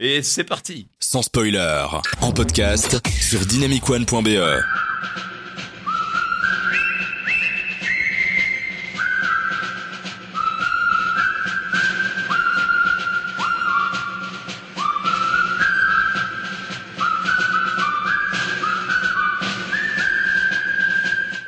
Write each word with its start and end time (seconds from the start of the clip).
Et 0.00 0.22
c'est 0.22 0.44
parti 0.44 0.86
Sans 1.00 1.22
spoiler, 1.22 1.84
en 2.20 2.30
podcast 2.30 3.00
sur 3.20 3.44
dynamicone.be. 3.44 4.28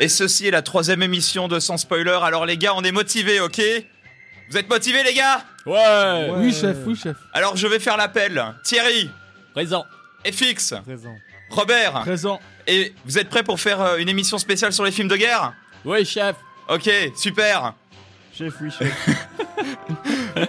Et 0.01 0.09
ceci 0.09 0.49
est 0.49 0.51
la 0.51 0.63
troisième 0.63 1.05
émission 1.05 1.47
de 1.47 1.61
Sans 1.61 1.77
Spoiler. 1.77 2.19
Alors 2.21 2.47
les 2.47 2.57
gars, 2.57 2.75
on 2.75 2.83
est 2.83 2.91
motivés, 2.91 3.39
ok? 3.39 3.63
Vous 4.51 4.57
êtes 4.57 4.69
motivés 4.69 5.05
les 5.05 5.15
gars? 5.15 5.45
Ouais. 5.67 6.31
Oui, 6.37 6.53
chef, 6.53 6.77
oui, 6.87 6.97
chef. 6.97 7.17
Alors 7.33 7.57
je 7.57 7.67
vais 7.67 7.79
faire 7.79 7.97
l'appel. 7.97 8.43
Thierry, 8.63 9.11
Présent. 9.53 9.85
FX, 10.27 10.75
Présent. 10.85 11.15
Robert, 11.51 11.93
Présent. 12.03 12.41
et 12.67 12.95
vous 13.05 13.19
êtes 13.19 13.29
prêts 13.29 13.43
pour 13.43 13.59
faire 13.61 13.81
euh, 13.81 13.97
une 13.99 14.09
émission 14.09 14.39
spéciale 14.39 14.73
sur 14.73 14.85
les 14.85 14.91
films 14.93 15.09
de 15.09 15.17
guerre? 15.17 15.53
Oui, 15.85 16.05
chef. 16.05 16.37
Ok, 16.69 16.89
super 17.17 17.75
Chef, 18.37 18.55
oui, 18.61 18.71
chef. 18.71 19.19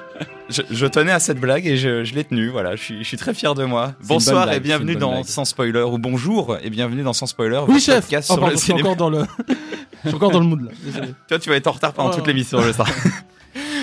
je, 0.49 0.61
je 0.69 0.85
tenais 0.85 1.11
à 1.11 1.19
cette 1.19 1.39
blague 1.39 1.65
et 1.65 1.77
je, 1.77 2.03
je 2.03 2.13
l'ai 2.13 2.23
tenue, 2.23 2.49
voilà, 2.49 2.75
je 2.75 2.81
suis, 2.83 2.97
je 2.99 3.07
suis 3.07 3.17
très 3.17 3.33
fier 3.33 3.55
de 3.55 3.65
moi. 3.65 3.93
Bonsoir 4.03 4.43
blague, 4.45 4.57
et 4.57 4.59
bienvenue 4.59 4.95
dans 4.95 5.11
blague. 5.13 5.25
Sans 5.25 5.45
Spoiler, 5.45 5.81
ou 5.81 5.97
bonjour 5.97 6.57
et 6.61 6.69
bienvenue 6.69 7.01
dans 7.03 7.13
Sans 7.13 7.25
Spoiler, 7.25 7.59
Oui, 7.67 7.79
chef. 7.79 8.01
podcast 8.05 8.29
Oh, 8.29 8.33
sur 8.35 8.39
pardon, 8.41 8.53
le 8.53 8.59
je 8.59 8.63
suis 8.63 8.73
encore 8.73 8.95
dans 8.95 9.09
le. 9.09 9.25
Je 10.03 10.07
suis 10.09 10.15
encore 10.15 10.31
dans 10.31 10.39
le 10.39 10.45
mood 10.45 10.61
là. 10.63 10.71
Désolé. 10.83 11.13
Toi, 11.27 11.39
tu 11.39 11.49
vas 11.49 11.55
être 11.55 11.67
en 11.67 11.71
retard 11.71 11.93
pendant 11.93 12.11
Oh. 12.11 12.15
toute 12.15 12.27
l'émission, 12.27 12.61
je 12.61 12.71
sens. 12.71 12.87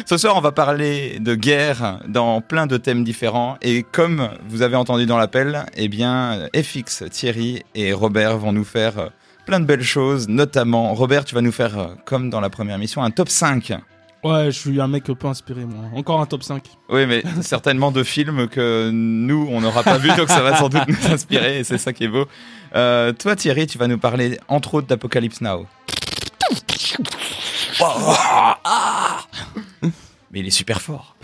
Ce 0.08 0.16
soir, 0.16 0.36
on 0.36 0.40
va 0.40 0.52
parler 0.52 1.18
de 1.20 1.34
guerre 1.34 2.00
dans 2.08 2.40
plein 2.40 2.66
de 2.66 2.78
thèmes 2.78 3.04
différents. 3.04 3.58
Et 3.60 3.82
comme 3.82 4.30
vous 4.48 4.62
avez 4.62 4.74
entendu 4.74 5.04
dans 5.04 5.18
l'appel, 5.18 5.66
eh 5.76 5.88
bien, 5.88 6.48
FX, 6.56 7.04
Thierry 7.10 7.62
et 7.74 7.92
Robert 7.92 8.38
vont 8.38 8.54
nous 8.54 8.64
faire 8.64 8.98
euh, 8.98 9.08
plein 9.44 9.60
de 9.60 9.66
belles 9.66 9.82
choses. 9.82 10.26
Notamment, 10.26 10.94
Robert, 10.94 11.26
tu 11.26 11.34
vas 11.34 11.42
nous 11.42 11.52
faire, 11.52 11.78
euh, 11.78 11.86
comme 12.06 12.30
dans 12.30 12.40
la 12.40 12.48
première 12.48 12.76
émission, 12.76 13.02
un 13.02 13.10
top 13.10 13.28
5. 13.28 13.74
Ouais, 14.24 14.46
je 14.46 14.58
suis 14.58 14.80
un 14.80 14.88
mec 14.88 15.04
peu 15.04 15.28
inspiré, 15.28 15.66
moi. 15.66 15.84
Encore 15.94 16.22
un 16.22 16.26
top 16.26 16.42
5. 16.42 16.62
Oui, 16.88 17.04
mais 17.04 17.22
certainement 17.42 17.92
de 17.92 18.02
films 18.02 18.48
que 18.48 18.88
nous, 18.90 19.46
on 19.50 19.60
n'aura 19.60 19.82
pas 19.82 19.98
vu, 19.98 20.08
donc 20.16 20.30
ça 20.30 20.40
va 20.40 20.56
sans 20.56 20.70
doute 20.70 20.88
nous 20.88 21.06
inspirer, 21.12 21.58
et 21.58 21.64
c'est 21.64 21.76
ça 21.76 21.92
qui 21.92 22.04
est 22.04 22.08
beau. 22.08 22.24
Euh, 22.74 23.12
toi, 23.12 23.36
Thierry, 23.36 23.66
tu 23.66 23.76
vas 23.76 23.88
nous 23.88 23.98
parler, 23.98 24.38
entre 24.48 24.72
autres, 24.72 24.86
d'Apocalypse 24.86 25.42
Now. 25.42 25.66
Mais 30.30 30.40
il 30.40 30.46
est 30.46 30.50
super 30.50 30.82
fort. 30.82 31.16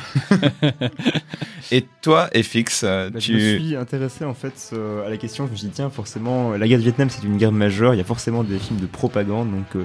et 1.71 1.85
toi, 2.01 2.31
FX, 2.35 2.85
euh, 2.85 3.11
Bah, 3.11 3.19
Je 3.19 3.33
me 3.33 3.39
tu... 3.39 3.61
suis 3.67 3.77
intéressé 3.77 4.25
en 4.25 4.33
fait 4.33 4.71
euh, 4.73 5.07
à 5.07 5.11
la 5.11 5.19
question. 5.19 5.47
Je 5.47 5.53
me 5.53 5.57
suis 5.57 5.67
dit 5.67 5.73
tiens 5.75 5.91
forcément 5.91 6.53
la 6.53 6.67
guerre 6.67 6.79
du 6.79 6.85
Vietnam 6.85 7.11
c'est 7.11 7.23
une 7.23 7.37
guerre 7.37 7.53
majeure. 7.53 7.95
Il 7.95 7.99
y 7.99 8.01
a 8.01 8.05
forcément 8.05 8.43
des 8.45 8.59
films 8.59 8.81
de 8.81 8.87
propagande. 8.87 9.51
Donc 9.51 9.77
euh, 9.77 9.85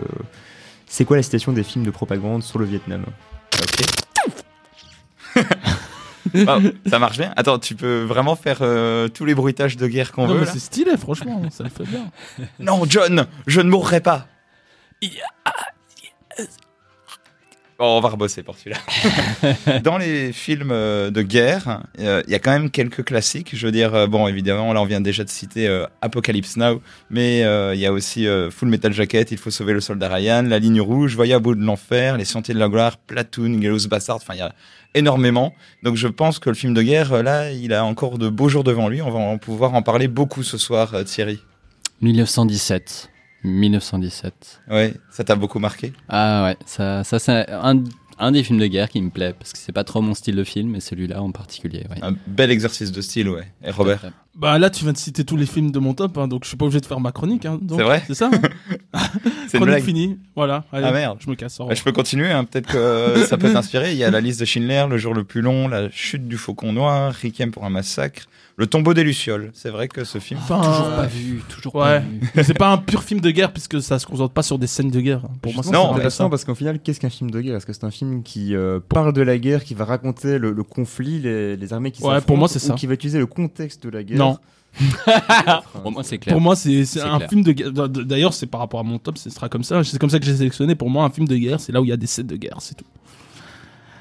c'est 0.88 1.04
quoi 1.04 1.18
la 1.18 1.24
situation 1.24 1.52
des 1.52 1.64
films 1.64 1.84
de 1.84 1.92
propagande 1.92 2.44
sur 2.44 2.60
le 2.60 2.66
Vietnam? 2.66 3.04
Ok. 3.62 5.44
Wow, 6.34 6.62
ça 6.88 7.00
marche 7.00 7.18
bien. 7.18 7.34
Attends, 7.38 7.58
tu 7.58 7.74
peux 7.76 8.04
vraiment 8.04 8.36
faire 8.36 8.58
euh, 8.62 9.08
tous 9.08 9.26
les 9.26 9.34
bruitages 9.34 9.78
de 9.78 9.88
guerre 9.88 10.12
qu'on 10.12 10.28
veut 10.28 10.46
c'est 10.46 10.60
stylé, 10.60 10.96
franchement. 10.96 11.42
Ça 11.50 11.64
le 11.64 11.70
fait 11.70 11.86
bien. 11.86 12.12
Non, 12.60 12.84
John, 12.88 13.26
je 13.48 13.62
ne 13.62 13.70
mourrai 13.70 14.00
pas. 14.00 14.28
Bon, 17.80 17.98
on 17.98 18.02
va 18.02 18.10
rebosser 18.10 18.44
pour 18.44 18.58
celui-là. 18.58 19.80
Dans 19.84 19.98
les 19.98 20.34
films 20.34 20.72
euh, 20.74 21.12
de 21.12 21.22
guerre, 21.22 21.84
euh, 22.00 22.22
il 22.28 22.32
y 22.34 22.36
a 22.36 22.40
quand 22.40 22.52
même 22.52 22.70
quelques 22.70 23.06
classiques. 23.06 23.52
Je 23.56 23.66
veux 23.66 23.72
dire, 23.72 23.96
euh, 23.96 24.06
bon, 24.06 24.28
évidemment, 24.28 24.74
là, 24.74 24.82
on 24.82 24.86
vient 24.86 25.00
déjà 25.00 25.24
de 25.24 25.30
citer 25.30 25.66
euh, 25.66 25.86
Apocalypse 26.02 26.58
Now, 26.58 26.82
mais 27.10 27.46
euh, 27.46 27.74
il 27.74 27.80
y 27.80 27.86
a 27.86 27.94
aussi 27.94 28.28
euh, 28.28 28.52
Full 28.52 28.68
Metal 28.68 28.92
Jacket, 28.92 29.32
Il 29.32 29.38
faut 29.38 29.50
sauver 29.50 29.72
le 29.72 29.80
soldat 29.80 30.10
Ryan, 30.10 30.44
La 30.44 30.60
ligne 30.60 30.82
rouge, 30.82 31.16
Voyage 31.16 31.38
à 31.38 31.40
bout 31.40 31.56
de 31.56 31.64
l'enfer, 31.64 32.18
Les 32.18 32.26
Sentiers 32.26 32.54
de 32.54 32.60
la 32.60 32.68
gloire, 32.68 32.98
Platoon, 32.98 33.60
Gallows 33.60 33.88
Bastard. 33.88 34.18
Enfin, 34.18 34.34
il 34.34 34.40
y 34.40 34.42
a 34.42 34.54
énormément. 34.94 35.54
Donc, 35.82 35.96
je 35.96 36.10
pense 36.10 36.40
que 36.40 36.50
le 36.50 36.56
film 36.56 36.74
de 36.74 36.82
guerre, 36.82 37.24
là, 37.24 37.50
il 37.52 37.74
a 37.74 37.86
encore 37.86 38.18
de 38.18 38.28
beaux 38.28 38.50
jours 38.50 38.66
devant 38.66 38.90
lui. 38.90 39.02
On 39.02 39.10
va 39.10 39.20
en 39.20 39.38
pouvoir 39.38 39.74
en 39.74 39.84
parler 39.84 40.10
beaucoup 40.10 40.44
ce 40.44 40.58
soir, 40.58 40.94
euh, 40.96 41.04
Thierry. 41.04 41.40
1917. 42.02 43.10
1917. 43.44 44.62
Ouais, 44.70 44.94
ça 45.12 45.24
t'a 45.24 45.36
beaucoup 45.36 45.60
marqué? 45.60 45.94
Ah 46.08 46.44
ouais, 46.46 46.58
ça, 46.66 47.04
ça 47.04 47.20
c'est 47.20 47.50
un, 47.50 47.84
un 48.18 48.32
des 48.32 48.44
films 48.44 48.60
de 48.60 48.68
guerre 48.68 48.90
qui 48.90 49.02
me 49.02 49.10
plaît 49.10 49.34
parce 49.38 49.54
que 49.54 49.60
c'est 49.60 49.72
pas 49.72 49.84
trop 49.84 50.02
mon 50.02 50.14
style 50.14 50.36
de 50.36 50.44
film, 50.44 50.72
mais 50.72 50.80
celui-là 50.80 51.22
en 51.22 51.32
particulier. 51.32 51.86
Ouais. 51.90 51.98
Un 52.02 52.16
bel 52.28 52.52
exercice 52.52 52.92
de 52.92 53.02
style, 53.02 53.30
ouais. 53.30 53.48
Et 53.64 53.72
Robert? 53.72 54.12
Bah 54.36 54.58
là, 54.58 54.70
tu 54.70 54.84
viens 54.86 54.94
de 54.94 54.98
citer 54.98 55.26
tous 55.26 55.36
les 55.36 55.46
films 55.46 55.72
de 55.72 55.80
mon 55.80 55.94
top, 55.94 56.18
hein, 56.18 56.28
donc 56.28 56.44
je 56.44 56.50
suis 56.50 56.56
pas 56.58 56.64
obligé 56.66 56.80
de 56.80 56.86
faire 56.86 57.00
ma 57.02 57.12
chronique. 57.12 57.46
Hein, 57.46 57.60
C'est 57.70 57.82
vrai? 57.84 58.04
C'est 58.08 58.14
ça 58.14 58.30
hein 58.32 59.00
C'est 59.50 59.58
Chronique 59.58 59.84
finie. 59.84 60.18
Voilà. 60.36 60.64
Allez, 60.72 60.86
Ah, 60.88 60.92
merde. 60.92 61.18
Je 61.20 61.30
me 61.30 61.36
casse. 61.36 61.58
Bah, 61.58 61.74
je 61.74 61.84
peux 61.84 61.92
continuer, 61.92 62.32
hein, 62.32 62.46
peut-être 62.46 62.68
que 62.68 63.26
ça 63.26 63.38
peut 63.38 63.52
t'inspirer. 63.54 63.92
Il 63.92 63.98
y 63.98 64.04
a 64.04 64.12
la 64.12 64.22
liste 64.22 64.40
de 64.40 64.46
Schindler, 64.46 64.86
Le 64.90 64.98
jour 64.98 65.14
le 65.14 65.24
plus 65.26 65.42
long, 65.42 65.68
La 65.68 65.90
chute 65.92 66.28
du 66.28 66.38
faucon 66.38 66.72
noir, 66.72 67.14
Requiem 67.22 67.52
pour 67.52 67.66
un 67.66 67.70
massacre, 67.70 68.24
Le 68.60 68.68
tombeau 68.68 68.94
des 68.94 69.04
Lucioles. 69.06 69.52
C'est 69.54 69.70
vrai 69.70 69.88
que 69.88 70.04
ce 70.04 70.18
film. 70.20 70.40
Enfin, 70.44 70.62
Toujours 70.62 70.90
pas 70.96 71.06
vu, 71.06 71.42
toujours 71.48 71.76
Ouais. 71.76 71.82
pas 71.82 72.00
vu. 72.00 72.32
Mais 72.36 72.44
c'est 72.44 72.54
pas 72.54 72.70
un 72.72 72.78
pur 72.78 73.04
film 73.04 73.22
de 73.22 73.32
guerre 73.32 73.54
puisque 73.54 73.82
ça 73.82 73.98
se 74.00 74.06
concentre 74.06 74.34
pas 74.34 74.44
sur 74.44 74.60
des 74.60 74.68
scènes 74.68 74.92
de 74.92 75.00
guerre. 75.00 75.22
Pour 75.42 75.54
moi, 75.54 75.64
Justement, 75.64 75.86
c'est 75.88 75.94
intéressant 75.94 76.26
ça. 76.26 76.30
parce 76.30 76.44
qu'en 76.44 76.56
final 76.56 76.80
qu'est-ce 76.80 77.00
qu'un 77.00 77.10
film 77.10 77.32
de 77.32 77.40
guerre? 77.40 77.56
Est-ce 77.56 77.66
que 77.66 77.72
c'est 77.72 77.86
un 77.86 77.90
film 77.92 78.22
qui 78.22 78.54
euh, 78.56 78.80
parle 78.88 79.14
de 79.14 79.22
la 79.22 79.38
guerre, 79.38 79.64
qui 79.64 79.74
va 79.76 79.86
raconter 79.86 80.38
le, 80.40 80.52
le 80.52 80.64
conflit, 80.64 81.20
les, 81.22 81.56
les 81.56 81.74
armées 81.74 81.92
qui 81.92 82.04
Ouais, 82.04 82.20
pour 82.20 82.36
moi, 82.38 82.50
c'est 82.50 82.58
ou 82.62 82.68
ça. 82.68 82.74
qui 82.74 82.86
va 82.86 82.96
utiliser 82.96 83.18
le 83.20 83.28
contexte 83.28 83.82
de 83.84 83.90
la 83.90 84.04
guerre? 84.04 84.18
Non. 84.20 84.38
Pour 85.82 85.92
moi, 85.92 86.04
c'est 86.04 86.18
clair. 86.20 86.34
Pour 86.36 86.42
moi, 86.42 86.56
c'est 86.56 86.82
un 87.02 87.18
clair. 87.18 87.30
film 87.30 87.42
de 87.44 87.52
guerre. 87.54 87.72
D'ailleurs, 87.72 88.34
c'est 88.34 88.46
par 88.46 88.60
rapport 88.60 88.80
à 88.82 88.84
mon 88.84 89.00
top, 89.00 89.18
ce 89.18 89.30
sera 89.32 89.50
comme 89.50 89.64
ça. 89.64 89.84
C'est 89.84 89.98
comme 89.98 90.10
ça 90.12 90.20
que 90.20 90.26
j'ai 90.26 90.36
sélectionné. 90.36 90.76
Pour 90.76 90.90
moi, 90.90 91.06
un 91.06 91.10
film 91.10 91.28
de 91.28 91.36
guerre, 91.38 91.60
c'est 91.60 91.72
là 91.72 91.82
où 91.82 91.86
il 91.86 91.90
y 91.90 91.94
a 91.94 91.98
des 91.98 92.06
scènes 92.08 92.28
de 92.28 92.36
guerre, 92.36 92.58
c'est 92.60 92.76
tout. 92.76 92.86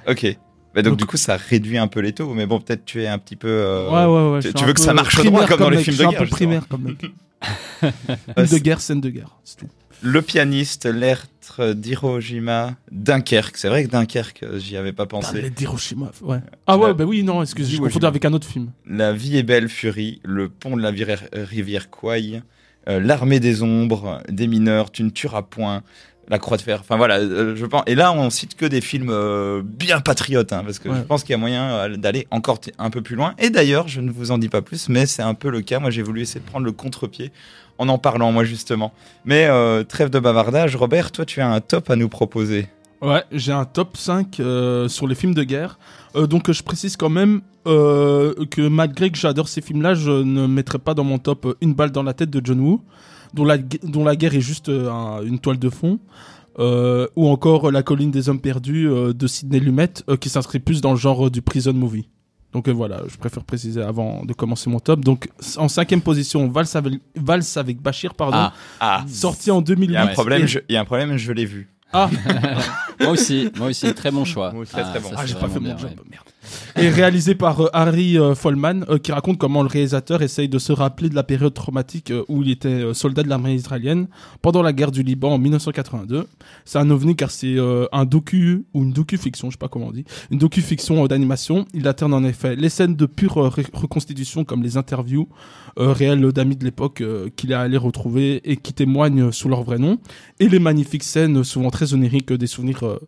Ok. 0.09 0.37
Bah, 0.75 0.83
donc, 0.83 0.93
Donc- 0.93 0.99
du 1.01 1.07
coup, 1.07 1.17
ça 1.17 1.37
réduit 1.37 1.79
un 1.79 1.89
peu 1.89 2.01
les 2.01 2.13
taux, 2.13 2.33
mais 2.35 2.47
bon, 2.47 2.61
peut-être 2.61 2.85
tu 2.85 3.03
es 3.03 3.07
un 3.09 3.19
petit 3.19 3.37
peu. 3.37 3.49
euh, 3.49 3.89
ouais, 3.91 4.05
ouais, 4.05 4.33
ouais. 4.47 4.53
tu- 4.53 4.65
veux 4.65 4.73
que 4.75 4.81
ça 4.81 4.93
marche 4.95 5.17
droit 5.25 5.47
comme 5.47 5.61
dans 5.61 5.71
les 5.71 5.77
mec, 5.79 5.85
films 5.85 5.97
je 5.97 6.03
de 6.03 6.09
suis 6.09 6.11
guerre, 6.13 6.21
un 6.23 6.25
peu 6.25 6.31
primaire 6.31 6.69
comme 6.69 6.83
mec. 6.83 7.05
Film 7.81 8.47
de 8.51 8.59
guerre, 8.59 8.81
scène 8.81 9.01
de 9.01 9.11
guerre, 9.11 9.37
c'est 9.45 9.57
tout. 9.59 9.69
Le 10.03 10.23
pianiste, 10.23 10.87
l'être 10.87 11.73
d'Hiroshima, 11.73 12.77
Dunkerque. 12.93 13.57
C'est 13.57 13.69
vrai 13.69 13.85
que 13.85 13.91
Dunkerque, 13.91 14.45
euh, 14.45 14.59
j'y 14.59 14.77
avais 14.77 14.93
pas 14.93 15.07
pensé. 15.07 15.43
les 15.43 15.51
d'Hiroshima, 15.51 16.13
ouais. 16.23 16.39
Ah 16.69 16.79
ouais, 16.79 16.95
bah 16.95 17.05
oui, 17.05 17.25
non, 17.25 17.43
excusez, 17.43 17.71
je 17.71 17.75
Jima. 17.77 17.89
avec 18.07 18.25
un 18.25 18.33
autre 18.33 18.47
film. 18.47 18.71
La 18.87 19.13
vie 19.13 19.37
est 19.39 19.43
belle, 19.43 19.69
Fury, 19.69 20.21
le 20.25 20.49
pont 20.49 20.77
de 20.77 20.83
la 20.83 20.93
vira- 20.93 21.17
rivière 21.33 21.91
Kwai, 21.91 22.43
euh, 22.89 23.01
l'armée 23.01 23.41
des 23.41 23.63
ombres, 23.63 24.23
des 24.29 24.47
mineurs, 24.47 24.93
tu 24.93 25.03
ne 25.03 25.11
tueras 25.11 25.43
point, 25.43 25.83
la 26.29 26.39
croix 26.39 26.57
de 26.57 26.63
fer. 26.63 26.81
Enfin 26.81 26.97
voilà, 26.97 27.19
euh, 27.19 27.57
je 27.57 27.67
pense. 27.67 27.83
Et 27.87 27.95
là, 27.95 28.13
on 28.13 28.31
cite 28.31 28.55
que 28.55 28.67
des 28.67 28.81
films 28.81 29.11
euh, 29.11 29.63
bien 29.65 30.01
patriotes, 30.01 30.53
hein, 30.53 30.63
parce 30.65 30.79
que 30.79 30.93
je 30.95 31.01
pense 31.01 31.23
qu'il 31.23 31.31
y 31.31 31.35
a 31.35 31.39
moyen 31.39 31.71
euh, 31.71 31.97
d'aller 31.97 32.27
encore 32.31 32.61
un 32.79 32.91
peu 32.91 33.03
plus 33.03 33.17
loin. 33.17 33.35
Et 33.39 33.51
d'ailleurs, 33.51 33.89
je 33.89 34.01
ne 34.01 34.11
vous 34.11 34.31
en 34.31 34.39
dis 34.39 34.49
pas 34.49 34.63
plus, 34.63 34.89
mais 34.89 35.07
c'est 35.07 35.23
un 35.23 35.35
peu 35.35 35.51
le 35.51 35.63
cas. 35.63 35.79
Moi, 35.79 35.91
j'ai 35.91 36.03
voulu 36.03 36.21
essayer 36.21 36.41
de 36.41 36.47
prendre 36.47 36.67
le 36.67 36.73
contre-pied 36.73 37.33
en 37.79 37.89
en 37.89 37.99
parlant, 37.99 38.33
moi 38.33 38.45
justement. 38.45 38.93
Mais 39.25 39.49
trêve 39.85 40.11
de 40.11 40.19
bavardage, 40.19 40.75
Robert, 40.75 41.13
toi, 41.13 41.25
tu 41.25 41.41
as 41.41 41.49
un 41.49 41.61
top 41.61 41.91
à 41.91 41.97
nous 41.97 42.09
proposer. 42.09 42.69
Ouais, 43.01 43.23
j'ai 43.31 43.53
un 43.53 43.65
top 43.65 43.97
5 43.97 44.41
euh, 44.41 44.89
sur 44.89 45.07
les 45.07 45.15
films 45.15 45.35
de 45.35 45.45
guerre. 45.45 45.79
Donc 46.15 46.51
je 46.51 46.63
précise 46.65 46.97
quand 46.97 47.11
même 47.11 47.43
que 47.65 48.67
malgré 48.69 49.11
que 49.11 49.19
j'adore 49.19 49.47
ces 49.47 49.61
films-là, 49.61 49.95
je 49.95 50.11
ne 50.11 50.49
mettrai 50.49 50.79
pas 50.79 50.95
dans 50.95 51.05
mon 51.05 51.19
top 51.19 51.57
Une 51.61 51.75
balle 51.75 51.93
dans 51.93 52.03
la 52.03 52.15
tête 52.15 52.31
de 52.31 52.41
John 52.45 52.59
Woo, 52.59 52.83
dont 53.35 53.45
la, 53.45 53.59
dont 53.59 54.05
la 54.05 54.17
guerre 54.17 54.35
est 54.35 54.41
juste 54.41 54.69
euh, 54.69 54.91
un- 54.91 55.23
une 55.25 55.39
toile 55.39 55.59
de 55.59 55.71
fond. 55.71 55.99
Euh, 56.59 57.07
ou 57.15 57.29
encore 57.29 57.69
euh, 57.69 57.71
La 57.71 57.85
colline 57.85 58.11
des 58.11 58.29
hommes 58.29 58.41
perdus 58.41 58.89
euh, 58.89 59.13
de 59.13 59.27
Sidney 59.29 59.61
Lumet, 59.61 59.91
euh, 60.11 60.17
qui 60.17 60.29
s'inscrit 60.29 60.59
plus 60.59 60.81
dans 60.81 60.91
le 60.91 60.97
genre 60.97 61.27
euh, 61.27 61.31
du 61.31 61.41
prison 61.41 61.73
movie. 61.73 62.09
Donc 62.53 62.67
euh, 62.67 62.73
voilà, 62.73 63.03
je 63.07 63.17
préfère 63.17 63.45
préciser 63.45 63.81
avant 63.81 64.25
de 64.25 64.33
commencer 64.33 64.69
mon 64.69 64.81
top. 64.81 65.01
Donc 65.05 65.29
en 65.57 65.69
cinquième 65.69 66.01
position, 66.01 66.49
Valse 66.49 66.75
avec, 66.75 66.95
Valse 67.15 67.57
avec 67.59 67.81
Bachir, 67.81 68.15
pardon, 68.15 68.39
Ah, 68.39 68.53
Ah, 68.81 69.05
sorti 69.07 69.51
en 69.53 69.61
il 69.61 69.65
2008. 69.65 69.93
y 69.93 69.97
a 69.97 70.03
un 70.03 70.07
problème, 70.09 70.43
Et- 70.43 70.47
je- 70.49 70.59
il 70.69 70.73
y 70.73 70.77
a 70.77 70.81
un 70.81 70.85
problème, 70.85 71.17
je 71.17 71.31
l'ai 71.33 71.45
vu. 71.45 71.69
Ah, 71.93 72.11
moi 73.01 73.11
aussi, 73.11 73.51
moi 73.57 73.69
aussi, 73.69 73.95
très 73.95 74.11
bon 74.11 74.25
choix. 74.25 74.51
Moi 74.53 74.63
aussi, 74.63 74.73
très, 74.73 74.83
très 74.83 75.01
bon. 75.01 75.11
Ah, 75.17 75.27
j'ai 75.27 75.35
pas 75.35 75.49
fait 75.49 75.61
mon 75.61 75.67
bien, 75.67 75.77
job, 75.79 75.91
ouais. 75.91 75.97
merde. 76.11 76.25
Et 76.77 76.89
réalisé 76.89 77.35
par 77.35 77.61
euh, 77.61 77.69
Harry 77.73 78.19
euh, 78.19 78.35
Folman, 78.35 78.85
euh, 78.89 78.99
qui 78.99 79.13
raconte 79.13 79.39
comment 79.39 79.63
le 79.63 79.69
réalisateur 79.69 80.23
essaye 80.23 80.49
de 80.49 80.59
se 80.59 80.73
rappeler 80.73 81.09
de 81.09 81.15
la 81.15 81.23
période 81.23 81.55
traumatique 81.55 82.11
euh, 82.11 82.25
où 82.29 82.43
il 82.43 82.51
était 82.51 82.69
euh, 82.69 82.95
soldat 82.95 83.23
de 83.23 83.29
l'armée 83.29 83.55
israélienne 83.55 84.09
pendant 84.43 84.63
la 84.63 84.73
guerre 84.73 84.91
du 84.91 85.03
Liban 85.03 85.33
en 85.33 85.39
1982. 85.39 86.27
C'est 86.65 86.79
un 86.79 86.91
ovni 86.91 87.17
car 87.17 87.31
c'est 87.31 87.57
un 87.93 88.05
docu 88.05 88.65
ou 88.75 88.83
une 88.83 88.93
docu-fiction, 88.93 89.51
je 89.51 89.55
sais 89.55 89.59
pas 89.59 89.69
comment 89.69 89.89
on 89.89 89.93
dit, 89.93 90.05
une 90.31 90.39
docu-fiction 90.39 91.07
d'animation. 91.07 91.67
Il 91.75 91.87
alterne 91.87 92.15
en 92.15 92.25
effet 92.25 92.57
les 92.57 92.69
scènes 92.69 92.97
de 92.97 93.07
pure 93.07 93.35
reconstitution 93.35 94.45
comme 94.45 94.63
les 94.63 94.77
interviews 94.77 95.29
réelles 95.77 96.33
d'amis 96.33 96.57
de 96.57 96.65
l'époque 96.65 97.03
qu'il 97.37 97.53
est 97.53 97.55
allé 97.55 97.77
retrouver 97.77 98.41
et 98.51 98.57
qui 98.57 98.73
témoignent 98.73 99.33
sous 99.33 99.49
leur 99.49 99.63
vrai 99.63 99.79
nom, 99.79 99.99
et 100.41 100.49
les 100.49 100.59
magnifiques 100.59 101.05
scènes, 101.05 101.45
souvent 101.45 101.71
très 101.71 101.95
oniriques, 101.95 102.33
des 102.33 102.47
souvenirs 102.47 102.99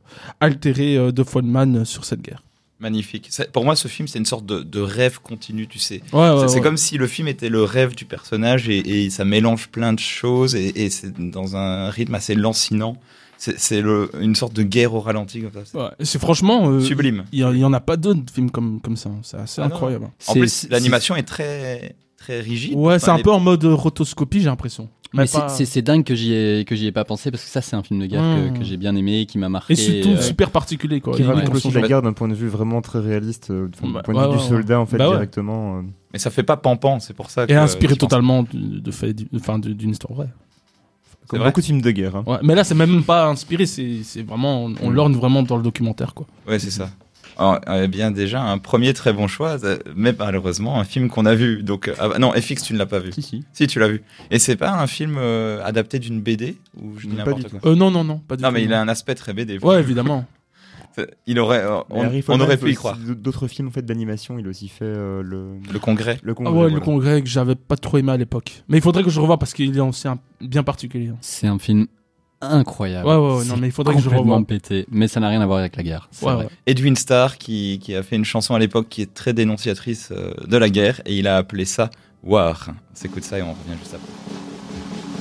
altérés 0.40 1.12
de 1.12 1.22
Folman 1.22 1.81
euh, 1.81 1.84
sur 1.84 2.04
cette 2.04 2.22
guerre. 2.22 2.42
Magnifique. 2.80 3.28
Pour 3.52 3.64
moi, 3.64 3.76
ce 3.76 3.88
film, 3.88 4.08
c'est 4.08 4.18
une 4.18 4.24
sorte 4.26 4.46
de, 4.46 4.62
de 4.62 4.80
rêve 4.80 5.20
continu, 5.22 5.66
tu 5.66 5.78
sais. 5.78 6.00
Ouais, 6.12 6.30
ouais, 6.30 6.48
C'est- 6.48 6.54
ouais. 6.56 6.60
comme 6.62 6.76
si 6.78 6.96
le 6.96 7.06
film 7.06 7.28
était 7.28 7.48
le 7.50 7.62
rêve 7.62 7.94
du 7.94 8.04
personnage 8.06 8.68
et, 8.68 9.04
et 9.04 9.10
ça 9.10 9.24
mélange 9.24 9.68
plein 9.68 9.92
de 9.92 9.98
choses 9.98 10.54
et, 10.54 10.84
et 10.84 10.90
c'est 10.90 11.12
dans 11.30 11.56
un 11.56 11.90
rythme 11.90 12.14
assez 12.14 12.34
lancinant. 12.34 12.96
C'est 13.36 13.80
une 14.20 14.34
sorte 14.34 14.52
de 14.52 14.62
guerre 14.62 14.92
au 14.94 15.00
ralenti 15.00 15.40
comme 15.42 15.64
ça. 15.64 15.94
C'est 16.00 16.18
franchement. 16.18 16.68
euh, 16.70 16.80
sublime. 16.80 17.24
Il 17.32 17.38
y, 17.38 17.42
y 17.42 17.64
en 17.64 17.72
a 17.72 17.80
pas 17.80 17.96
d'autres 17.96 18.30
films 18.32 18.50
comme, 18.50 18.80
comme 18.82 18.96
ça. 18.96 19.10
C'est 19.22 19.38
assez 19.38 19.62
Ah 19.62 19.66
incroyable. 19.66 20.08
En 20.26 20.32
plus, 20.34 20.66
l'animation 20.68 21.16
est 21.16 21.22
très 21.22 21.94
très 22.18 22.40
rigide. 22.40 22.74
Ouais, 22.74 22.98
c'est 22.98 23.08
un 23.10 23.18
peu 23.18 23.30
en 23.30 23.40
mode 23.40 23.64
rotoscopie, 23.64 24.40
j'ai 24.40 24.46
l'impression. 24.46 24.90
Mais 25.12 25.26
pas- 25.26 25.48
c'est- 25.48 25.82
dingue 25.82 26.04
que 26.04 26.14
j'y 26.14 26.32
ai, 26.34 26.64
que 26.64 26.76
j'y 26.76 26.86
ai 26.86 26.92
pas 26.92 27.04
pensé 27.04 27.30
parce 27.32 27.42
que 27.42 27.50
ça, 27.50 27.60
c'est 27.60 27.74
un 27.74 27.82
film 27.82 27.98
de 28.00 28.06
guerre 28.06 28.20
que- 28.22 28.50
Mm. 28.50 28.58
que, 28.58 28.64
j'ai 28.64 28.76
bien 28.76 28.94
aimé, 28.94 29.26
qui 29.26 29.38
m'a 29.38 29.48
marqué. 29.48 29.72
Et 29.72 29.76
surtout 29.76 30.10
euh, 30.10 30.20
super 30.22 30.50
particulier, 30.50 31.00
quoi. 31.00 31.14
Qui 31.16 31.24
raconte 31.24 31.44
dans 31.46 31.54
son 31.58 31.68
aussi 31.68 31.80
la 31.80 31.88
guerre 31.88 32.02
d'un 32.02 32.12
point 32.12 32.28
de 32.28 32.34
vue 32.34 32.46
vraiment 32.48 32.80
très 32.80 33.00
réaliste, 33.00 33.50
euh, 33.50 33.66
Bah, 33.66 33.68
du 33.98 34.02
point 34.04 34.14
de 34.14 34.18
ouais, 34.20 34.24
vue 34.26 34.30
ouais, 34.30 34.36
du 34.42 34.48
soldat 34.48 34.78
en 34.78 34.86
fait 34.86 34.98
Bah 34.98 35.06
ouais. 35.08 35.14
directement. 35.16 35.78
euh. 35.78 35.82
Mais 36.12 36.18
ça 36.20 36.30
fait 36.30 36.44
pas 36.44 36.56
pampan, 36.56 37.00
c'est 37.00 37.14
pour 37.14 37.28
ça. 37.30 37.46
que 37.46 37.52
Et 37.52 37.56
inspiré 37.56 37.94
pense- 37.94 37.98
totalement 37.98 38.44
de, 38.44 38.48
de 38.52 38.90
enfin, 39.36 39.58
de- 39.58 39.72
d'une 39.72 39.90
histoire 39.90 40.12
vraie. 40.14 40.28
Comme 41.28 41.38
vrai 41.40 41.48
beaucoup 41.50 41.60
de 41.60 41.66
films 41.66 41.80
de 41.82 41.90
guerre. 41.92 42.16
hein. 42.16 42.24
Ouais, 42.26 42.38
mais 42.42 42.54
là, 42.56 42.64
c'est 42.64 42.74
même 42.74 43.02
pas 43.04 43.26
inspiré, 43.28 43.64
c'est 43.66 44.02
c'est 44.02 44.22
vraiment. 44.22 44.64
On, 44.64 44.74
on 44.82 44.90
lorne 44.90 45.14
vraiment 45.14 45.42
dans 45.44 45.56
le 45.56 45.62
documentaire, 45.62 46.12
quoi. 46.14 46.26
Ouais, 46.48 46.58
c'est 46.58 46.70
ça. 46.70 46.90
Alors, 47.38 47.60
eh 47.74 47.88
bien 47.88 48.10
déjà 48.10 48.42
un 48.42 48.58
premier 48.58 48.92
très 48.94 49.12
bon 49.12 49.26
choix, 49.28 49.56
euh, 49.64 49.78
mais 49.96 50.14
malheureusement 50.18 50.78
un 50.78 50.84
film 50.84 51.08
qu'on 51.08 51.26
a 51.26 51.34
vu. 51.34 51.62
Donc 51.62 51.88
euh, 51.88 51.94
ah 51.98 52.18
non, 52.18 52.32
FX 52.32 52.62
tu 52.64 52.72
ne 52.74 52.78
l'as 52.78 52.86
pas 52.86 52.98
vu. 52.98 53.12
Si, 53.12 53.22
si. 53.22 53.44
Si 53.52 53.66
tu 53.66 53.78
l'as 53.78 53.88
vu. 53.88 54.02
Et 54.30 54.38
c'est 54.38 54.56
pas 54.56 54.72
un 54.72 54.86
film 54.86 55.16
euh, 55.18 55.62
adapté 55.64 55.98
d'une 55.98 56.20
BD 56.20 56.56
ou 56.80 56.98
je 56.98 57.06
dis 57.06 57.14
Pas 57.16 57.24
n'importe 57.24 57.44
du 57.44 57.50
quoi. 57.50 57.60
tout. 57.60 57.68
Euh, 57.68 57.74
non, 57.76 57.90
non, 57.90 58.04
non, 58.04 58.18
pas 58.18 58.36
du 58.36 58.42
Non 58.42 58.48
tout. 58.48 58.54
mais 58.54 58.64
il 58.64 58.72
a 58.72 58.80
un 58.80 58.88
aspect 58.88 59.14
très 59.14 59.32
BD. 59.32 59.58
Ouais, 59.58 59.80
évidemment. 59.80 60.24
Il 61.26 61.38
aurait, 61.38 61.62
euh, 61.62 61.78
on, 61.88 62.40
aurait 62.40 62.56
fait 62.56 62.66
pu 62.66 62.72
y 62.72 62.74
croire. 62.74 62.96
D'autres 62.98 63.46
films 63.46 63.68
en 63.68 63.70
fait 63.70 63.80
d'animation, 63.86 64.38
il 64.38 64.46
a 64.46 64.50
aussi 64.50 64.68
fait 64.68 64.84
euh, 64.84 65.22
le 65.22 65.52
Le 65.72 65.78
congrès. 65.78 66.18
le 66.22 66.32
Ah 66.32 66.34
congrès. 66.34 66.52
ouais, 66.52 66.62
le 66.64 66.68
voilà. 66.70 66.84
congrès 66.84 67.22
que 67.22 67.28
j'avais 67.28 67.54
pas 67.54 67.76
trop 67.76 67.96
aimé 67.98 68.10
à 68.12 68.16
l'époque. 68.16 68.64
Mais 68.68 68.78
il 68.78 68.80
faudrait 68.82 69.04
que 69.04 69.08
je 69.08 69.20
revoie 69.20 69.38
parce 69.38 69.54
qu'il 69.54 69.74
est 69.74 69.80
aussi 69.80 70.08
un- 70.08 70.18
bien 70.40 70.64
particulier. 70.64 71.12
C'est 71.20 71.46
un 71.46 71.58
film 71.60 71.86
incroyable. 72.40 73.06
Ouais, 73.06 73.16
ouais, 73.16 73.38
ouais, 73.38 73.44
non, 73.44 73.56
mais 73.56 73.69
il 73.69 73.72
faudrait 73.72 73.94
que 73.94 74.00
je 74.00 74.06
complètement 74.08 74.34
revoie. 74.34 74.46
pété. 74.46 74.87
Mais 74.90 75.08
ça 75.08 75.20
n'a 75.20 75.28
rien 75.28 75.40
à 75.40 75.46
voir 75.46 75.58
avec 75.58 75.76
la 75.76 75.82
guerre. 75.82 76.08
c'est 76.10 76.25
Ouais, 76.26 76.34
vrai. 76.34 76.44
ouais. 76.44 76.50
Edwin 76.66 76.96
Starr 76.96 77.37
qui, 77.38 77.78
qui 77.82 77.94
a 77.94 78.02
fait 78.02 78.16
une 78.16 78.25
chanson 78.25 78.54
à 78.54 78.58
l'époque 78.58 78.88
qui 78.88 79.02
est 79.02 79.12
très 79.12 79.32
dénonciatrice 79.32 80.08
euh, 80.12 80.32
de 80.46 80.56
la 80.56 80.70
guerre 80.70 81.00
et 81.04 81.16
il 81.19 81.28
a 81.28 81.37
appelé 81.37 81.64
ça 81.64 81.90
War. 82.22 82.66
On 82.69 82.72
s'écoute 82.94 83.25
ça 83.25 83.38
et 83.38 83.42
on 83.42 83.50
revient 83.52 83.78
juste 83.81 83.94
après. 83.94 85.20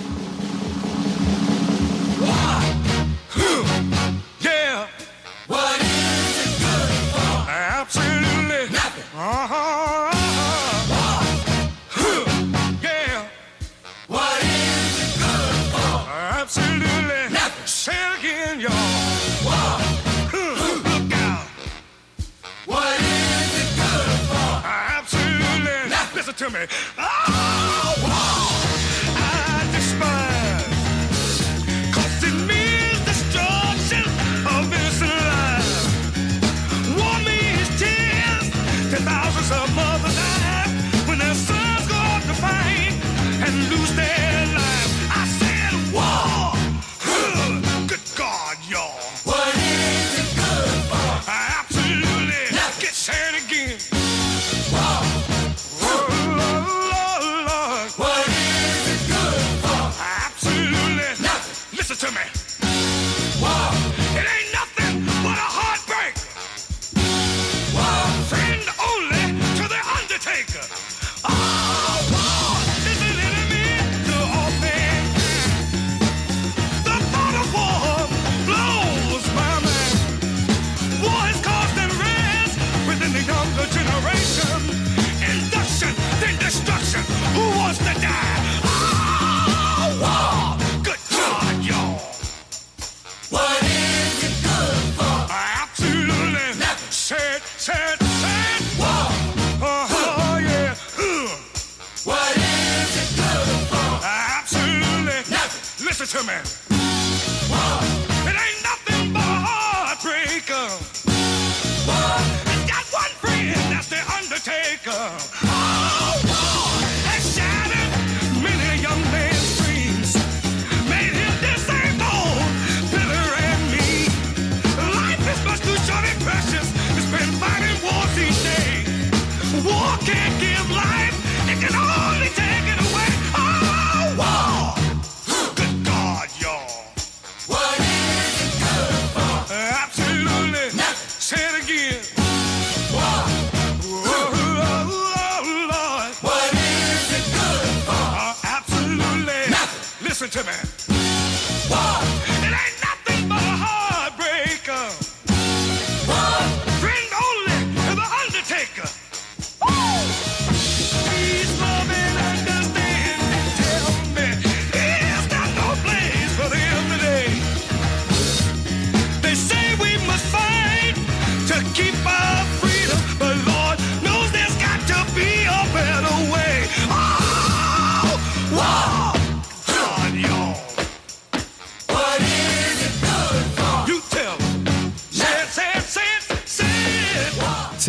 Yeah. 4.42 4.88
What 5.48 5.80
is 5.81 6.45
it 6.45 6.60
good 6.60 6.89
for? 7.13 7.50
Absolutely 7.50 8.29
to 26.39 26.50
me. 26.51 26.65
Oh, 26.97 27.38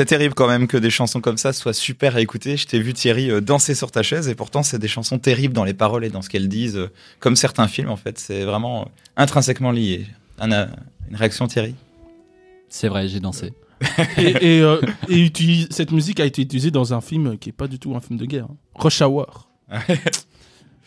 C'est 0.00 0.06
terrible 0.06 0.32
quand 0.32 0.48
même 0.48 0.66
que 0.66 0.78
des 0.78 0.88
chansons 0.88 1.20
comme 1.20 1.36
ça 1.36 1.52
soient 1.52 1.74
super 1.74 2.16
à 2.16 2.22
écouter. 2.22 2.56
Je 2.56 2.66
t'ai 2.66 2.80
vu 2.80 2.94
Thierry 2.94 3.30
euh, 3.30 3.42
danser 3.42 3.74
sur 3.74 3.90
ta 3.90 4.02
chaise 4.02 4.28
et 4.28 4.34
pourtant 4.34 4.62
c'est 4.62 4.78
des 4.78 4.88
chansons 4.88 5.18
terribles 5.18 5.52
dans 5.52 5.64
les 5.64 5.74
paroles 5.74 6.06
et 6.06 6.08
dans 6.08 6.22
ce 6.22 6.30
qu'elles 6.30 6.48
disent, 6.48 6.78
euh, 6.78 6.90
comme 7.18 7.36
certains 7.36 7.68
films 7.68 7.90
en 7.90 7.96
fait. 7.96 8.18
C'est 8.18 8.44
vraiment 8.44 8.80
euh, 8.80 8.84
intrinsèquement 9.18 9.72
lié. 9.72 10.06
Un, 10.38 10.48
une 10.52 11.16
réaction 11.16 11.46
Thierry? 11.48 11.74
C'est 12.70 12.88
vrai, 12.88 13.08
j'ai 13.08 13.20
dansé. 13.20 13.52
et 14.16 14.56
et, 14.56 14.62
euh, 14.62 14.80
et 15.10 15.18
utilise- 15.18 15.68
cette 15.70 15.92
musique 15.92 16.18
a 16.18 16.24
été 16.24 16.40
utilisée 16.40 16.70
dans 16.70 16.94
un 16.94 17.02
film 17.02 17.36
qui 17.36 17.50
est 17.50 17.52
pas 17.52 17.66
du 17.68 17.78
tout 17.78 17.94
un 17.94 18.00
film 18.00 18.18
de 18.18 18.24
guerre. 18.24 18.46
hein. 18.50 18.56
Rush 18.76 19.02
Hour. 19.02 19.50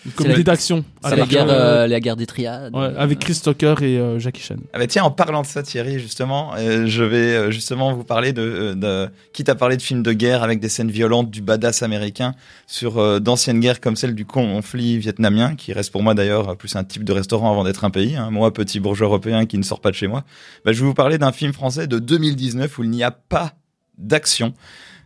Une 0.06 0.44
d'action. 0.44 0.84
C'est 1.04 1.16
la 1.16 1.26
guerre, 1.26 1.50
euh, 1.50 1.84
euh, 1.84 1.88
la 1.88 2.00
guerre 2.00 2.16
des 2.16 2.26
triades. 2.26 2.76
ouais, 2.76 2.92
avec 2.98 3.20
Chris 3.20 3.40
Tucker 3.44 3.76
et 3.82 3.98
euh, 3.98 4.20
Jackie 4.20 4.42
Chan. 4.42 4.56
Ah 4.74 4.80
bah 4.80 4.88
tiens, 4.88 5.04
en 5.04 5.12
parlant 5.12 5.42
de 5.42 5.48
ça, 5.48 5.64
Thierry, 5.64 6.00
justement, 6.00 6.54
euh, 6.58 6.86
je 6.88 7.04
vais 7.04 7.18
euh, 7.36 7.52
justement 7.52 7.94
vous 7.94 8.04
parler 8.04 8.34
de, 8.34 8.74
de, 8.76 9.10
quitte 9.32 9.50
à 9.50 9.56
parler 9.56 9.78
de 9.78 9.82
films 9.82 10.04
de 10.04 10.12
guerre 10.14 10.44
avec 10.44 10.60
des 10.60 10.70
scènes 10.70 10.92
violentes, 10.92 11.32
du 11.32 11.42
badass 11.42 11.84
américain, 11.84 12.36
sur 12.68 12.98
euh, 12.98 13.20
d'anciennes 13.20 13.60
guerres 13.60 13.80
comme 13.80 13.96
celle 13.96 14.14
du 14.16 14.26
conflit 14.26 14.98
vietnamien, 14.98 15.56
qui 15.56 15.72
reste 15.74 15.92
pour 15.92 16.04
moi 16.04 16.14
d'ailleurs 16.14 16.58
plus 16.58 16.76
un 16.76 16.84
type 16.84 17.04
de 17.06 17.14
restaurant 17.14 17.52
avant 17.52 17.64
d'être 17.64 17.86
un 17.86 17.90
pays. 17.90 18.16
hein. 18.16 18.30
Moi, 18.32 18.54
petit 18.54 18.80
bourgeois 18.80 19.08
européen 19.08 19.46
qui 19.46 19.58
ne 19.58 19.64
sort 19.64 19.80
pas 19.80 19.90
de 19.92 19.96
chez 19.96 20.08
moi, 20.08 20.24
bah, 20.66 20.74
je 20.74 20.82
vais 20.82 20.86
vous 20.86 20.94
parler 20.94 21.18
d'un 21.18 21.32
film 21.32 21.54
français 21.54 21.88
de 21.88 22.00
2019 22.00 22.78
où 22.78 22.84
il 22.84 22.90
n'y 22.90 23.04
a 23.04 23.12
pas 23.12 23.54
d'action. 23.98 24.54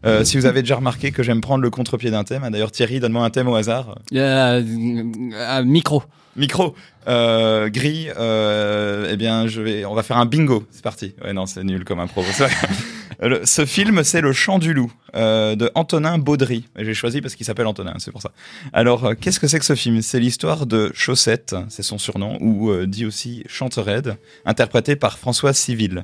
Euh, 0.08 0.24
si 0.24 0.38
vous 0.38 0.46
avez 0.46 0.62
déjà 0.62 0.76
remarqué 0.78 1.12
que 1.12 1.22
j'aime 1.24 1.42
prendre 1.42 1.62
le 1.64 1.70
contre-pied 1.70 2.10
d'un 2.12 2.24
thème, 2.24 2.44
hein. 2.44 2.52
d'ailleurs 2.52 2.72
Thierry, 2.72 3.00
donne-moi 3.00 3.24
un 3.24 3.30
thème 3.30 3.48
au 3.48 3.56
hasard. 3.56 3.98
Euh, 4.14 4.62
euh, 5.34 5.64
micro. 5.64 6.04
Micro, 6.36 6.76
euh, 7.08 7.68
gris, 7.70 8.10
euh, 8.16 9.10
eh 9.12 9.18
bien, 9.18 9.48
je 9.48 9.60
vais, 9.62 9.86
on 9.86 9.96
va 9.96 10.04
faire 10.04 10.18
un 10.18 10.28
bingo. 10.28 10.66
C'est 10.72 10.84
parti. 10.84 11.16
Ouais, 11.24 11.34
non, 11.34 11.48
c'est 11.48 11.64
nul 11.64 11.84
comme 11.84 12.00
impro. 12.00 12.24
Le- 13.20 13.42
Ce 13.44 13.66
film, 13.66 14.04
c'est 14.04 14.22
Le 14.22 14.32
Chant 14.34 14.60
du 14.60 14.76
Loup 14.76 14.92
euh, 15.16 15.56
de 15.56 15.72
Antonin 15.74 16.20
Baudry. 16.20 16.66
J'ai 16.78 16.94
choisi 16.94 17.22
parce 17.22 17.34
qu'il 17.34 17.44
s'appelle 17.48 17.66
Antonin, 17.66 17.96
c'est 17.98 18.12
pour 18.12 18.22
ça. 18.22 18.32
Alors, 18.72 19.06
euh, 19.06 19.14
qu'est-ce 19.20 19.40
que 19.40 19.48
c'est 19.48 19.58
que 19.58 19.66
ce 19.66 19.74
film? 19.74 20.04
C'est 20.04 20.20
l'histoire 20.20 20.68
de 20.68 20.92
Chaussette, 20.94 21.56
c'est 21.70 21.82
son 21.82 21.98
surnom, 21.98 22.38
ou 22.40 22.70
euh, 22.70 22.86
dit 22.86 23.08
aussi 23.08 23.44
Chanterelle, 23.48 24.18
interprété 24.46 24.96
par 24.96 25.18
François 25.18 25.54
Civil. 25.54 26.04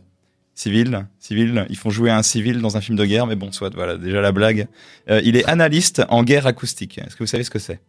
Civil, 0.55 1.07
civil, 1.19 1.65
ils 1.69 1.77
font 1.77 1.89
jouer 1.89 2.11
un 2.11 2.21
civil 2.21 2.61
dans 2.61 2.77
un 2.77 2.81
film 2.81 2.95
de 2.97 3.05
guerre, 3.05 3.25
mais 3.25 3.35
bon, 3.35 3.51
soit, 3.51 3.73
voilà, 3.73 3.97
déjà 3.97 4.21
la 4.21 4.31
blague. 4.31 4.67
Euh, 5.09 5.19
il 5.23 5.35
est 5.35 5.45
analyste 5.45 6.03
en 6.09 6.23
guerre 6.23 6.45
acoustique. 6.45 6.99
Est-ce 6.99 7.15
que 7.15 7.23
vous 7.23 7.27
savez 7.27 7.43
ce 7.43 7.49
que 7.49 7.59
c'est? 7.59 7.79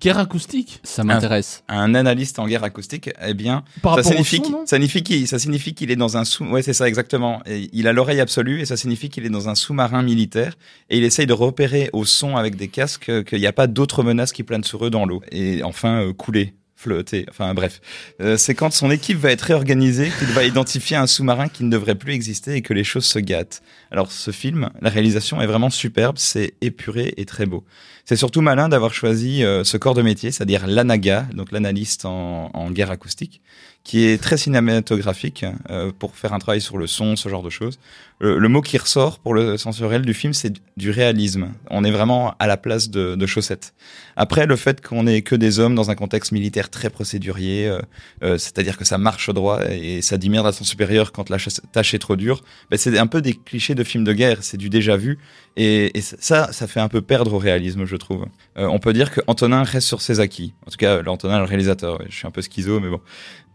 Guerre 0.00 0.18
acoustique? 0.18 0.80
Ça 0.84 1.02
m'intéresse. 1.02 1.64
Un 1.68 1.94
analyste 1.94 2.38
en 2.38 2.46
guerre 2.46 2.62
acoustique, 2.62 3.10
eh 3.24 3.34
bien, 3.34 3.64
Par 3.82 3.96
ça 3.96 4.04
signifie, 4.04 4.36
son, 4.36 4.64
ça 4.64 4.76
signifie 4.76 5.02
qu'il 5.02 5.26
ça 5.26 5.40
signifie 5.40 5.74
qu'il 5.74 5.90
est 5.90 5.96
dans 5.96 6.16
un 6.16 6.24
sous 6.24 6.44
ouais 6.44 6.62
c'est 6.62 6.72
ça 6.72 6.86
exactement 6.86 7.42
et 7.46 7.68
il 7.72 7.88
a 7.88 7.92
l'oreille 7.92 8.20
absolue 8.20 8.60
et 8.60 8.64
ça 8.64 8.76
signifie 8.76 9.08
qu'il 9.08 9.26
est 9.26 9.30
dans 9.30 9.48
un 9.48 9.56
sous-marin 9.56 10.02
militaire 10.02 10.56
et 10.88 10.98
il 10.98 11.04
essaye 11.04 11.26
de 11.26 11.32
repérer 11.32 11.90
au 11.92 12.04
son 12.04 12.36
avec 12.36 12.54
des 12.54 12.68
casques 12.68 13.08
euh, 13.08 13.22
qu'il 13.24 13.40
n'y 13.40 13.46
a 13.48 13.52
pas 13.52 13.66
d'autres 13.66 14.04
menaces 14.04 14.32
qui 14.32 14.44
planent 14.44 14.62
sur 14.62 14.86
eux 14.86 14.90
dans 14.90 15.04
l'eau 15.04 15.20
et 15.32 15.64
enfin 15.64 16.02
euh, 16.02 16.12
couler 16.12 16.54
flotter 16.78 17.26
enfin 17.28 17.52
bref. 17.54 17.80
Euh, 18.20 18.36
c'est 18.36 18.54
quand 18.54 18.72
son 18.72 18.90
équipe 18.90 19.18
va 19.18 19.32
être 19.32 19.42
réorganisée 19.42 20.10
qu'il 20.18 20.28
va 20.28 20.44
identifier 20.44 20.96
un 20.96 21.08
sous-marin 21.08 21.48
qui 21.48 21.64
ne 21.64 21.70
devrait 21.70 21.96
plus 21.96 22.12
exister 22.12 22.54
et 22.54 22.62
que 22.62 22.72
les 22.72 22.84
choses 22.84 23.04
se 23.04 23.18
gâtent. 23.18 23.62
Alors 23.90 24.12
ce 24.12 24.30
film 24.30 24.70
la 24.80 24.88
réalisation 24.88 25.42
est 25.42 25.46
vraiment 25.46 25.70
superbe 25.70 26.18
c'est 26.18 26.54
épuré 26.60 27.14
et 27.16 27.24
très 27.24 27.46
beau. 27.46 27.64
C'est 28.04 28.16
surtout 28.16 28.40
malin 28.40 28.68
d'avoir 28.68 28.94
choisi 28.94 29.44
euh, 29.44 29.64
ce 29.64 29.76
corps 29.76 29.94
de 29.94 30.02
métier, 30.02 30.30
c'est-à-dire 30.30 30.66
l'anaga, 30.66 31.26
donc 31.34 31.50
l'analyste 31.50 32.04
en, 32.04 32.50
en 32.54 32.70
guerre 32.70 32.90
acoustique, 32.92 33.42
qui 33.88 34.04
est 34.04 34.22
très 34.22 34.36
cinématographique 34.36 35.46
euh, 35.70 35.92
pour 35.98 36.14
faire 36.14 36.34
un 36.34 36.38
travail 36.38 36.60
sur 36.60 36.76
le 36.76 36.86
son, 36.86 37.16
ce 37.16 37.30
genre 37.30 37.42
de 37.42 37.48
choses. 37.48 37.78
Le, 38.20 38.38
le 38.38 38.48
mot 38.48 38.60
qui 38.60 38.76
ressort 38.76 39.18
pour 39.18 39.32
le 39.32 39.56
sensoriel 39.56 40.02
du 40.02 40.12
film, 40.12 40.34
c'est 40.34 40.52
du 40.76 40.90
réalisme. 40.90 41.52
On 41.70 41.84
est 41.84 41.90
vraiment 41.90 42.34
à 42.38 42.46
la 42.46 42.58
place 42.58 42.90
de, 42.90 43.14
de 43.14 43.26
Chaussette. 43.26 43.72
Après, 44.14 44.44
le 44.44 44.56
fait 44.56 44.86
qu'on 44.86 45.06
ait 45.06 45.22
que 45.22 45.34
des 45.36 45.58
hommes 45.58 45.74
dans 45.74 45.90
un 45.90 45.94
contexte 45.94 46.32
militaire 46.32 46.68
très 46.68 46.90
procédurier, 46.90 47.66
euh, 47.66 47.80
euh, 48.22 48.36
c'est-à-dire 48.36 48.76
que 48.76 48.84
ça 48.84 48.98
marche 48.98 49.30
droit 49.30 49.60
et 49.70 50.02
ça 50.02 50.18
dit 50.18 50.28
merde 50.28 50.46
à 50.46 50.52
son 50.52 50.64
supérieur 50.64 51.10
quand 51.12 51.30
la 51.30 51.38
ch- 51.38 51.60
tâche 51.72 51.94
est 51.94 51.98
trop 51.98 52.16
dure, 52.16 52.42
ben 52.70 52.76
c'est 52.76 52.98
un 52.98 53.06
peu 53.06 53.22
des 53.22 53.32
clichés 53.32 53.74
de 53.74 53.84
films 53.84 54.04
de 54.04 54.12
guerre, 54.12 54.38
c'est 54.42 54.58
du 54.58 54.68
déjà 54.68 54.98
vu. 54.98 55.18
Et, 55.56 55.96
et 55.96 56.02
ça, 56.02 56.52
ça 56.52 56.66
fait 56.66 56.80
un 56.80 56.88
peu 56.88 57.00
perdre 57.00 57.32
au 57.32 57.38
réalisme, 57.38 57.86
je 57.86 57.96
trouve. 57.96 58.26
Euh, 58.58 58.66
on 58.66 58.80
peut 58.80 58.92
dire 58.92 59.10
que 59.12 59.22
Antonin 59.28 59.62
reste 59.62 59.86
sur 59.88 60.02
ses 60.02 60.20
acquis. 60.20 60.52
En 60.66 60.70
tout 60.70 60.76
cas, 60.76 61.00
l'Antonin, 61.00 61.38
le 61.38 61.46
réalisateur. 61.46 62.02
je 62.10 62.14
suis 62.14 62.26
un 62.26 62.30
peu 62.30 62.42
schizo, 62.42 62.80
mais 62.80 62.90
bon. 62.90 63.00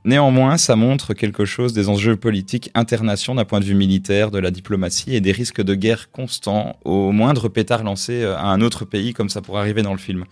Néanmoins, 0.05 0.57
ça 0.57 0.75
montre 0.75 1.13
quelque 1.13 1.45
chose 1.45 1.71
des 1.71 1.87
enjeux 1.87 2.17
politiques 2.17 2.71
internationaux 2.75 3.39
d'un 3.39 3.45
point 3.45 3.61
de 3.61 3.65
vue 3.65 3.73
militaire, 3.73 4.31
de 4.31 4.39
la 4.39 4.51
diplomatie 4.51 5.15
et 5.15 5.21
des 5.21 5.31
risques 5.31 5.61
de 5.61 5.75
guerre 5.75 6.11
constants 6.11 6.77
au 6.83 7.13
moindre 7.13 7.47
pétard 7.47 7.83
lancé 7.83 8.21
euh, 8.21 8.35
à 8.35 8.47
un 8.47 8.59
autre 8.59 8.83
pays, 8.83 9.13
comme 9.13 9.29
ça 9.29 9.41
pourrait 9.41 9.61
arriver 9.61 9.81
dans 9.81 9.93
le 9.93 9.99
film. 9.99 10.25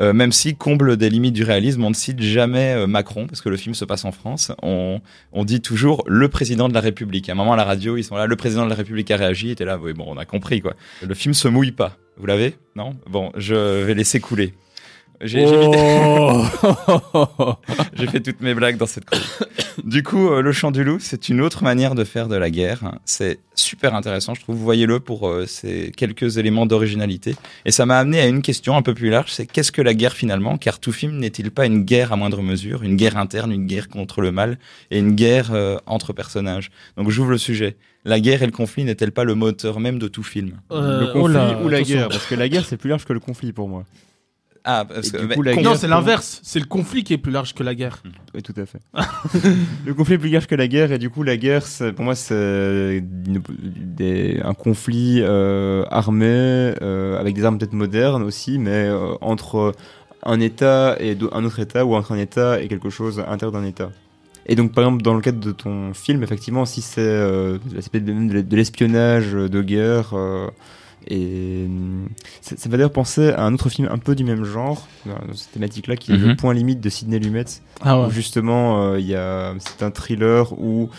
Euh, 0.00 0.14
même 0.14 0.32
si, 0.32 0.56
comble 0.56 0.96
des 0.96 1.10
limites 1.10 1.34
du 1.34 1.44
réalisme, 1.44 1.84
on 1.84 1.90
ne 1.90 1.94
cite 1.94 2.22
jamais 2.22 2.72
euh, 2.74 2.86
Macron, 2.86 3.26
parce 3.26 3.42
que 3.42 3.50
le 3.50 3.58
film 3.58 3.74
se 3.74 3.84
passe 3.84 4.06
en 4.06 4.12
France. 4.12 4.52
On, 4.62 5.00
dit 5.44 5.60
toujours 5.60 6.02
le 6.06 6.28
président 6.28 6.68
de 6.70 6.74
la 6.74 6.80
République. 6.80 7.28
À 7.28 7.32
un 7.32 7.34
moment, 7.34 7.52
à 7.52 7.56
la 7.56 7.64
radio, 7.64 7.98
ils 7.98 8.04
sont 8.04 8.16
là, 8.16 8.26
le 8.26 8.36
président 8.36 8.64
de 8.64 8.70
la 8.70 8.76
République 8.76 9.10
a 9.10 9.16
réagi, 9.16 9.50
et 9.50 9.54
t'es 9.54 9.66
là, 9.66 9.78
oui, 9.78 9.92
bon, 9.92 10.06
on 10.08 10.16
a 10.16 10.24
compris, 10.24 10.62
quoi. 10.62 10.74
Le 11.06 11.14
film 11.14 11.34
se 11.34 11.48
mouille 11.48 11.72
pas. 11.72 11.98
Vous 12.16 12.24
l'avez? 12.24 12.54
Non? 12.74 12.96
Bon, 13.10 13.32
je 13.36 13.84
vais 13.84 13.94
laisser 13.94 14.20
couler. 14.20 14.54
J'ai 15.22 15.46
j'ai 17.94 18.06
fait 18.06 18.20
toutes 18.20 18.40
mes 18.40 18.54
blagues 18.54 18.78
dans 18.78 18.86
cette 18.86 19.04
chronique. 19.04 19.28
Du 19.84 20.02
coup, 20.02 20.28
euh, 20.28 20.40
le 20.40 20.52
chant 20.52 20.70
du 20.70 20.82
loup, 20.82 20.98
c'est 20.98 21.28
une 21.28 21.42
autre 21.42 21.62
manière 21.62 21.94
de 21.94 22.04
faire 22.04 22.28
de 22.28 22.36
la 22.36 22.48
guerre. 22.48 22.98
C'est 23.04 23.38
super 23.54 23.94
intéressant, 23.94 24.34
je 24.34 24.40
trouve. 24.40 24.56
Voyez-le 24.56 25.00
pour 25.00 25.28
euh, 25.28 25.46
ces 25.46 25.92
quelques 25.94 26.38
éléments 26.38 26.66
d'originalité. 26.66 27.36
Et 27.64 27.70
ça 27.70 27.86
m'a 27.86 27.98
amené 27.98 28.20
à 28.20 28.26
une 28.26 28.42
question 28.42 28.76
un 28.76 28.82
peu 28.82 28.94
plus 28.94 29.10
large, 29.10 29.30
c'est 29.30 29.46
qu'est-ce 29.46 29.72
que 29.72 29.82
la 29.82 29.94
guerre 29.94 30.14
finalement? 30.14 30.58
Car 30.58 30.78
tout 30.78 30.92
film 30.92 31.18
n'est-il 31.18 31.50
pas 31.50 31.66
une 31.66 31.84
guerre 31.84 32.12
à 32.12 32.16
moindre 32.16 32.42
mesure, 32.42 32.82
une 32.82 32.96
guerre 32.96 33.18
interne, 33.18 33.52
une 33.52 33.66
guerre 33.66 33.88
contre 33.88 34.22
le 34.22 34.32
mal 34.32 34.58
et 34.90 34.98
une 34.98 35.14
guerre 35.14 35.52
euh, 35.52 35.76
entre 35.86 36.12
personnages? 36.12 36.70
Donc 36.96 37.10
j'ouvre 37.10 37.30
le 37.30 37.38
sujet. 37.38 37.76
La 38.06 38.20
guerre 38.20 38.42
et 38.42 38.46
le 38.46 38.52
conflit 38.52 38.84
n'est-elle 38.84 39.12
pas 39.12 39.24
le 39.24 39.34
moteur 39.34 39.80
même 39.80 39.98
de 39.98 40.08
tout 40.08 40.22
film? 40.22 40.60
Euh, 40.72 41.00
le 41.00 41.06
conflit 41.08 41.22
oh 41.22 41.28
là, 41.28 41.58
ou 41.62 41.68
la 41.68 41.78
attention. 41.78 41.96
guerre? 41.96 42.08
Parce 42.08 42.26
que 42.26 42.34
la 42.34 42.48
guerre, 42.48 42.64
c'est 42.64 42.78
plus 42.78 42.88
large 42.88 43.04
que 43.04 43.12
le 43.12 43.20
conflit 43.20 43.52
pour 43.52 43.68
moi. 43.68 43.84
Ah, 44.64 44.84
parce 44.86 45.10
que 45.10 45.16
du 45.18 45.28
coup, 45.28 45.42
la 45.42 45.54
con- 45.54 45.62
Non, 45.62 45.74
c'est 45.74 45.86
pour- 45.86 45.96
l'inverse. 45.96 46.40
C'est 46.42 46.58
le 46.60 46.66
conflit 46.66 47.02
qui 47.02 47.14
est 47.14 47.18
plus 47.18 47.32
large 47.32 47.54
que 47.54 47.62
la 47.62 47.74
guerre. 47.74 48.02
Oui, 48.34 48.42
tout 48.42 48.52
à 48.60 48.66
fait. 48.66 48.80
le 49.86 49.94
conflit 49.94 50.14
est 50.14 50.18
plus 50.18 50.28
large 50.30 50.46
que 50.46 50.54
la 50.54 50.68
guerre, 50.68 50.92
et 50.92 50.98
du 50.98 51.08
coup, 51.10 51.22
la 51.22 51.36
guerre, 51.36 51.64
c'est- 51.66 51.92
pour 51.92 52.04
moi, 52.04 52.14
c'est 52.14 52.98
une- 52.98 53.42
des- 53.96 54.40
un 54.44 54.54
conflit 54.54 55.20
euh, 55.22 55.84
armé, 55.90 56.26
euh, 56.82 57.18
avec 57.18 57.34
des 57.34 57.44
armes 57.44 57.58
peut-être 57.58 57.72
modernes 57.72 58.22
aussi, 58.22 58.58
mais 58.58 58.70
euh, 58.88 59.14
entre 59.20 59.72
un 60.24 60.40
État 60.40 60.96
et 61.00 61.14
do- 61.14 61.30
un 61.32 61.44
autre 61.44 61.58
État, 61.60 61.84
ou 61.86 61.94
entre 61.94 62.12
un 62.12 62.18
État 62.18 62.60
et 62.60 62.68
quelque 62.68 62.90
chose 62.90 63.18
à 63.20 63.30
l'intérieur 63.30 63.52
d'un 63.58 63.66
État. 63.66 63.90
Et 64.46 64.56
donc, 64.56 64.72
par 64.72 64.84
exemple, 64.84 65.02
dans 65.02 65.14
le 65.14 65.20
cadre 65.20 65.38
de 65.40 65.52
ton 65.52 65.94
film, 65.94 66.22
effectivement, 66.22 66.66
si 66.66 66.82
c'est 66.82 67.00
euh, 67.00 67.58
même 67.94 68.28
de 68.28 68.40
de 68.40 68.56
l'espionnage 68.56 69.32
de 69.32 69.62
guerre, 69.62 70.10
euh, 70.14 70.48
et 71.08 71.64
hum, 71.66 72.08
ça, 72.40 72.56
ça 72.56 72.68
m'a 72.68 72.76
d'ailleurs 72.76 72.92
penser 72.92 73.30
à 73.30 73.44
un 73.44 73.54
autre 73.54 73.68
film 73.68 73.88
un 73.90 73.98
peu 73.98 74.14
du 74.14 74.24
même 74.24 74.44
genre, 74.44 74.86
dans 75.06 75.34
cette 75.34 75.52
thématique-là, 75.52 75.96
qui 75.96 76.12
est 76.12 76.16
Mhm. 76.18 76.28
Le 76.28 76.36
Point 76.36 76.54
Limite 76.54 76.80
de 76.80 76.88
Sidney 76.90 77.18
Lumet, 77.18 77.44
Ah 77.80 78.06
où 78.06 78.10
justement 78.10 78.82
euh, 78.92 79.00
il 79.00 79.06
y 79.06 79.14
a 79.14 79.54
c'est 79.58 79.82
un 79.82 79.90
thriller 79.90 80.52
où 80.60 80.90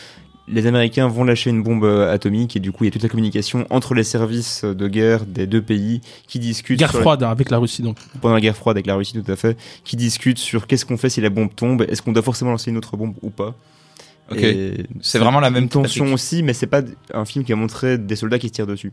les 0.47 0.65
Américains 0.65 1.07
vont 1.07 1.23
lâcher 1.23 1.49
une 1.51 1.63
bombe 1.63 1.85
euh, 1.85 2.11
atomique 2.11 2.55
et 2.57 2.59
du 2.59 2.71
coup 2.73 2.83
il 2.83 2.87
y 2.87 2.89
a 2.89 2.91
toute 2.91 3.03
la 3.03 3.09
communication 3.09 3.65
entre 3.69 3.93
les 3.93 4.03
services 4.03 4.65
de 4.65 4.87
guerre 4.87 5.25
des 5.25 5.45
deux 5.47 5.61
pays 5.61 6.01
qui 6.27 6.39
discutent 6.39 6.79
Guerre 6.79 6.93
la- 6.93 6.99
froide 6.99 7.23
hein, 7.23 7.29
avec 7.29 7.51
la 7.51 7.57
Russie 7.59 7.83
donc. 7.83 7.97
pendant 8.19 8.33
la 8.33 8.41
guerre 8.41 8.57
froide 8.57 8.75
avec 8.75 8.87
la 8.87 8.95
Russie 8.95 9.13
tout 9.13 9.31
à 9.31 9.35
fait 9.37 9.55
qui 9.85 9.95
discutent 9.95 10.39
sur 10.39 10.67
qu'est-ce 10.67 10.85
qu'on 10.85 10.97
fait 10.97 11.09
si 11.09 11.21
la 11.21 11.29
bombe 11.29 11.53
tombe 11.55 11.83
est-ce 11.87 12.01
qu'on 12.01 12.11
doit 12.11 12.23
forcément 12.23 12.51
lancer 12.51 12.71
une 12.71 12.77
autre 12.77 12.97
bombe 12.97 13.13
ou 13.21 13.29
pas 13.29 13.53
Ok. 14.31 14.45
C'est 15.01 15.19
vraiment 15.19 15.39
la 15.41 15.51
même 15.51 15.63
une 15.63 15.69
tension 15.69 16.11
aussi 16.13 16.41
mais 16.43 16.53
c'est 16.53 16.67
pas 16.67 16.81
un 17.13 17.23
film 17.25 17.45
qui 17.45 17.53
a 17.53 17.55
montré 17.55 17.97
des 17.97 18.15
soldats 18.15 18.39
qui 18.39 18.47
se 18.47 18.53
tirent 18.53 18.67
dessus 18.67 18.91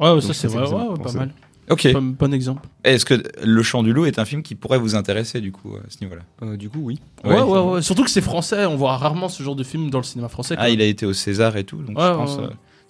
Ouais, 0.00 0.20
ça 0.20 0.34
c'est 0.34 0.48
vrai, 0.48 0.68
ouais, 0.68 0.98
pas 1.02 1.08
ça. 1.10 1.18
mal. 1.18 1.32
Ok. 1.68 1.92
Bon, 1.92 2.14
bon 2.18 2.32
exemple. 2.32 2.62
Est-ce 2.84 3.04
que 3.04 3.20
Le 3.44 3.62
Chant 3.62 3.82
du 3.82 3.92
Loup 3.92 4.06
est 4.06 4.20
un 4.20 4.24
film 4.24 4.42
qui 4.44 4.54
pourrait 4.54 4.78
vous 4.78 4.94
intéresser 4.94 5.40
du 5.40 5.50
coup 5.50 5.74
à 5.74 5.80
ce 5.90 5.98
niveau-là? 6.04 6.22
Euh, 6.42 6.56
du 6.56 6.68
coup 6.70 6.78
oui 6.80 7.00
Ouais, 7.24 7.40
ouais, 7.42 7.58
ouais, 7.60 7.82
Surtout 7.82 8.04
que 8.04 8.10
c'est 8.10 8.20
français, 8.20 8.66
on 8.66 8.76
voit 8.76 8.96
rarement 8.96 9.28
ce 9.28 9.42
genre 9.42 9.56
de 9.56 9.64
film 9.64 9.90
dans 9.90 9.98
le 9.98 10.04
cinéma 10.04 10.28
français. 10.28 10.54
Ah, 10.58 10.70
il 10.70 10.80
a 10.80 10.84
été 10.84 11.06
au 11.06 11.12
César 11.12 11.56
et 11.56 11.64
tout, 11.64 11.78
donc 11.78 11.98
Ouais, 11.98 12.04
je 12.04 12.10
ouais, 12.10 12.16
pense. 12.16 12.36
ouais. 12.36 12.44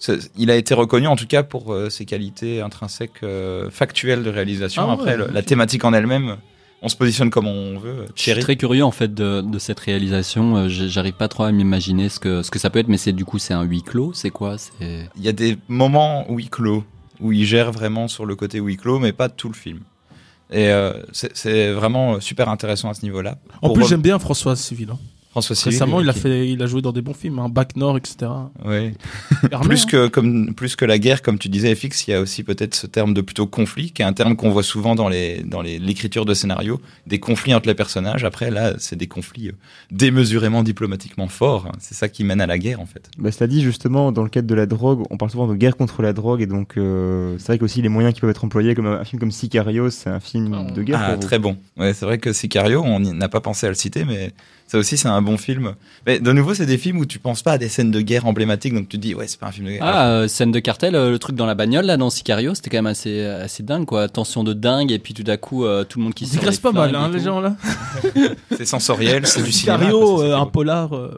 euh, 0.09 0.17
il 0.37 0.51
a 0.51 0.55
été 0.55 0.75
reconnu 0.75 1.07
en 1.07 1.15
tout 1.15 1.25
cas 1.25 1.41
pour 1.41 1.73
euh, 1.73 1.89
ses 1.89 2.05
qualités 2.05 2.61
intrinsèques, 2.61 3.23
euh, 3.23 3.71
factuelles 3.71 4.21
de 4.23 4.29
réalisation. 4.29 4.83
Ah 4.83 4.87
ouais, 4.89 4.93
Après, 4.93 5.17
le- 5.17 5.27
la 5.33 5.41
thématique 5.41 5.83
en 5.83 5.93
elle-même, 5.93 6.35
on 6.83 6.87
se 6.89 6.95
positionne 6.95 7.31
comme 7.31 7.47
on 7.47 7.79
veut. 7.79 8.05
Je 8.13 8.21
suis 8.21 8.25
Thierry 8.25 8.41
très 8.41 8.55
curieux 8.57 8.83
en 8.83 8.91
fait 8.91 9.11
de, 9.11 9.41
de 9.41 9.57
cette 9.57 9.79
réalisation. 9.79 10.69
J'arrive 10.69 11.13
pas 11.15 11.27
trop 11.27 11.45
à 11.45 11.51
m'imaginer 11.51 12.09
ce 12.09 12.19
que, 12.19 12.43
ce 12.43 12.51
que 12.51 12.59
ça 12.59 12.69
peut 12.69 12.77
être, 12.77 12.89
mais 12.89 12.97
c'est 12.97 13.13
du 13.13 13.25
coup 13.25 13.39
c'est 13.39 13.55
un 13.55 13.63
huis 13.63 13.81
clos, 13.81 14.11
c'est 14.13 14.29
quoi? 14.29 14.59
C'est 14.59 15.09
Il 15.17 15.23
y 15.23 15.27
a 15.29 15.31
des 15.31 15.57
moments 15.67 16.27
huis 16.29 16.49
clos, 16.49 16.83
où 17.19 17.31
il 17.31 17.45
gère 17.45 17.71
vraiment 17.71 18.07
sur 18.07 18.25
le 18.25 18.35
côté 18.35 18.59
huis 18.59 18.77
clos, 18.77 18.99
mais 18.99 19.11
pas 19.13 19.29
tout 19.29 19.47
le 19.49 19.53
film. 19.55 19.79
Et 20.51 20.69
euh, 20.69 20.93
c'est 21.11 21.71
vraiment 21.73 22.21
super 22.21 22.47
intéressant 22.49 22.89
à 22.89 22.93
ce 22.93 23.01
niveau-là. 23.03 23.37
En 23.61 23.67
Pour 23.67 23.73
plus, 23.75 23.87
j'aime 23.87 24.01
bien 24.01 24.17
François 24.17 24.55
Civil. 24.55 24.89
hein. 24.91 24.97
François 25.41 25.55
Civil. 25.55 25.73
Récemment, 25.77 26.01
il 26.01 26.09
a 26.09 26.13
fait, 26.13 26.49
il 26.49 26.61
a 26.63 26.65
joué 26.67 26.81
dans 26.81 26.91
des 26.91 27.01
bons 27.01 27.13
films, 27.13 27.39
hein, 27.39 27.49
Bac 27.49 27.75
Nord, 27.75 27.97
etc. 27.97 28.31
Plus 29.61 29.83
hein. 29.83 29.85
que 29.89 30.07
comme 30.07 30.53
plus 30.55 30.75
que 30.75 30.85
la 30.85 30.97
guerre, 30.99 31.21
comme 31.21 31.37
tu 31.37 31.49
disais, 31.49 31.73
FX, 31.75 32.07
il 32.07 32.11
y 32.11 32.13
a 32.13 32.21
aussi 32.21 32.43
peut-être 32.43 32.75
ce 32.75 32.87
terme 32.87 33.13
de 33.13 33.21
plutôt 33.21 33.45
conflit, 33.47 33.91
qui 33.91 34.01
est 34.01 34.05
un 34.05 34.13
terme 34.13 34.35
qu'on 34.35 34.49
voit 34.49 34.63
souvent 34.63 34.95
dans 34.95 35.09
les 35.09 35.43
dans 35.43 35.61
les- 35.61 35.79
l'écriture 35.79 36.25
de 36.25 36.33
scénario, 36.33 36.81
des 37.05 37.19
conflits 37.19 37.53
entre 37.53 37.67
les 37.67 37.75
personnages. 37.75 38.23
Après, 38.23 38.49
là, 38.51 38.73
c'est 38.79 38.95
des 38.95 39.07
conflits 39.07 39.49
euh, 39.49 39.53
démesurément 39.91 40.63
diplomatiquement 40.63 41.27
forts. 41.27 41.71
C'est 41.79 41.95
ça 41.95 42.09
qui 42.09 42.23
mène 42.23 42.41
à 42.41 42.47
la 42.47 42.57
guerre, 42.57 42.79
en 42.81 42.85
fait. 42.85 43.09
Bah, 43.17 43.31
cela 43.31 43.47
dit, 43.47 43.61
justement, 43.61 44.11
dans 44.11 44.23
le 44.23 44.29
cadre 44.29 44.47
de 44.47 44.55
la 44.55 44.65
drogue, 44.65 45.03
on 45.09 45.17
parle 45.17 45.31
souvent 45.31 45.47
de 45.47 45.55
guerre 45.55 45.75
contre 45.77 46.01
la 46.01 46.13
drogue, 46.13 46.41
et 46.41 46.47
donc 46.47 46.77
euh, 46.77 47.35
c'est 47.37 47.47
vrai 47.47 47.57
qu'aussi 47.59 47.81
les 47.81 47.89
moyens 47.89 48.13
qui 48.13 48.21
peuvent 48.21 48.29
être 48.29 48.43
employés, 48.45 48.75
comme 48.75 48.87
un, 48.87 48.99
un 48.99 49.03
film 49.05 49.19
comme 49.19 49.31
Sicario, 49.31 49.89
c'est 49.89 50.09
un 50.09 50.19
film 50.19 50.71
de 50.73 50.83
guerre. 50.83 50.99
Ah, 51.01 51.05
pour 51.11 51.15
vous. 51.21 51.27
très 51.27 51.39
bon. 51.39 51.57
Ouais, 51.77 51.93
c'est 51.93 52.05
vrai 52.05 52.17
que 52.17 52.33
Sicario, 52.33 52.81
on 52.83 52.99
n'a 52.99 53.29
pas 53.29 53.41
pensé 53.41 53.65
à 53.65 53.69
le 53.69 53.75
citer, 53.75 54.05
mais 54.05 54.31
ça 54.67 54.77
aussi, 54.77 54.97
c'est 54.97 55.07
un 55.07 55.21
bon 55.21 55.37
film. 55.37 55.73
Mais 56.05 56.19
de 56.19 56.31
nouveau, 56.31 56.53
c'est 56.53 56.65
des 56.65 56.77
films 56.77 56.97
où 56.99 57.05
tu 57.05 57.19
penses 57.19 57.41
pas 57.41 57.53
à 57.53 57.57
des 57.57 57.69
scènes 57.69 57.89
de 57.91 58.01
guerre 58.01 58.25
emblématiques, 58.25 58.73
donc 58.73 58.89
tu 58.89 58.97
te 58.97 59.01
dis, 59.01 59.15
ouais, 59.15 59.25
c'est 59.27 59.39
pas 59.39 59.47
un 59.47 59.51
film 59.51 59.65
de 59.67 59.71
guerre. 59.71 59.81
Ah, 59.83 60.09
euh, 60.09 60.27
scène 60.27 60.51
de 60.51 60.59
cartel, 60.59 60.93
euh, 60.95 61.09
le 61.09 61.19
truc 61.19 61.35
dans 61.35 61.45
la 61.45 61.55
bagnole, 61.55 61.85
là, 61.85 61.97
dans 61.97 62.09
Sicario, 62.09 62.53
c'était 62.53 62.69
quand 62.69 62.77
même 62.77 62.85
assez, 62.87 63.23
assez 63.25 63.63
dingue, 63.63 63.85
quoi. 63.85 64.07
Tension 64.09 64.43
de 64.43 64.53
dingue, 64.53 64.91
et 64.91 64.99
puis 64.99 65.13
tout 65.13 65.23
d'un 65.23 65.37
coup, 65.37 65.65
euh, 65.65 65.83
tout 65.83 65.99
le 65.99 66.03
monde 66.03 66.13
qui 66.13 66.25
Ils 66.25 66.31
digressent 66.31 66.55
les 66.57 66.61
pas 66.61 66.71
mal, 66.71 66.95
hein, 66.95 67.09
les 67.11 67.19
gens 67.21 67.39
là. 67.39 67.55
C'est 68.57 68.65
sensoriel, 68.65 69.25
c'est 69.25 69.41
du 69.43 69.51
cinéma. 69.51 69.77
Sicario, 69.79 70.21
euh, 70.21 70.35
un 70.37 70.45
polar. 70.45 70.93
euh, 70.95 71.17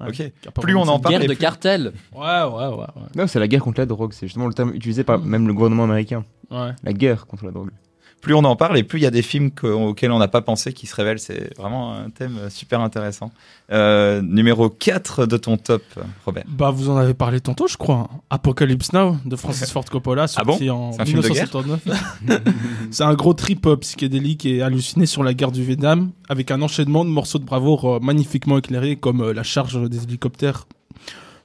ouais, 0.00 0.08
Ok. 0.08 0.32
Plus 0.62 0.74
on 0.76 0.82
en 0.82 0.98
parle, 0.98 1.14
Guerre 1.14 1.20
de 1.22 1.26
plus- 1.28 1.36
cartel. 1.36 1.92
Ouais, 2.14 2.20
ouais, 2.42 2.66
ouais. 2.76 2.86
Non, 3.14 3.26
c'est 3.26 3.38
la 3.38 3.48
guerre 3.48 3.60
contre 3.62 3.80
la 3.80 3.86
drogue, 3.86 4.12
c'est 4.12 4.26
justement 4.26 4.46
le 4.46 4.54
terme 4.54 4.72
utilisé 4.74 5.04
par 5.04 5.18
même 5.18 5.46
le 5.46 5.52
gouvernement 5.54 5.84
américain. 5.84 6.24
ouais. 6.50 6.58
ouais. 6.58 6.70
La 6.84 6.92
guerre 6.92 7.26
contre 7.26 7.44
la 7.44 7.50
drogue. 7.52 7.70
Plus 8.20 8.34
on 8.34 8.44
en 8.44 8.54
parle 8.56 8.76
et 8.78 8.82
plus 8.82 8.98
il 8.98 9.02
y 9.02 9.06
a 9.06 9.10
des 9.10 9.22
films 9.22 9.50
que- 9.50 9.66
auxquels 9.66 10.12
on 10.12 10.18
n'a 10.18 10.28
pas 10.28 10.42
pensé 10.42 10.72
qui 10.72 10.86
se 10.86 10.94
révèlent. 10.94 11.18
C'est 11.18 11.56
vraiment 11.58 11.94
un 11.94 12.10
thème 12.10 12.38
super 12.50 12.80
intéressant. 12.80 13.30
Euh, 13.72 14.20
numéro 14.22 14.68
4 14.68 15.26
de 15.26 15.36
ton 15.36 15.56
top, 15.56 15.82
Robert. 16.26 16.44
Bah, 16.48 16.70
vous 16.70 16.90
en 16.90 16.96
avez 16.96 17.14
parlé 17.14 17.40
tantôt, 17.40 17.66
je 17.68 17.76
crois. 17.76 18.08
Apocalypse 18.30 18.92
Now 18.92 19.16
de 19.24 19.36
Francis 19.36 19.70
Ford 19.72 19.84
Coppola, 19.84 20.26
sorti 20.28 20.68
en 20.70 20.92
C'est 20.92 21.00
un 21.02 21.04
film 21.06 21.20
de 21.22 21.28
guerre? 21.28 21.46
1979. 21.46 22.42
C'est 22.90 23.04
un 23.04 23.14
gros 23.14 23.34
trip 23.34 23.66
psychédélique 23.80 24.44
et 24.46 24.62
halluciné 24.62 25.06
sur 25.06 25.22
la 25.22 25.32
guerre 25.34 25.52
du 25.52 25.62
Vietnam, 25.64 26.10
avec 26.28 26.50
un 26.50 26.60
enchaînement 26.62 27.04
de 27.04 27.10
morceaux 27.10 27.38
de 27.38 27.44
bravoure 27.44 27.96
euh, 27.96 27.98
magnifiquement 28.00 28.58
éclairés, 28.58 28.96
comme 28.96 29.20
euh, 29.22 29.32
la 29.32 29.42
charge 29.42 29.80
des 29.88 30.02
hélicoptères 30.04 30.66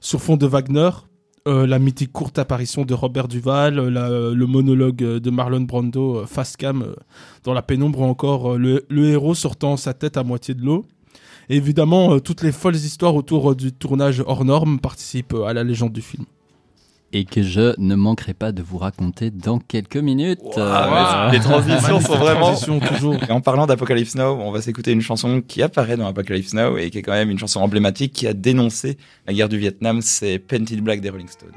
sur 0.00 0.20
fond 0.20 0.36
de 0.36 0.46
Wagner, 0.46 0.90
euh, 1.46 1.66
la 1.66 1.78
mythique 1.78 2.12
courte 2.12 2.38
apparition 2.40 2.84
de 2.84 2.92
Robert 2.92 3.28
Duval, 3.28 3.78
euh, 3.78 4.34
le 4.34 4.46
monologue 4.46 5.02
euh, 5.04 5.20
de 5.20 5.30
Marlon 5.30 5.60
Brando 5.60 6.26
face 6.26 6.56
cam 6.56 6.94
dans 7.44 7.54
la 7.54 7.62
pénombre, 7.62 8.00
ou 8.00 8.04
encore 8.04 8.58
le, 8.58 8.84
héros 8.90 9.34
sortant 9.34 9.76
sa 9.76 9.94
tête 9.94 10.16
à 10.16 10.24
moitié 10.24 10.54
de 10.54 10.62
l'eau. 10.62 10.84
Évidemment, 11.48 12.18
toutes 12.18 12.42
les 12.42 12.50
folles 12.50 12.74
histoires 12.74 13.14
autour 13.14 13.54
du 13.54 13.72
tournage 13.72 14.22
hors 14.26 14.44
norme 14.44 14.80
participent 14.80 15.36
à 15.46 15.52
la 15.52 15.62
légende 15.62 15.92
du 15.92 16.02
film. 16.02 16.24
Et 17.12 17.24
que 17.24 17.42
je 17.42 17.74
ne 17.78 17.94
manquerai 17.94 18.34
pas 18.34 18.52
de 18.52 18.62
vous 18.62 18.78
raconter 18.78 19.30
dans 19.30 19.58
quelques 19.58 19.96
minutes. 19.96 20.40
Ah, 20.56 21.28
ouais, 21.28 21.32
les 21.32 21.40
transitions 21.40 22.00
sont 22.00 22.16
vraiment. 22.16 22.48
Transition, 22.48 22.80
toujours. 22.80 23.14
Et 23.28 23.32
en 23.32 23.40
parlant 23.40 23.66
d'Apocalypse 23.66 24.16
Now, 24.16 24.38
on 24.40 24.50
va 24.50 24.60
s'écouter 24.60 24.92
une 24.92 25.00
chanson 25.00 25.40
qui 25.40 25.62
apparaît 25.62 25.96
dans 25.96 26.06
Apocalypse 26.06 26.52
Now 26.52 26.76
et 26.76 26.90
qui 26.90 26.98
est 26.98 27.02
quand 27.02 27.12
même 27.12 27.30
une 27.30 27.38
chanson 27.38 27.60
emblématique 27.60 28.12
qui 28.12 28.26
a 28.26 28.34
dénoncé 28.34 28.98
la 29.26 29.32
guerre 29.32 29.48
du 29.48 29.58
Vietnam. 29.58 30.02
C'est 30.02 30.38
Painted 30.38 30.80
Black 30.80 31.00
des 31.00 31.10
Rolling 31.10 31.28
Stones. 31.28 31.52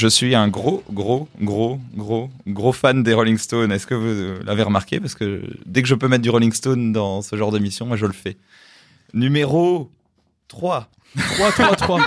Je 0.00 0.08
suis 0.08 0.34
un 0.34 0.48
gros, 0.48 0.82
gros, 0.90 1.28
gros, 1.42 1.78
gros, 1.94 2.30
gros 2.46 2.72
fan 2.72 3.02
des 3.02 3.12
Rolling 3.12 3.36
Stones. 3.36 3.70
Est-ce 3.70 3.86
que 3.86 3.94
vous 3.94 4.42
l'avez 4.46 4.62
remarqué? 4.62 4.98
Parce 4.98 5.14
que 5.14 5.42
dès 5.66 5.82
que 5.82 5.88
je 5.88 5.94
peux 5.94 6.08
mettre 6.08 6.22
du 6.22 6.30
Rolling 6.30 6.52
Stone 6.54 6.90
dans 6.90 7.20
ce 7.20 7.36
genre 7.36 7.52
d'émission, 7.52 7.84
moi 7.84 7.98
je 7.98 8.06
le 8.06 8.14
fais. 8.14 8.38
Numéro 9.12 9.90
3. 10.48 10.88
3, 11.36 11.52
3, 11.52 11.76
3. 11.76 12.00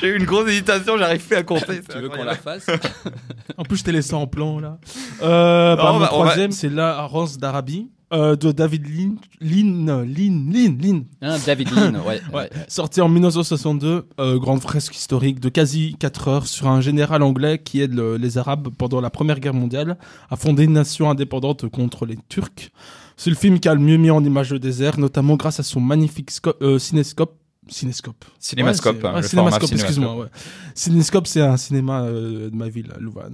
J'ai 0.00 0.06
eu 0.08 0.16
une 0.16 0.24
grosse 0.24 0.48
hésitation, 0.48 0.96
j'arrive 0.98 1.26
plus 1.26 1.36
à 1.36 1.42
compter. 1.42 1.80
Tu 1.90 1.98
veux 1.98 2.08
qu'on 2.10 2.22
la 2.22 2.36
fasse? 2.36 2.66
En 3.58 3.64
plus, 3.64 3.78
je 3.78 3.84
t'ai 3.84 3.92
laissé 3.92 4.14
en 4.14 4.26
plan, 4.28 4.60
là. 4.60 4.78
Euh, 5.22 5.74
bah, 5.76 5.82
Non, 5.84 5.92
mon 5.94 5.98
va- 5.98 6.04
va- 6.04 6.06
troisième, 6.12 6.52
c'est 6.52 6.68
La 6.68 7.06
Rance 7.06 7.38
d'Arabie, 7.38 7.88
euh, 8.12 8.36
de 8.36 8.52
David 8.52 8.86
Lynn, 8.86 9.16
Lynn, 9.40 9.86
Lynn, 10.04 10.52
Lynn, 10.52 10.78
Lynn. 10.80 11.04
Hein, 11.22 11.36
David 11.44 11.70
Lean, 11.70 11.94
ouais. 11.94 12.20
Ouais. 12.32 12.34
ouais. 12.34 12.50
Sorti 12.68 13.00
en 13.00 13.08
1962, 13.08 14.06
euh, 14.20 14.38
grande 14.38 14.60
fresque 14.60 14.94
historique 14.96 15.40
de 15.40 15.48
quasi 15.48 15.96
4 15.98 16.28
heures 16.28 16.46
sur 16.46 16.68
un 16.68 16.80
général 16.80 17.22
anglais 17.22 17.58
qui 17.62 17.80
aide 17.80 17.94
le- 17.94 18.16
les 18.16 18.38
Arabes 18.38 18.68
pendant 18.78 19.00
la 19.00 19.10
Première 19.10 19.40
Guerre 19.40 19.54
mondiale 19.54 19.98
à 20.30 20.36
fonder 20.36 20.64
une 20.64 20.72
nation 20.74 21.10
indépendante 21.10 21.68
contre 21.68 22.06
les 22.06 22.18
Turcs. 22.28 22.70
C'est 23.16 23.30
le 23.30 23.36
film 23.36 23.58
qui 23.60 23.68
a 23.68 23.74
le 23.74 23.80
mieux 23.80 23.96
mis 23.96 24.10
en 24.10 24.22
image 24.22 24.52
le 24.52 24.58
désert, 24.58 24.98
notamment 24.98 25.36
grâce 25.36 25.58
à 25.58 25.62
son 25.62 25.80
magnifique 25.80 26.30
euh, 26.62 26.78
cinescope. 26.78 27.34
Cinescope. 27.68 28.24
Cinémascope. 28.38 29.02
Ouais, 29.02 29.08
hein, 29.08 29.14
ouais, 29.16 29.22
le 29.22 29.26
cinémascope, 29.26 29.62
format 29.68 29.74
excuse-moi. 29.82 30.16
Ouais. 30.16 30.26
Cinescope, 30.74 31.26
c'est 31.26 31.40
un 31.40 31.56
cinéma 31.56 32.02
euh, 32.02 32.48
de 32.50 32.54
ma 32.56 32.68
ville, 32.68 32.92
à 32.94 32.98
Louvain. 33.00 33.28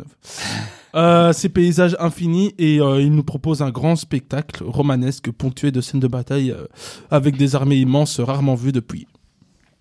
euh, 0.95 1.33
ces 1.33 1.49
paysages 1.49 1.97
infinis 2.01 2.55
et 2.59 2.81
euh, 2.81 3.01
il 3.01 3.13
nous 3.15 3.25
propose 3.25 3.63
un 3.63 3.71
grand 3.71 3.97
spectacle 3.97 4.63
romanesque 4.65 5.31
ponctué 5.31 5.71
de 5.71 5.81
scènes 5.81 6.01
de 6.01 6.09
bataille 6.09 6.51
euh, 6.51 6.65
avec 7.11 7.37
des 7.37 7.55
armées 7.55 7.77
immenses 7.77 8.21
rarement 8.21 8.55
vues 8.55 8.73
depuis. 8.73 9.07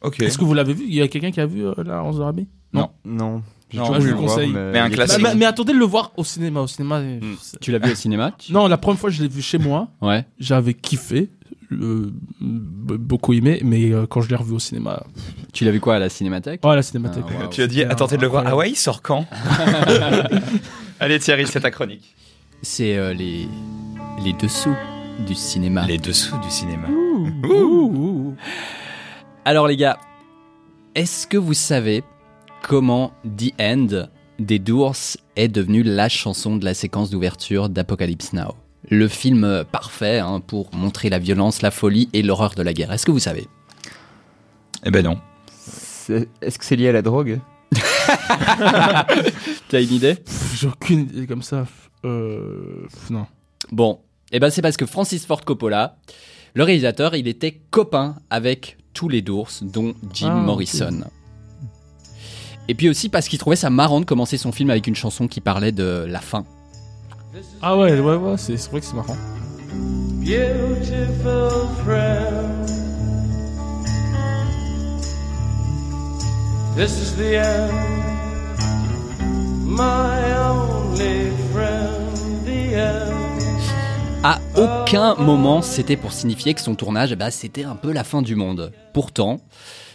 Ok. 0.01 0.19
Est-ce 0.21 0.37
que 0.37 0.43
vous 0.45 0.53
l'avez 0.53 0.73
vu? 0.73 0.83
Il 0.87 0.95
y 0.95 1.01
a 1.01 1.07
quelqu'un 1.07 1.31
qui 1.31 1.39
a 1.41 1.45
vu 1.45 1.65
euh, 1.65 1.73
la 1.85 2.01
Rance 2.01 2.17
d'Arabie 2.17 2.47
Non. 2.73 2.89
Non. 3.05 3.43
Non, 3.73 3.85
je 3.93 3.99
vous 3.99 4.05
le 4.07 4.13
voir, 4.15 4.23
conseille. 4.35 4.51
Mais 4.51 4.79
un 4.79 4.89
classique. 4.89 5.23
mais, 5.23 5.33
mais 5.33 5.45
attendez 5.45 5.71
de 5.71 5.77
le 5.77 5.85
voir 5.85 6.11
au 6.17 6.25
cinéma. 6.25 6.59
Au 6.59 6.67
cinéma 6.67 6.99
Hmm. 6.99 7.35
Tu 7.61 7.71
l'as 7.71 7.79
vu 7.79 7.91
au 7.91 7.95
cinéma? 7.95 8.33
Tu- 8.37 8.51
Non, 8.51 8.67
la 8.67 8.77
première 8.77 8.99
fois 8.99 9.09
je 9.09 9.21
l'ai 9.21 9.29
vu 9.29 9.41
chez 9.41 9.59
moi, 9.59 9.87
Ouais. 10.01 10.25
j'avais 10.39 10.73
kiffé, 10.73 11.29
euh, 11.71 12.11
beaucoup 12.41 13.33
aimé, 13.33 13.61
mais 13.63 13.91
euh, 13.91 14.05
quand 14.07 14.21
je 14.21 14.29
l'ai 14.29 14.35
revu 14.35 14.53
au 14.53 14.59
cinéma, 14.59 15.03
Tu 15.53 15.65
l'as 15.65 15.71
vu 15.71 15.79
quoi 15.79 15.95
à 15.95 15.99
la 15.99 16.09
cinémathèque? 16.09 16.61
Oh 16.63 16.73
la 16.73 16.81
cinémathèque. 16.81 17.23
Ah, 17.29 17.43
wow. 17.43 17.49
Tu 17.49 17.61
as 17.61 17.67
dit, 17.67 17.83
attendez 17.83 18.17
de 18.17 18.21
le 18.21 18.27
voir. 18.27 18.43
Ah 18.45 18.55
ouais, 18.55 18.69
il 18.69 18.75
sort 18.75 19.01
quand? 19.01 19.25
Allez 20.99 21.19
Thierry, 21.19 21.47
c'est 21.47 21.61
ta 21.61 21.71
chronique. 21.71 22.15
C'est 22.61 22.97
euh, 22.97 23.13
les 23.13 23.47
les 24.23 24.33
dessous 24.33 24.75
du 25.25 25.33
cinéma. 25.35 25.85
Les 25.87 25.97
dessous 25.97 26.37
du 26.39 26.49
cinéma. 26.49 26.87
Ouh, 26.89 27.31
ouh, 27.47 27.91
ouh. 27.95 28.35
Alors 29.45 29.67
les 29.67 29.77
gars, 29.77 29.97
est-ce 30.95 31.25
que 31.25 31.37
vous 31.37 31.53
savez 31.55 32.03
comment 32.61 33.11
The 33.23 33.53
End 33.59 34.07
des 34.39 34.59
Doors 34.59 35.17
est 35.35 35.47
devenu 35.47 35.83
la 35.83 36.09
chanson 36.09 36.55
de 36.57 36.65
la 36.65 36.73
séquence 36.73 37.09
d'ouverture 37.09 37.69
d'Apocalypse 37.69 38.33
Now? 38.33 38.55
Le 38.89 39.07
film 39.07 39.63
parfait 39.71 40.19
hein, 40.19 40.41
pour 40.45 40.73
montrer 40.73 41.09
la 41.09 41.19
violence, 41.19 41.61
la 41.61 41.71
folie 41.71 42.09
et 42.13 42.23
l'horreur 42.23 42.55
de 42.55 42.63
la 42.63 42.73
guerre. 42.73 42.91
Est-ce 42.91 43.05
que 43.05 43.11
vous 43.11 43.19
savez? 43.19 43.47
Eh 44.83 44.91
ben 44.91 45.03
non. 45.05 45.19
C'est- 45.51 46.27
Est-ce 46.41 46.57
que 46.57 46.65
c'est 46.65 46.75
lié 46.75 46.89
à 46.89 46.91
la 46.91 47.01
drogue? 47.01 47.39
Tu 49.69 49.75
as 49.75 49.79
une 49.81 49.93
idée? 49.93 50.15
Pff, 50.15 50.59
J'ai 50.59 50.67
aucune 50.67 51.01
idée 51.01 51.27
comme 51.27 51.41
ça. 51.43 51.65
Euh, 52.05 52.87
non. 53.09 53.27
Bon, 53.71 53.99
eh 54.31 54.39
ben 54.39 54.49
c'est 54.49 54.61
parce 54.61 54.77
que 54.77 54.85
Francis 54.85 55.25
Ford 55.25 55.41
Coppola, 55.45 55.97
le 56.55 56.63
réalisateur, 56.63 57.15
il 57.15 57.27
était 57.27 57.61
copain 57.69 58.15
avec 58.29 58.77
tous 58.93 59.07
les 59.07 59.21
Doors, 59.21 59.51
dont 59.61 59.93
Jim 60.13 60.29
Ah. 60.31 60.39
Morrison. 60.41 61.01
Et 62.67 62.75
puis 62.75 62.89
aussi 62.89 63.09
parce 63.09 63.27
qu'il 63.27 63.39
trouvait 63.39 63.55
ça 63.55 63.69
marrant 63.69 63.99
de 63.99 64.05
commencer 64.05 64.37
son 64.37 64.51
film 64.51 64.69
avec 64.69 64.87
une 64.87 64.95
chanson 64.95 65.27
qui 65.27 65.39
parlait 65.41 65.71
de 65.71 66.05
la 66.07 66.19
fin. 66.19 66.45
Ah 67.61 67.77
ouais, 67.77 67.99
ouais, 67.99 68.15
ouais, 68.15 68.37
c'est 68.37 68.57
vrai 68.69 68.79
que 68.79 68.85
c'est 68.85 68.95
marrant. 68.95 69.15
Beautiful 70.19 71.67
friend. 71.83 72.67
This 76.75 76.99
is 76.99 77.15
the 77.15 77.35
end. 77.35 77.71
My 79.65 80.33
only 80.39 81.31
friend, 81.53 82.45
the 82.45 82.75
end. 82.75 83.11
À 84.23 84.39
aucun 84.55 85.15
moment, 85.15 85.61
c'était 85.61 85.95
pour 85.95 86.11
signifier 86.11 86.53
que 86.53 86.61
son 86.61 86.75
tournage, 86.75 87.15
ben, 87.15 87.31
c'était 87.31 87.63
un 87.63 87.75
peu 87.75 87.91
la 87.91 88.03
fin 88.03 88.21
du 88.21 88.35
monde. 88.35 88.71
Pourtant, 88.93 89.39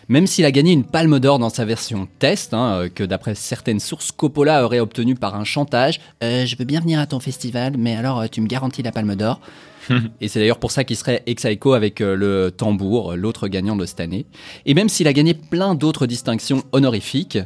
même 0.08 0.26
s'il 0.26 0.44
a 0.44 0.52
gagné 0.52 0.72
une 0.72 0.84
palme 0.84 1.18
d'or 1.18 1.38
dans 1.38 1.50
sa 1.50 1.64
version 1.64 2.08
test, 2.18 2.54
hein, 2.54 2.80
euh, 2.80 2.88
que 2.88 3.02
d'après 3.02 3.34
certaines 3.34 3.80
sources, 3.80 4.12
Coppola 4.12 4.64
aurait 4.64 4.80
obtenu 4.80 5.14
par 5.14 5.34
un 5.34 5.44
chantage, 5.44 6.00
Euh, 6.22 6.46
je 6.46 6.56
veux 6.56 6.64
bien 6.64 6.80
venir 6.80 7.00
à 7.00 7.06
ton 7.06 7.20
festival, 7.20 7.74
mais 7.76 7.96
alors 7.96 8.20
euh, 8.20 8.26
tu 8.30 8.40
me 8.40 8.46
garantis 8.46 8.82
la 8.82 8.92
palme 8.92 9.16
d'or. 9.16 9.40
Et 10.20 10.28
c'est 10.28 10.40
d'ailleurs 10.40 10.58
pour 10.58 10.70
ça 10.70 10.84
qu'il 10.84 10.96
serait 10.96 11.22
ex 11.26 11.44
aequo 11.44 11.74
avec 11.74 12.00
le 12.00 12.50
tambour, 12.50 13.14
l'autre 13.14 13.46
gagnant 13.46 13.76
de 13.76 13.86
cette 13.86 14.00
année. 14.00 14.26
Et 14.64 14.74
même 14.74 14.88
s'il 14.88 15.06
a 15.06 15.12
gagné 15.12 15.34
plein 15.34 15.74
d'autres 15.76 16.06
distinctions 16.06 16.64
honorifiques, 16.72 17.38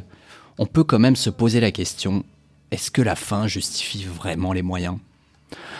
on 0.57 0.65
peut 0.65 0.83
quand 0.83 0.97
même 0.97 1.15
se 1.15 1.29
poser 1.29 1.59
la 1.59 1.71
question, 1.71 2.23
est-ce 2.71 2.89
que 2.89 3.03
la 3.03 3.15
fin 3.15 3.45
justifie 3.47 4.05
vraiment 4.05 4.53
les 4.53 4.63
moyens? 4.63 4.97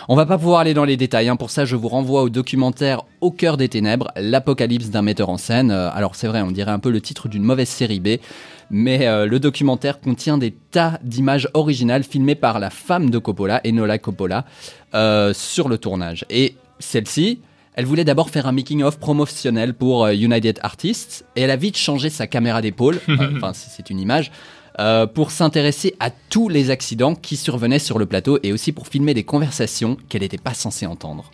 On 0.08 0.16
va 0.16 0.26
pas 0.26 0.38
pouvoir 0.38 0.60
aller 0.60 0.74
dans 0.74 0.84
les 0.84 0.96
détails, 0.96 1.28
hein. 1.28 1.36
pour 1.36 1.50
ça 1.50 1.64
je 1.64 1.76
vous 1.76 1.88
renvoie 1.88 2.22
au 2.22 2.28
documentaire 2.28 3.02
Au 3.20 3.30
cœur 3.30 3.56
des 3.56 3.68
ténèbres, 3.68 4.10
l'apocalypse 4.16 4.90
d'un 4.90 5.02
metteur 5.02 5.28
en 5.28 5.36
scène. 5.36 5.70
Euh, 5.70 5.90
alors 5.92 6.14
c'est 6.14 6.26
vrai, 6.26 6.42
on 6.42 6.50
dirait 6.50 6.70
un 6.70 6.78
peu 6.78 6.90
le 6.90 7.00
titre 7.00 7.28
d'une 7.28 7.42
mauvaise 7.42 7.68
série 7.68 8.00
B, 8.00 8.18
mais 8.70 9.06
euh, 9.06 9.26
le 9.26 9.38
documentaire 9.38 10.00
contient 10.00 10.38
des 10.38 10.50
tas 10.50 10.98
d'images 11.02 11.48
originales 11.54 12.04
filmées 12.04 12.34
par 12.34 12.58
la 12.58 12.70
femme 12.70 13.10
de 13.10 13.18
Coppola, 13.18 13.60
Enola 13.66 13.98
Coppola, 13.98 14.44
euh, 14.94 15.32
sur 15.32 15.68
le 15.68 15.78
tournage. 15.78 16.24
Et 16.30 16.56
celle-ci, 16.78 17.40
elle 17.74 17.86
voulait 17.86 18.04
d'abord 18.04 18.30
faire 18.30 18.46
un 18.46 18.52
making-of 18.52 18.98
promotionnel 18.98 19.74
pour 19.74 20.08
United 20.08 20.58
Artists, 20.62 21.24
et 21.36 21.42
elle 21.42 21.50
a 21.50 21.56
vite 21.56 21.76
changé 21.76 22.10
sa 22.10 22.26
caméra 22.26 22.60
d'épaule, 22.60 23.00
enfin 23.08 23.52
c'est 23.54 23.88
une 23.88 24.00
image, 24.00 24.30
euh, 24.78 25.06
pour 25.06 25.30
s'intéresser 25.30 25.94
à 26.00 26.10
tous 26.10 26.48
les 26.48 26.70
accidents 26.70 27.14
qui 27.14 27.36
survenaient 27.36 27.78
sur 27.78 27.98
le 27.98 28.06
plateau 28.06 28.38
et 28.42 28.52
aussi 28.52 28.72
pour 28.72 28.86
filmer 28.86 29.14
des 29.14 29.24
conversations 29.24 29.96
qu'elle 30.08 30.22
n'était 30.22 30.38
pas 30.38 30.54
censée 30.54 30.86
entendre. 30.86 31.30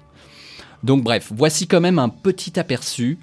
Donc 0.83 1.03
bref, 1.03 1.33
voici 1.35 1.67
quand 1.67 1.81
même 1.81 1.99
un 1.99 2.09
petit 2.09 2.59
aperçu 2.59 3.19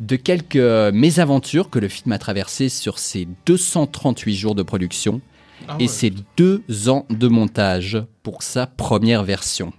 de 0.00 0.16
quelques 0.16 0.56
euh, 0.56 0.90
mésaventures 0.92 1.70
que 1.70 1.78
le 1.78 1.88
film 1.88 2.12
a 2.12 2.18
traversées 2.18 2.68
sur 2.68 2.98
ses 2.98 3.28
238 3.46 4.34
jours 4.34 4.54
de 4.54 4.62
production 4.62 5.20
Ah 5.68 5.76
et 5.78 5.88
ses 5.88 6.12
deux 6.36 6.62
ans 6.88 7.06
de 7.10 7.28
montage 7.28 8.02
pour 8.22 8.42
sa 8.42 8.66
première 8.66 9.22
version. 9.22 9.72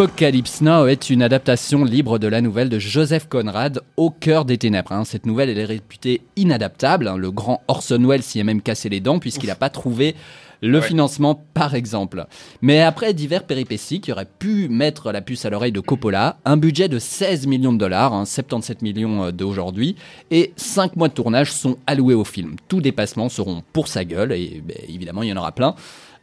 Apocalypse 0.00 0.62
Now 0.62 0.86
est 0.86 1.10
une 1.10 1.22
adaptation 1.22 1.84
libre 1.84 2.18
de 2.18 2.26
la 2.26 2.40
nouvelle 2.40 2.70
de 2.70 2.78
Joseph 2.78 3.28
Conrad, 3.28 3.82
Au 3.98 4.08
cœur 4.08 4.46
des 4.46 4.56
ténèbres. 4.56 4.92
hein. 4.92 5.04
Cette 5.04 5.26
nouvelle, 5.26 5.50
elle 5.50 5.58
est 5.58 5.64
réputée 5.66 6.22
inadaptable. 6.36 7.06
hein. 7.06 7.18
Le 7.18 7.30
grand 7.30 7.60
Orson 7.68 8.02
Welles 8.06 8.22
s'y 8.22 8.38
est 8.38 8.44
même 8.44 8.62
cassé 8.62 8.88
les 8.88 9.00
dents 9.00 9.18
puisqu'il 9.18 9.48
n'a 9.48 9.56
pas 9.56 9.68
trouvé 9.68 10.14
le 10.62 10.78
Ouais. 10.78 10.86
financement, 10.86 11.42
par 11.52 11.74
exemple. 11.74 12.24
Mais 12.62 12.80
après 12.80 13.12
divers 13.12 13.44
péripéties 13.44 14.00
qui 14.00 14.10
auraient 14.10 14.24
pu 14.38 14.70
mettre 14.70 15.12
la 15.12 15.20
puce 15.20 15.44
à 15.44 15.50
l'oreille 15.50 15.72
de 15.72 15.80
Coppola, 15.80 16.38
un 16.46 16.56
budget 16.56 16.88
de 16.88 16.98
16 16.98 17.46
millions 17.46 17.72
de 17.74 17.78
dollars, 17.78 18.14
hein, 18.14 18.24
77 18.24 18.80
millions 18.80 19.24
euh, 19.24 19.32
d'aujourd'hui, 19.32 19.96
et 20.30 20.54
5 20.56 20.96
mois 20.96 21.08
de 21.08 21.14
tournage 21.14 21.52
sont 21.52 21.76
alloués 21.86 22.14
au 22.14 22.24
film. 22.24 22.56
Tous 22.68 22.80
dépassements 22.80 23.28
seront 23.28 23.62
pour 23.74 23.86
sa 23.88 24.06
gueule, 24.06 24.32
et 24.32 24.62
ben, 24.64 24.76
évidemment, 24.88 25.22
il 25.22 25.28
y 25.28 25.32
en 25.32 25.36
aura 25.36 25.52
plein. 25.52 25.74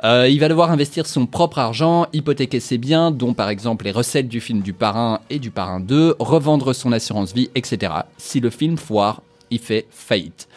Euh, 0.03 0.27
il 0.29 0.39
va 0.39 0.47
devoir 0.47 0.71
investir 0.71 1.07
son 1.07 1.25
propre 1.25 1.57
argent, 1.57 2.05
hypothéquer 2.13 2.59
ses 2.59 2.77
biens, 2.77 3.09
dont 3.09 3.33
par 3.33 3.49
exemple 3.49 3.85
les 3.85 3.91
recettes 3.91 4.27
du 4.27 4.39
film 4.39 4.61
du 4.61 4.73
Parrain 4.73 5.21
et 5.29 5.39
du 5.39 5.49
Parrain 5.49 5.79
2, 5.79 6.15
revendre 6.19 6.73
son 6.73 6.91
assurance 6.91 7.33
vie, 7.33 7.49
etc. 7.55 7.93
Si 8.17 8.39
le 8.39 8.49
film 8.49 8.77
foire, 8.77 9.23
il 9.49 9.59
fait 9.59 9.87
faillite. 9.89 10.47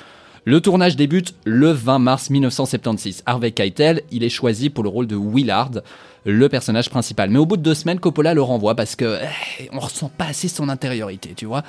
Le 0.45 0.61
tournage 0.61 0.97
débute 0.97 1.35
le 1.45 1.71
20 1.71 1.99
mars 1.99 2.31
1976. 2.31 3.23
Harvey 3.27 3.53
Keitel, 3.53 4.03
il 4.11 4.25
est 4.25 4.31
choisi 4.31 4.71
pour 4.71 4.85
le 4.85 4.91
rôle 4.91 5.07
de 5.07 5.17
Willard, 5.17 5.83
le 6.25 6.49
personnage 6.49 6.91
principal. 6.91 7.31
Mais 7.31 7.39
au 7.39 7.47
bout 7.47 7.57
de 7.57 7.63
deux 7.63 7.75
semaines, 7.75 8.01
Coppola 8.01 8.35
le 8.35 8.43
renvoie 8.43 8.75
parce 8.75 8.97
que 8.97 9.19
eh, 9.59 9.69
on 9.73 9.81
ressent 9.81 10.11
pas 10.17 10.27
assez 10.27 10.49
son 10.49 10.69
intériorité, 10.69 11.33
tu 11.37 11.47
vois. 11.47 11.63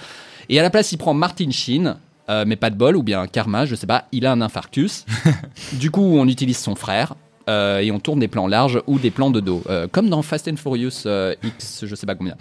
Et 0.49 0.59
à 0.59 0.63
la 0.63 0.69
place, 0.69 0.91
il 0.91 0.97
prend 0.97 1.13
Martin 1.13 1.51
Sheen, 1.51 1.95
euh, 2.29 2.45
mais 2.47 2.55
pas 2.55 2.69
de 2.69 2.75
bol, 2.75 2.95
ou 2.95 3.03
bien 3.03 3.27
Karma, 3.27 3.65
je 3.65 3.75
sais 3.75 3.87
pas, 3.87 4.05
il 4.11 4.25
a 4.25 4.31
un 4.31 4.41
infarctus. 4.41 5.05
du 5.73 5.91
coup, 5.91 6.17
on 6.17 6.27
utilise 6.27 6.57
son 6.57 6.75
frère. 6.75 7.15
Euh, 7.49 7.79
et 7.79 7.91
on 7.91 7.99
tourne 7.99 8.19
des 8.19 8.27
plans 8.27 8.47
larges 8.47 8.81
ou 8.87 8.99
des 8.99 9.11
plans 9.11 9.29
de 9.29 9.39
dos, 9.39 9.61
euh, 9.69 9.87
comme 9.91 10.09
dans 10.09 10.21
Fast 10.21 10.47
and 10.47 10.57
Furious 10.57 11.05
euh, 11.05 11.35
X, 11.43 11.85
je 11.85 11.95
sais 11.95 12.05
pas 12.05 12.15
combien. 12.15 12.35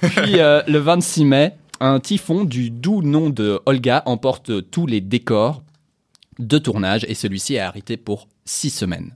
Puis 0.00 0.32
le 0.36 0.78
26 0.78 1.24
mai, 1.24 1.54
un 1.80 2.00
typhon 2.00 2.44
du 2.44 2.70
doux 2.70 3.02
nom 3.02 3.30
de 3.30 3.60
Olga 3.66 4.02
emporte 4.06 4.70
tous 4.70 4.86
les 4.86 5.00
décors 5.00 5.62
de 6.38 6.58
tournage 6.58 7.04
et 7.08 7.14
celui-ci 7.14 7.54
est 7.54 7.60
arrêté 7.60 7.96
pour 7.96 8.28
six 8.44 8.70
semaines. 8.70 9.14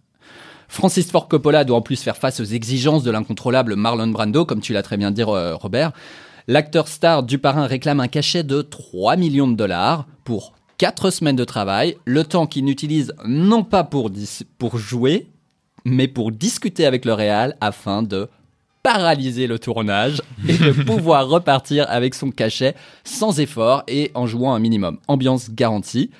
Francis 0.68 1.10
Ford 1.10 1.26
Coppola 1.26 1.64
doit 1.64 1.78
en 1.78 1.82
plus 1.82 2.00
faire 2.00 2.16
face 2.16 2.40
aux 2.40 2.44
exigences 2.44 3.02
de 3.02 3.10
l'incontrôlable 3.10 3.74
Marlon 3.74 4.06
Brando, 4.06 4.44
comme 4.44 4.60
tu 4.60 4.72
l'as 4.72 4.82
très 4.82 4.96
bien 4.96 5.10
dit 5.10 5.24
Robert. 5.24 5.92
L'acteur 6.46 6.88
star 6.88 7.22
du 7.22 7.38
parrain 7.38 7.66
réclame 7.66 8.00
un 8.00 8.08
cachet 8.08 8.42
de 8.42 8.62
3 8.62 9.16
millions 9.16 9.48
de 9.48 9.56
dollars 9.56 10.06
pour 10.24 10.52
4 10.80 11.10
semaines 11.10 11.36
de 11.36 11.44
travail, 11.44 11.98
le 12.06 12.24
temps 12.24 12.46
qu'il 12.46 12.64
n'utilise 12.64 13.12
non 13.26 13.64
pas 13.64 13.84
pour, 13.84 14.10
pour 14.56 14.78
jouer, 14.78 15.26
mais 15.84 16.08
pour 16.08 16.32
discuter 16.32 16.86
avec 16.86 17.04
le 17.04 17.12
Real 17.12 17.54
afin 17.60 18.02
de 18.02 18.30
paralyser 18.82 19.46
le 19.46 19.58
tournage 19.58 20.22
et 20.48 20.56
de 20.56 20.72
pouvoir 20.72 21.28
repartir 21.28 21.84
avec 21.90 22.14
son 22.14 22.30
cachet 22.30 22.74
sans 23.04 23.40
effort 23.40 23.82
et 23.88 24.10
en 24.14 24.26
jouant 24.26 24.54
un 24.54 24.58
minimum. 24.58 24.96
Ambiance 25.06 25.50
garantie. 25.50 26.10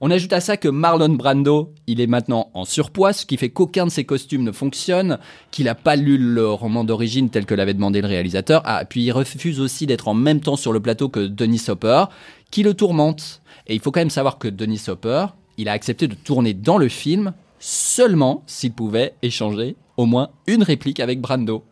On 0.00 0.12
ajoute 0.12 0.32
à 0.32 0.40
ça 0.40 0.56
que 0.56 0.68
Marlon 0.68 1.08
Brando, 1.08 1.74
il 1.88 2.00
est 2.00 2.06
maintenant 2.06 2.50
en 2.54 2.64
surpoids, 2.64 3.12
ce 3.12 3.26
qui 3.26 3.36
fait 3.36 3.48
qu'aucun 3.48 3.86
de 3.86 3.90
ses 3.90 4.04
costumes 4.04 4.44
ne 4.44 4.52
fonctionne, 4.52 5.18
qu'il 5.50 5.64
n'a 5.64 5.74
pas 5.74 5.96
lu 5.96 6.18
le 6.18 6.48
roman 6.48 6.84
d'origine 6.84 7.30
tel 7.30 7.46
que 7.46 7.54
l'avait 7.54 7.74
demandé 7.74 8.00
le 8.00 8.06
réalisateur. 8.06 8.62
Ah, 8.64 8.84
puis 8.84 9.02
il 9.02 9.10
refuse 9.10 9.58
aussi 9.58 9.86
d'être 9.86 10.06
en 10.06 10.14
même 10.14 10.40
temps 10.40 10.54
sur 10.54 10.72
le 10.72 10.78
plateau 10.78 11.08
que 11.08 11.26
Denis 11.26 11.64
Hopper, 11.66 12.04
qui 12.52 12.62
le 12.62 12.74
tourmente. 12.74 13.42
Et 13.66 13.74
il 13.74 13.80
faut 13.80 13.90
quand 13.90 14.00
même 14.00 14.08
savoir 14.08 14.38
que 14.38 14.46
Denis 14.46 14.82
Hopper, 14.86 15.26
il 15.56 15.68
a 15.68 15.72
accepté 15.72 16.06
de 16.06 16.14
tourner 16.14 16.54
dans 16.54 16.78
le 16.78 16.88
film 16.88 17.32
seulement 17.58 18.44
s'il 18.46 18.72
pouvait 18.72 19.14
échanger 19.22 19.74
au 19.96 20.06
moins 20.06 20.30
une 20.46 20.62
réplique 20.62 21.00
avec 21.00 21.20
Brando. 21.20 21.64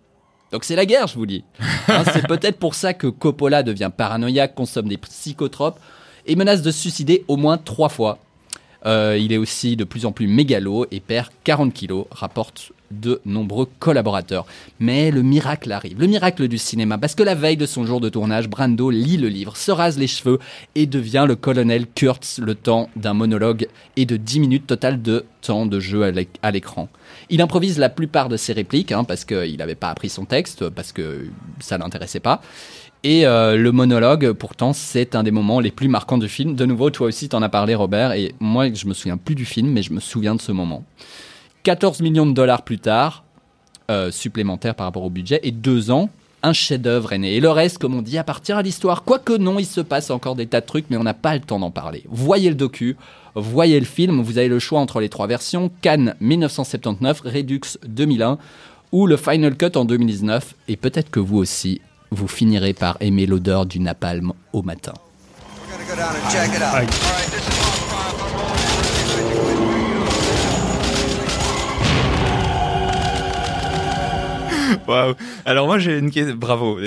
Donc 0.50 0.64
c'est 0.64 0.74
la 0.74 0.84
guerre, 0.84 1.06
je 1.06 1.14
vous 1.14 1.26
dis. 1.26 1.44
Hein, 1.88 2.02
c'est 2.12 2.26
peut-être 2.26 2.58
pour 2.58 2.74
ça 2.74 2.94
que 2.94 3.06
Coppola 3.06 3.62
devient 3.62 3.92
paranoïaque, 3.96 4.56
consomme 4.56 4.88
des 4.88 4.96
psychotropes 4.96 5.78
et 6.26 6.36
menace 6.36 6.62
de 6.62 6.70
se 6.70 6.80
suicider 6.80 7.24
au 7.28 7.36
moins 7.36 7.58
trois 7.58 7.88
fois. 7.88 8.18
Euh, 8.84 9.18
il 9.20 9.32
est 9.32 9.36
aussi 9.38 9.74
de 9.74 9.82
plus 9.84 10.06
en 10.06 10.12
plus 10.12 10.28
mégalo 10.28 10.86
et 10.92 11.00
perd 11.00 11.28
40 11.44 11.72
kilos, 11.72 12.06
rapporte 12.12 12.70
de 12.92 13.20
nombreux 13.24 13.66
collaborateurs. 13.80 14.46
Mais 14.78 15.10
le 15.10 15.22
miracle 15.22 15.72
arrive, 15.72 15.98
le 15.98 16.06
miracle 16.06 16.46
du 16.46 16.56
cinéma, 16.56 16.96
parce 16.96 17.16
que 17.16 17.24
la 17.24 17.34
veille 17.34 17.56
de 17.56 17.66
son 17.66 17.84
jour 17.84 18.00
de 18.00 18.08
tournage, 18.08 18.48
Brando 18.48 18.90
lit 18.90 19.16
le 19.16 19.26
livre, 19.28 19.56
se 19.56 19.72
rase 19.72 19.98
les 19.98 20.06
cheveux 20.06 20.38
et 20.76 20.86
devient 20.86 21.24
le 21.26 21.34
colonel 21.34 21.86
Kurtz 21.96 22.38
le 22.38 22.54
temps 22.54 22.88
d'un 22.94 23.14
monologue 23.14 23.66
et 23.96 24.06
de 24.06 24.16
10 24.16 24.38
minutes 24.38 24.66
total 24.68 25.02
de 25.02 25.24
temps 25.42 25.66
de 25.66 25.80
jeu 25.80 26.04
à 26.04 26.12
l'éc- 26.12 26.38
à 26.42 26.52
l'écran. 26.52 26.88
Il 27.28 27.40
improvise 27.40 27.78
la 27.78 27.88
plupart 27.88 28.28
de 28.28 28.36
ses 28.36 28.52
répliques, 28.52 28.92
hein, 28.92 29.02
parce 29.02 29.24
qu'il 29.24 29.56
n'avait 29.56 29.74
pas 29.74 29.88
appris 29.90 30.08
son 30.10 30.24
texte, 30.26 30.68
parce 30.68 30.92
que 30.92 31.26
ça 31.58 31.78
l'intéressait 31.78 32.20
pas. 32.20 32.40
Et 33.02 33.26
euh, 33.26 33.56
le 33.56 33.72
monologue, 33.72 34.32
pourtant, 34.32 34.72
c'est 34.72 35.14
un 35.14 35.22
des 35.22 35.30
moments 35.30 35.60
les 35.60 35.70
plus 35.70 35.88
marquants 35.88 36.18
du 36.18 36.28
film. 36.28 36.56
De 36.56 36.64
nouveau, 36.66 36.90
toi 36.90 37.06
aussi, 37.06 37.28
t'en 37.28 37.42
as 37.42 37.48
parlé, 37.48 37.74
Robert, 37.74 38.12
et 38.12 38.34
moi, 38.40 38.72
je 38.72 38.86
me 38.86 38.94
souviens 38.94 39.16
plus 39.16 39.34
du 39.34 39.44
film, 39.44 39.68
mais 39.68 39.82
je 39.82 39.92
me 39.92 40.00
souviens 40.00 40.34
de 40.34 40.40
ce 40.40 40.52
moment. 40.52 40.84
14 41.62 42.00
millions 42.00 42.26
de 42.26 42.32
dollars 42.32 42.62
plus 42.62 42.78
tard, 42.78 43.24
euh, 43.90 44.10
supplémentaires 44.10 44.74
par 44.74 44.86
rapport 44.86 45.04
au 45.04 45.10
budget, 45.10 45.40
et 45.42 45.52
deux 45.52 45.90
ans, 45.90 46.10
un 46.42 46.52
chef-d'œuvre 46.52 47.12
est 47.12 47.18
né. 47.18 47.36
Et 47.36 47.40
le 47.40 47.50
reste, 47.50 47.78
comme 47.78 47.94
on 47.94 48.02
dit, 48.02 48.18
appartient 48.18 48.52
à 48.52 48.62
l'histoire. 48.62 49.04
Quoique 49.04 49.32
non, 49.32 49.58
il 49.58 49.66
se 49.66 49.80
passe 49.80 50.10
encore 50.10 50.36
des 50.36 50.46
tas 50.46 50.60
de 50.60 50.66
trucs, 50.66 50.86
mais 50.90 50.96
on 50.96 51.02
n'a 51.02 51.14
pas 51.14 51.34
le 51.34 51.40
temps 51.40 51.58
d'en 51.58 51.70
parler. 51.70 52.04
Voyez 52.08 52.48
le 52.48 52.54
docu, 52.54 52.96
voyez 53.34 53.78
le 53.80 53.86
film, 53.86 54.20
vous 54.20 54.38
avez 54.38 54.48
le 54.48 54.58
choix 54.58 54.80
entre 54.80 55.00
les 55.00 55.08
trois 55.08 55.26
versions 55.26 55.70
Cannes 55.82 56.14
1979, 56.20 57.20
Redux 57.24 57.60
2001 57.86 58.38
ou 58.92 59.06
le 59.06 59.16
Final 59.16 59.56
Cut 59.56 59.76
en 59.76 59.84
2019. 59.84 60.54
Et 60.68 60.76
peut-être 60.76 61.10
que 61.10 61.20
vous 61.20 61.38
aussi, 61.38 61.80
vous 62.10 62.28
finirez 62.28 62.72
par 62.72 62.96
aimer 63.00 63.26
l'odeur 63.26 63.66
du 63.66 63.80
napalm 63.80 64.32
au 64.52 64.62
matin. 64.62 64.94
Waouh. 74.86 75.14
Alors 75.44 75.66
moi 75.66 75.78
j'ai 75.78 75.98
une 75.98 76.10
question. 76.10 76.34
Bravo. 76.36 76.78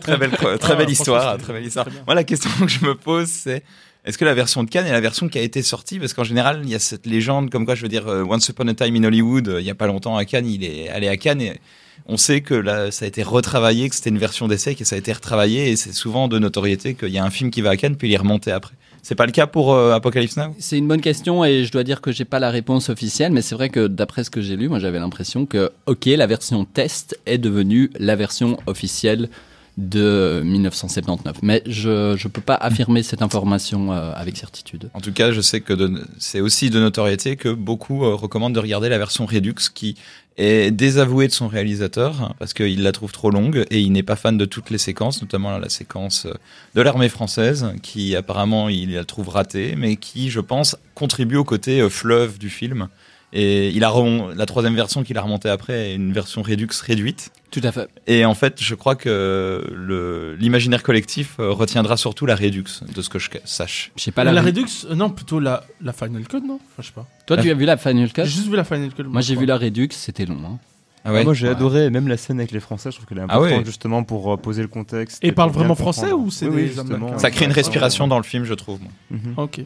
Très 0.00 0.16
belle, 0.16 0.30
très 0.32 0.72
Ah, 0.72 0.74
belle 0.74 0.90
histoire. 0.90 1.38
Très 1.38 1.52
belle 1.52 1.64
histoire. 1.64 1.86
Moi 2.06 2.14
la 2.14 2.24
question 2.24 2.50
que 2.60 2.68
je 2.68 2.84
me 2.84 2.94
pose 2.94 3.28
c'est 3.28 3.62
est-ce 4.04 4.18
que 4.18 4.24
la 4.26 4.34
version 4.34 4.62
de 4.62 4.68
Cannes 4.68 4.86
est 4.86 4.92
la 4.92 5.00
version 5.00 5.28
qui 5.28 5.38
a 5.38 5.42
été 5.42 5.62
sortie? 5.62 5.98
Parce 5.98 6.12
qu'en 6.12 6.24
général 6.24 6.60
il 6.64 6.68
y 6.70 6.74
a 6.74 6.78
cette 6.78 7.06
légende 7.06 7.50
comme 7.50 7.64
quoi 7.64 7.74
je 7.74 7.82
veux 7.82 7.88
dire 7.88 8.06
euh, 8.08 8.24
Once 8.24 8.48
Upon 8.48 8.68
a 8.68 8.74
Time 8.74 8.96
in 8.96 9.04
Hollywood 9.04 9.48
euh, 9.48 9.60
il 9.60 9.66
y 9.66 9.70
a 9.70 9.74
pas 9.74 9.86
longtemps 9.86 10.16
à 10.16 10.24
Cannes 10.24 10.46
il 10.46 10.64
est 10.64 10.88
allé 10.90 11.08
à 11.08 11.16
Cannes 11.16 11.40
et 11.40 11.60
on 12.06 12.16
sait 12.16 12.40
que 12.40 12.54
là 12.54 12.90
ça 12.90 13.04
a 13.04 13.08
été 13.08 13.22
retravaillé 13.22 13.88
que 13.88 13.94
c'était 13.94 14.10
une 14.10 14.18
version 14.18 14.48
d'essai 14.48 14.74
que 14.74 14.84
ça 14.84 14.96
a 14.96 14.98
été 14.98 15.12
retravaillé 15.12 15.70
et 15.70 15.76
c'est 15.76 15.92
souvent 15.92 16.28
de 16.28 16.38
notoriété 16.38 16.94
qu'il 16.94 17.10
y 17.10 17.18
a 17.18 17.24
un 17.24 17.30
film 17.30 17.50
qui 17.50 17.60
va 17.60 17.70
à 17.70 17.76
Cannes 17.76 17.96
puis 17.96 18.08
il 18.08 18.14
est 18.14 18.18
remonté 18.18 18.50
après. 18.50 18.74
C'est 19.04 19.14
pas 19.14 19.26
le 19.26 19.32
cas 19.32 19.46
pour 19.46 19.74
euh, 19.74 19.92
Apocalypse 19.92 20.38
Now? 20.38 20.54
C'est 20.58 20.78
une 20.78 20.88
bonne 20.88 21.02
question 21.02 21.44
et 21.44 21.66
je 21.66 21.70
dois 21.70 21.84
dire 21.84 22.00
que 22.00 22.10
j'ai 22.10 22.24
pas 22.24 22.38
la 22.38 22.50
réponse 22.50 22.88
officielle, 22.88 23.32
mais 23.32 23.42
c'est 23.42 23.54
vrai 23.54 23.68
que 23.68 23.86
d'après 23.86 24.24
ce 24.24 24.30
que 24.30 24.40
j'ai 24.40 24.56
lu, 24.56 24.70
moi 24.70 24.78
j'avais 24.78 24.98
l'impression 24.98 25.44
que, 25.44 25.72
ok, 25.84 26.06
la 26.06 26.26
version 26.26 26.64
test 26.64 27.20
est 27.26 27.36
devenue 27.36 27.90
la 27.98 28.16
version 28.16 28.56
officielle 28.66 29.28
de 29.76 30.40
1979. 30.44 31.36
Mais 31.42 31.62
je 31.66 32.14
je 32.16 32.28
peux 32.28 32.40
pas 32.40 32.54
affirmer 32.54 33.02
cette 33.02 33.22
information 33.22 33.92
euh, 33.92 34.12
avec 34.14 34.36
certitude. 34.36 34.88
En 34.94 35.00
tout 35.00 35.12
cas, 35.12 35.32
je 35.32 35.40
sais 35.42 35.60
que 35.60 35.74
c'est 36.18 36.40
aussi 36.40 36.70
de 36.70 36.78
notoriété 36.80 37.36
que 37.36 37.48
beaucoup 37.48 38.04
euh, 38.04 38.14
recommandent 38.14 38.54
de 38.54 38.60
regarder 38.60 38.88
la 38.88 38.98
version 38.98 39.26
Redux 39.26 39.54
qui 39.74 39.96
est 40.36 40.70
désavouée 40.70 41.28
de 41.28 41.32
son 41.32 41.48
réalisateur 41.48 42.34
parce 42.38 42.54
qu'il 42.54 42.82
la 42.82 42.92
trouve 42.92 43.12
trop 43.12 43.30
longue 43.30 43.64
et 43.70 43.80
il 43.80 43.92
n'est 43.92 44.02
pas 44.02 44.16
fan 44.16 44.36
de 44.36 44.44
toutes 44.44 44.70
les 44.70 44.78
séquences, 44.78 45.22
notamment 45.22 45.56
la 45.58 45.68
séquence 45.68 46.26
euh, 46.26 46.34
de 46.74 46.82
l'armée 46.82 47.08
française 47.08 47.72
qui 47.82 48.16
apparemment 48.16 48.68
il 48.68 48.94
la 48.94 49.04
trouve 49.04 49.28
ratée, 49.28 49.74
mais 49.76 49.96
qui, 49.96 50.30
je 50.30 50.40
pense, 50.40 50.76
contribue 50.94 51.36
au 51.36 51.44
côté 51.44 51.80
euh, 51.80 51.88
fleuve 51.88 52.38
du 52.38 52.50
film. 52.50 52.88
Et 53.36 53.70
il 53.70 53.82
a 53.82 53.92
la 54.36 54.46
troisième 54.46 54.76
version 54.76 55.02
qu'il 55.02 55.18
a 55.18 55.22
remontée 55.22 55.48
après 55.48 55.90
est 55.90 55.94
une 55.96 56.12
version 56.12 56.40
Redux 56.42 56.68
réduite. 56.86 57.32
Tout 57.50 57.60
à 57.64 57.72
fait. 57.72 57.88
Et 58.06 58.24
en 58.24 58.34
fait, 58.34 58.62
je 58.62 58.74
crois 58.76 58.94
que 58.94 59.64
le- 59.74 60.36
l'imaginaire 60.38 60.82
collectif 60.84 61.34
euh, 61.40 61.50
retiendra 61.50 61.96
surtout 61.96 62.26
la 62.26 62.36
Redux, 62.36 62.64
de 62.94 63.02
ce 63.02 63.08
que 63.08 63.18
je 63.18 63.30
sache. 63.44 63.90
Je 63.96 64.02
sais 64.04 64.12
pas 64.12 64.22
la, 64.24 64.30
la. 64.32 64.40
Redux 64.42 64.66
euh, 64.88 64.94
Non, 64.94 65.10
plutôt 65.10 65.40
la, 65.40 65.64
la 65.80 65.92
Final 65.92 66.26
Cut, 66.28 66.40
non? 66.46 66.54
Enfin, 66.54 66.82
Je 66.82 66.86
sais 66.86 66.92
pas. 66.92 67.06
Toi, 67.26 67.36
tu 67.38 67.50
as 67.50 67.54
vu 67.54 67.64
la 67.64 67.76
Final 67.76 68.12
Cut? 68.12 68.22
J'ai 68.24 68.30
juste 68.30 68.46
vu 68.48 68.56
la 68.56 68.64
Final 68.64 68.92
Cut. 68.94 69.02
Moi, 69.04 69.20
j'ai 69.20 69.34
vu 69.36 69.46
la 69.46 69.56
Redux, 69.58 69.88
c'était 69.90 70.26
long. 70.26 70.38
hein. 70.46 70.58
Ah 71.06 71.12
ouais? 71.12 71.22
Moi 71.22 71.34
j'ai 71.34 71.48
Ouais. 71.48 71.52
adoré, 71.52 71.90
même 71.90 72.08
la 72.08 72.16
scène 72.16 72.38
avec 72.38 72.50
les 72.50 72.60
Français, 72.60 72.90
je 72.90 72.96
trouve 72.96 73.06
qu'elle 73.06 73.18
est 73.18 73.22
Ah 73.28 73.34
importante 73.36 73.58
ouais. 73.58 73.64
justement 73.66 74.04
pour 74.04 74.32
euh, 74.32 74.36
poser 74.38 74.62
le 74.62 74.68
contexte. 74.68 75.22
Et 75.22 75.32
bien 75.32 75.46
vraiment 75.48 75.74
comprendre. 75.74 75.94
français 75.96 76.12
ou 76.14 76.30
c'est 76.30 76.46
Oui, 76.46 76.52
des 76.56 76.62
oui, 76.62 76.66
justement. 76.68 76.94
Américains? 76.96 77.18
Ça 77.18 77.30
crée 77.30 77.44
une 77.44 77.50
Ouais. 77.50 77.56
respiration 77.56 78.08
dans 78.08 78.16
le 78.16 78.22
film, 78.24 78.44
je 78.44 78.54
trouve. 78.54 78.80
moi. 78.80 78.90
Mhm. 79.10 79.34
Ok. 79.36 79.60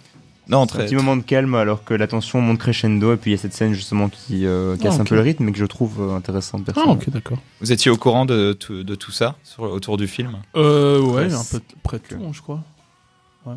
Non, 0.48 0.62
Un 0.62 0.66
petit 0.66 0.94
moment 0.94 1.14
de 1.16 1.22
calme 1.22 1.54
alors 1.54 1.84
que 1.84 1.92
la 1.92 2.06
tension 2.06 2.40
monte 2.40 2.58
crescendo 2.58 3.12
et 3.12 3.16
puis 3.18 3.30
il 3.30 3.34
y 3.34 3.38
a 3.38 3.40
cette 3.40 3.52
scène 3.52 3.74
justement 3.74 4.08
qui 4.08 4.46
euh, 4.46 4.76
casse 4.78 4.94
Ah, 4.96 5.00
un 5.00 5.02
ok. 5.02 5.08
peu 5.11 5.14
le 5.16 5.20
rythme 5.20 5.44
mais 5.44 5.52
que 5.52 5.58
je 5.58 5.66
trouve 5.66 6.00
euh, 6.00 6.16
intéressante 6.16 6.62
Ah, 6.74 6.84
ok, 6.87 7.11
d'accord. 7.11 7.38
Vous 7.61 7.70
étiez 7.70 7.90
au 7.90 7.96
courant 7.98 8.24
de, 8.24 8.54
tout, 8.54 8.82
de 8.82 8.94
tout 8.94 9.12
ça 9.12 9.37
sur, 9.44 9.64
autour 9.64 9.98
du 9.98 10.08
film? 10.08 10.38
Euh, 10.56 11.00
ouais, 11.02 11.32
un 11.34 11.44
peu 11.50 11.61
près 11.82 11.98
que- 12.00 12.14
tout, 12.14 12.20
hein, 12.24 12.30
je 12.32 12.40
crois. 12.40 12.62
Ouais. 13.44 13.56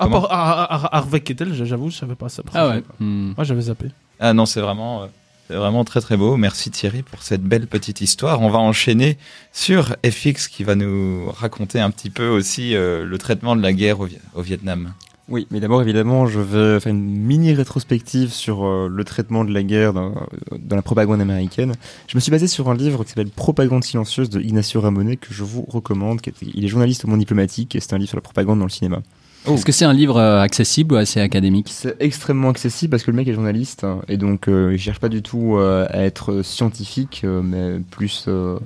À 0.00 0.08
part 0.08 0.24
Har- 0.32 0.72
Har- 0.72 0.88
Harvey 0.94 1.20
Kettel, 1.20 1.54
j'avoue, 1.54 1.88
je 1.90 1.96
savais 1.98 2.16
pas 2.16 2.28
ça. 2.28 2.42
Ah 2.52 2.68
ouais. 2.68 2.82
Hmm. 2.98 3.32
Moi, 3.36 3.44
j'avais 3.44 3.62
zappé. 3.62 3.86
Ah 4.18 4.32
non, 4.34 4.44
c'est 4.44 4.60
vraiment, 4.60 5.04
euh, 5.04 5.06
c'est 5.48 5.54
vraiment 5.54 5.84
très 5.84 6.00
très 6.00 6.16
beau. 6.16 6.36
Merci 6.36 6.72
Thierry 6.72 7.02
pour 7.02 7.22
cette 7.22 7.42
belle 7.44 7.68
petite 7.68 8.00
histoire. 8.00 8.40
On 8.42 8.50
va 8.50 8.58
enchaîner 8.58 9.18
sur 9.52 9.94
FX 10.04 10.48
qui 10.48 10.64
va 10.64 10.74
nous 10.74 11.30
raconter 11.30 11.78
un 11.80 11.90
petit 11.92 12.10
peu 12.10 12.26
aussi 12.28 12.74
euh, 12.74 13.04
le 13.04 13.18
traitement 13.18 13.54
de 13.54 13.62
la 13.62 13.72
guerre 13.72 14.00
au 14.00 14.42
Vietnam. 14.42 14.94
Oui, 15.28 15.46
mais 15.50 15.58
d'abord 15.58 15.80
évidemment 15.80 16.26
je 16.26 16.38
vais 16.38 16.80
faire 16.80 16.92
une 16.92 17.00
mini 17.02 17.54
rétrospective 17.54 18.30
sur 18.30 18.64
euh, 18.66 18.88
le 18.90 19.04
traitement 19.04 19.44
de 19.44 19.52
la 19.54 19.62
guerre 19.62 19.94
dans, 19.94 20.12
dans 20.58 20.76
la 20.76 20.82
propagande 20.82 21.20
américaine. 21.22 21.72
Je 22.08 22.16
me 22.16 22.20
suis 22.20 22.30
basé 22.30 22.46
sur 22.46 22.68
un 22.68 22.74
livre 22.74 23.04
qui 23.04 23.10
s'appelle 23.10 23.30
Propagande 23.30 23.84
silencieuse 23.84 24.28
de 24.28 24.40
Ignacio 24.40 24.82
Ramonet 24.82 25.16
que 25.16 25.32
je 25.32 25.42
vous 25.42 25.62
recommande. 25.66 26.20
qui 26.20 26.28
est- 26.30 26.34
Il 26.54 26.62
est 26.64 26.68
journaliste 26.68 27.06
au 27.06 27.08
monde 27.08 27.20
diplomatique 27.20 27.74
et 27.74 27.80
c'est 27.80 27.94
un 27.94 27.98
livre 27.98 28.10
sur 28.10 28.18
la 28.18 28.22
propagande 28.22 28.58
dans 28.58 28.66
le 28.66 28.70
cinéma. 28.70 29.00
Est-ce 29.46 29.64
que 29.64 29.72
c'est 29.72 29.84
un 29.86 29.92
livre 29.94 30.16
euh, 30.18 30.40
accessible 30.40 30.94
ou 30.94 30.96
assez 30.96 31.20
académique? 31.20 31.68
C'est 31.70 31.96
extrêmement 32.00 32.50
accessible 32.50 32.90
parce 32.90 33.02
que 33.02 33.10
le 33.10 33.16
mec 33.16 33.26
est 33.28 33.34
journaliste 33.34 33.84
hein, 33.84 34.00
et 34.08 34.16
donc 34.18 34.48
euh, 34.48 34.72
il 34.74 34.78
cherche 34.78 35.00
pas 35.00 35.08
du 35.10 35.22
tout 35.22 35.56
euh, 35.56 35.86
à 35.90 36.00
être 36.02 36.42
scientifique, 36.42 37.22
euh, 37.24 37.40
mais 37.42 37.80
plus 37.90 38.24
euh, 38.28 38.58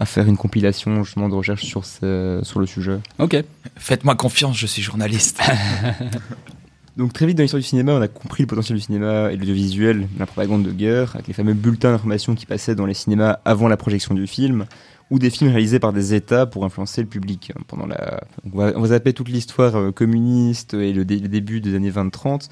à 0.00 0.06
faire 0.06 0.26
une 0.26 0.36
compilation 0.36 1.04
justement 1.04 1.28
de 1.28 1.34
recherche 1.34 1.64
sur, 1.64 1.84
ce- 1.84 2.40
sur 2.42 2.60
le 2.60 2.66
sujet. 2.66 2.98
Ok. 3.18 3.36
Faites-moi 3.76 4.14
confiance, 4.16 4.56
je 4.58 4.66
suis 4.66 4.82
journaliste. 4.82 5.40
Donc 6.96 7.12
très 7.12 7.26
vite 7.26 7.36
dans 7.36 7.42
l'histoire 7.42 7.60
du 7.60 7.66
cinéma, 7.66 7.92
on 7.92 8.00
a 8.02 8.06
compris 8.08 8.44
le 8.44 8.46
potentiel 8.46 8.78
du 8.78 8.84
cinéma 8.84 9.32
et 9.32 9.34
de 9.34 9.40
l'audiovisuel, 9.40 10.06
la 10.16 10.26
propagande 10.26 10.62
de 10.62 10.70
guerre, 10.70 11.12
avec 11.14 11.26
les 11.26 11.34
fameux 11.34 11.54
bulletins 11.54 11.90
d'information 11.90 12.36
qui 12.36 12.46
passaient 12.46 12.76
dans 12.76 12.86
les 12.86 12.94
cinémas 12.94 13.38
avant 13.44 13.66
la 13.66 13.76
projection 13.76 14.14
du 14.14 14.28
film, 14.28 14.66
ou 15.10 15.18
des 15.18 15.28
films 15.30 15.50
réalisés 15.50 15.80
par 15.80 15.92
des 15.92 16.14
États 16.14 16.46
pour 16.46 16.64
influencer 16.64 17.00
le 17.02 17.08
public. 17.08 17.52
Pendant 17.66 17.86
la... 17.86 18.20
On, 18.52 18.56
va, 18.56 18.72
on 18.76 18.80
va 18.80 18.88
zapper 18.88 19.12
toute 19.12 19.28
l'histoire 19.28 19.74
euh, 19.76 19.90
communiste 19.90 20.74
et 20.74 20.92
le, 20.92 21.04
dé- 21.04 21.18
le 21.18 21.28
début 21.28 21.60
des 21.60 21.74
années 21.74 21.90
20-30. 21.90 22.48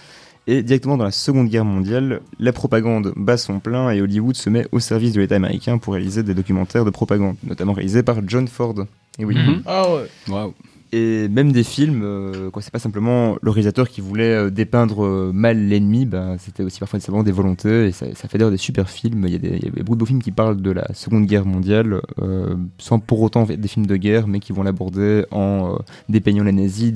Et 0.47 0.63
directement 0.63 0.97
dans 0.97 1.05
la 1.05 1.13
Seconde 1.13 1.49
Guerre 1.49 1.65
mondiale, 1.65 2.21
la 2.41 2.53
propagande 2.53 3.13
bat 3.17 3.37
son 3.37 3.61
plein 3.61 3.91
et 3.91 4.01
Hollywood 4.01 4.37
se 4.37 4.51
met 4.51 4.67
au 4.73 4.81
service 4.81 5.13
de 5.13 5.21
l'État 5.21 5.37
américain 5.37 5.79
pour 5.79 5.95
réaliser 5.95 6.25
des 6.25 6.35
documentaires 6.35 6.85
de 6.85 6.91
propagande, 6.91 7.37
notamment 7.45 7.73
réalisés 7.73 8.03
par 8.03 8.17
John 8.27 8.49
Ford. 8.49 8.75
Et 9.19 9.25
oui. 9.25 9.37
Mhm. 9.37 9.63
Ah 9.67 9.95
ouais. 9.95 10.09
Waouh. 10.29 10.55
Et 10.95 11.27
même 11.29 11.53
des 11.53 11.63
films, 11.65 12.03
euh, 12.05 12.51
quand 12.51 12.61
c'est 12.61 12.73
pas 12.73 12.79
simplement 12.79 13.37
le 13.41 13.51
réalisateur 13.51 13.89
qui 13.89 14.03
voulait 14.03 14.35
euh, 14.35 14.51
dépeindre 14.51 15.07
euh, 15.07 15.31
mal 15.33 15.57
l'ennemi, 15.57 16.05
ben, 16.05 16.37
c'était 16.39 16.63
aussi 16.63 16.81
parfois 16.81 17.01
simplement 17.01 17.23
des 17.23 17.33
volontés, 17.33 17.87
et 17.87 17.93
ça, 17.93 18.05
ça 18.15 18.29
fait 18.29 18.37
d'ailleurs 18.37 18.51
des 18.51 18.59
super 18.59 18.91
films. 18.91 19.25
Il 19.27 19.33
y, 19.33 19.37
a 19.37 19.39
des, 19.39 19.57
il 19.57 19.65
y 19.65 19.69
a 19.69 19.83
beaucoup 19.83 19.95
de 19.95 20.01
beaux 20.01 20.07
films 20.07 20.23
qui 20.23 20.33
parlent 20.33 20.61
de 20.61 20.71
la 20.71 20.93
Seconde 20.93 21.25
Guerre 21.25 21.47
mondiale, 21.47 22.03
euh, 22.21 22.57
sans 22.77 22.99
pour 22.99 23.23
autant 23.23 23.49
être 23.49 23.59
des 23.59 23.69
films 23.69 23.87
de 23.87 23.97
guerre, 23.97 24.27
mais 24.27 24.39
qui 24.39 24.53
vont 24.53 24.65
l'aborder 24.65 25.25
en 25.31 25.73
euh, 25.73 25.79
dépeignant 26.11 26.45
les 26.45 26.53
nazis 26.53 26.93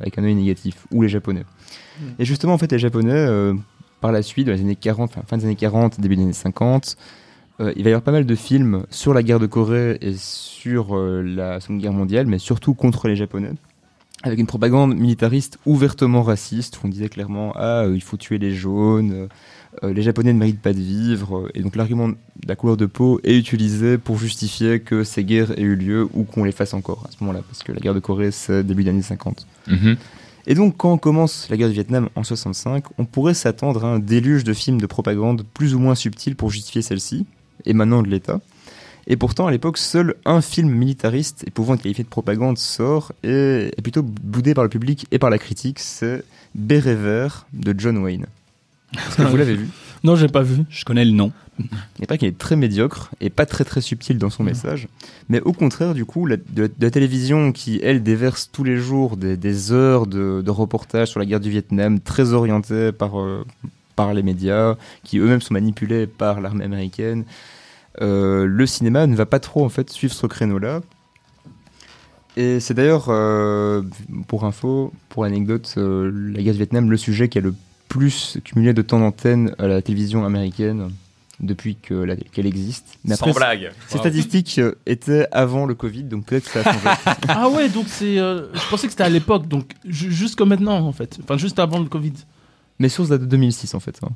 avec 0.00 0.16
un 0.16 0.24
œil 0.24 0.34
négatif, 0.34 0.86
ou 0.90 1.02
les 1.02 1.10
Japonais. 1.10 1.44
Et 2.18 2.24
justement, 2.24 2.54
en 2.54 2.58
fait, 2.58 2.70
les 2.72 2.78
Japonais, 2.78 3.12
euh, 3.12 3.54
par 4.00 4.12
la 4.12 4.22
suite, 4.22 4.46
dans 4.46 4.52
les 4.52 4.60
années 4.60 4.76
40, 4.76 5.12
fin, 5.26 5.36
des 5.36 5.44
années 5.44 5.56
40, 5.56 6.00
début 6.00 6.16
des 6.16 6.22
années 6.22 6.32
50, 6.32 6.96
euh, 7.60 7.72
il 7.76 7.82
va 7.82 7.90
y 7.90 7.92
avoir 7.92 8.02
pas 8.02 8.12
mal 8.12 8.26
de 8.26 8.34
films 8.34 8.84
sur 8.90 9.14
la 9.14 9.22
guerre 9.22 9.40
de 9.40 9.46
Corée 9.46 9.98
et 10.00 10.14
sur 10.16 10.96
euh, 10.96 11.22
la 11.22 11.60
Seconde 11.60 11.80
Guerre 11.80 11.92
mondiale, 11.92 12.26
mais 12.26 12.38
surtout 12.38 12.74
contre 12.74 13.08
les 13.08 13.16
Japonais, 13.16 13.50
avec 14.22 14.38
une 14.38 14.46
propagande 14.46 14.96
militariste 14.96 15.58
ouvertement 15.66 16.22
raciste, 16.22 16.78
où 16.78 16.86
on 16.86 16.88
disait 16.88 17.08
clairement 17.08 17.52
ah 17.56 17.86
il 17.92 18.02
faut 18.02 18.16
tuer 18.16 18.38
les 18.38 18.52
jaunes, 18.52 19.28
les 19.82 20.02
Japonais 20.02 20.32
ne 20.32 20.38
méritent 20.38 20.60
pas 20.60 20.72
de 20.72 20.80
vivre, 20.80 21.48
et 21.54 21.62
donc 21.62 21.76
l'argument 21.76 22.08
de 22.08 22.16
la 22.48 22.56
couleur 22.56 22.76
de 22.76 22.86
peau 22.86 23.20
est 23.22 23.36
utilisé 23.36 23.96
pour 23.96 24.18
justifier 24.18 24.80
que 24.80 25.04
ces 25.04 25.22
guerres 25.22 25.56
aient 25.56 25.62
eu 25.62 25.76
lieu 25.76 26.08
ou 26.14 26.24
qu'on 26.24 26.42
les 26.42 26.50
fasse 26.50 26.74
encore 26.74 27.06
à 27.08 27.12
ce 27.12 27.16
moment-là, 27.20 27.42
parce 27.46 27.62
que 27.62 27.70
la 27.70 27.78
guerre 27.78 27.94
de 27.94 28.00
Corée 28.00 28.32
c'est 28.32 28.64
début 28.64 28.82
des 28.82 28.90
années 28.90 29.02
50. 29.02 29.46
Mhm. 29.68 29.96
Et 30.50 30.54
donc, 30.54 30.78
quand 30.78 30.96
commence 30.96 31.46
la 31.50 31.58
guerre 31.58 31.68
du 31.68 31.74
Vietnam 31.74 32.08
en 32.14 32.24
65, 32.24 32.82
on 32.96 33.04
pourrait 33.04 33.34
s'attendre 33.34 33.84
à 33.84 33.88
un 33.88 33.98
déluge 33.98 34.44
de 34.44 34.54
films 34.54 34.80
de 34.80 34.86
propagande 34.86 35.44
plus 35.52 35.74
ou 35.74 35.78
moins 35.78 35.94
subtils 35.94 36.36
pour 36.36 36.50
justifier 36.50 36.80
celle-ci, 36.80 37.26
émanant 37.66 38.02
de 38.02 38.08
l'État. 38.08 38.40
Et 39.06 39.18
pourtant, 39.18 39.46
à 39.46 39.50
l'époque, 39.50 39.76
seul 39.76 40.14
un 40.24 40.40
film 40.40 40.70
militariste 40.70 41.44
et 41.46 41.50
pouvant 41.50 41.74
être 41.74 41.82
qualifié 41.82 42.02
de 42.02 42.08
propagande 42.08 42.56
sort 42.56 43.12
et 43.22 43.70
est 43.76 43.82
plutôt 43.82 44.02
boudé 44.02 44.54
par 44.54 44.64
le 44.64 44.70
public 44.70 45.06
et 45.10 45.18
par 45.18 45.28
la 45.28 45.38
critique. 45.38 45.80
C'est 45.80 46.24
Béret 46.54 46.94
vert 46.94 47.46
de 47.52 47.74
John 47.76 47.98
Wayne. 47.98 48.24
Est-ce 48.94 49.16
que 49.16 49.22
vous 49.22 49.36
l'avez 49.36 49.54
vu? 49.56 49.68
Non, 50.04 50.14
j'ai 50.14 50.28
pas 50.28 50.42
vu. 50.42 50.62
Je 50.70 50.84
connais 50.84 51.04
le 51.04 51.10
nom. 51.10 51.32
Il 51.58 51.66
n'est 51.98 52.06
pas 52.06 52.16
qu'il 52.18 52.28
est 52.28 52.38
très 52.38 52.54
médiocre 52.54 53.10
et 53.20 53.30
pas 53.30 53.46
très 53.46 53.64
très 53.64 53.80
subtil 53.80 54.16
dans 54.16 54.30
son 54.30 54.44
message, 54.44 54.86
mais 55.28 55.40
au 55.40 55.52
contraire 55.52 55.92
du 55.92 56.04
coup 56.04 56.24
la, 56.24 56.36
de, 56.36 56.42
de 56.68 56.72
la 56.78 56.90
télévision 56.92 57.50
qui 57.50 57.80
elle 57.82 58.04
déverse 58.04 58.48
tous 58.52 58.62
les 58.62 58.76
jours 58.76 59.16
des, 59.16 59.36
des 59.36 59.72
heures 59.72 60.06
de, 60.06 60.40
de 60.40 60.50
reportages 60.52 61.08
sur 61.08 61.18
la 61.18 61.26
guerre 61.26 61.40
du 61.40 61.50
Vietnam 61.50 61.98
très 61.98 62.32
orientées 62.32 62.92
par 62.92 63.18
euh, 63.20 63.44
par 63.96 64.14
les 64.14 64.22
médias 64.22 64.76
qui 65.02 65.18
eux-mêmes 65.18 65.40
sont 65.40 65.54
manipulés 65.54 66.06
par 66.06 66.40
l'armée 66.40 66.62
américaine. 66.64 67.24
euh, 68.00 68.46
le 68.46 68.66
cinéma 68.66 69.08
ne 69.08 69.16
va 69.16 69.26
pas 69.26 69.40
trop 69.40 69.64
en 69.64 69.68
fait 69.68 69.90
suivre 69.90 70.14
ce 70.14 70.28
créneau-là. 70.28 70.80
Et 72.36 72.60
c'est 72.60 72.74
d'ailleurs, 72.74 73.06
euh, 73.08 73.82
pour 74.28 74.44
info, 74.44 74.92
pour 75.08 75.24
anecdote, 75.24 75.74
euh, 75.76 76.08
la 76.32 76.40
guerre 76.42 76.52
du 76.52 76.58
Vietnam, 76.58 76.88
le 76.88 76.96
sujet 76.96 77.28
qui 77.28 77.38
a 77.38 77.40
le 77.40 77.52
plus 77.88 78.38
cumulé 78.44 78.72
de 78.74 78.82
temps 78.82 79.00
d'antenne 79.00 79.54
à 79.58 79.66
la 79.66 79.80
télévision 79.82 80.24
américaine 80.24 80.90
depuis 81.40 81.76
que 81.76 81.94
la- 81.94 82.16
qu'elle 82.16 82.46
existe. 82.46 82.98
Mais 83.04 83.14
après, 83.14 83.32
Sans 83.32 83.38
blague. 83.38 83.70
ces 83.88 83.98
statistiques 83.98 84.58
euh, 84.58 84.74
étaient 84.86 85.26
avant 85.32 85.66
le 85.66 85.74
Covid, 85.74 86.02
donc 86.04 86.26
peut-être 86.26 86.44
que 86.44 86.50
ça 86.50 86.68
a 86.68 86.72
changé. 86.72 86.88
Ah 87.28 87.48
ouais, 87.48 87.68
donc 87.68 87.86
c'est. 87.88 88.18
euh, 88.18 88.52
je 88.54 88.68
pensais 88.70 88.86
que 88.88 88.92
c'était 88.92 89.04
à 89.04 89.08
l'époque, 89.08 89.46
donc 89.48 89.72
ju- 89.86 90.10
juste 90.12 90.34
comme 90.34 90.48
maintenant 90.48 90.78
en 90.80 90.92
fait. 90.92 91.18
Enfin, 91.22 91.36
juste 91.36 91.58
avant 91.58 91.78
le 91.78 91.84
Covid. 91.86 92.12
Mes 92.80 92.88
sources 92.88 93.08
datent 93.10 93.20
de 93.22 93.26
2006 93.26 93.74
en 93.74 93.80
fait. 93.80 93.98
hein. 94.02 94.08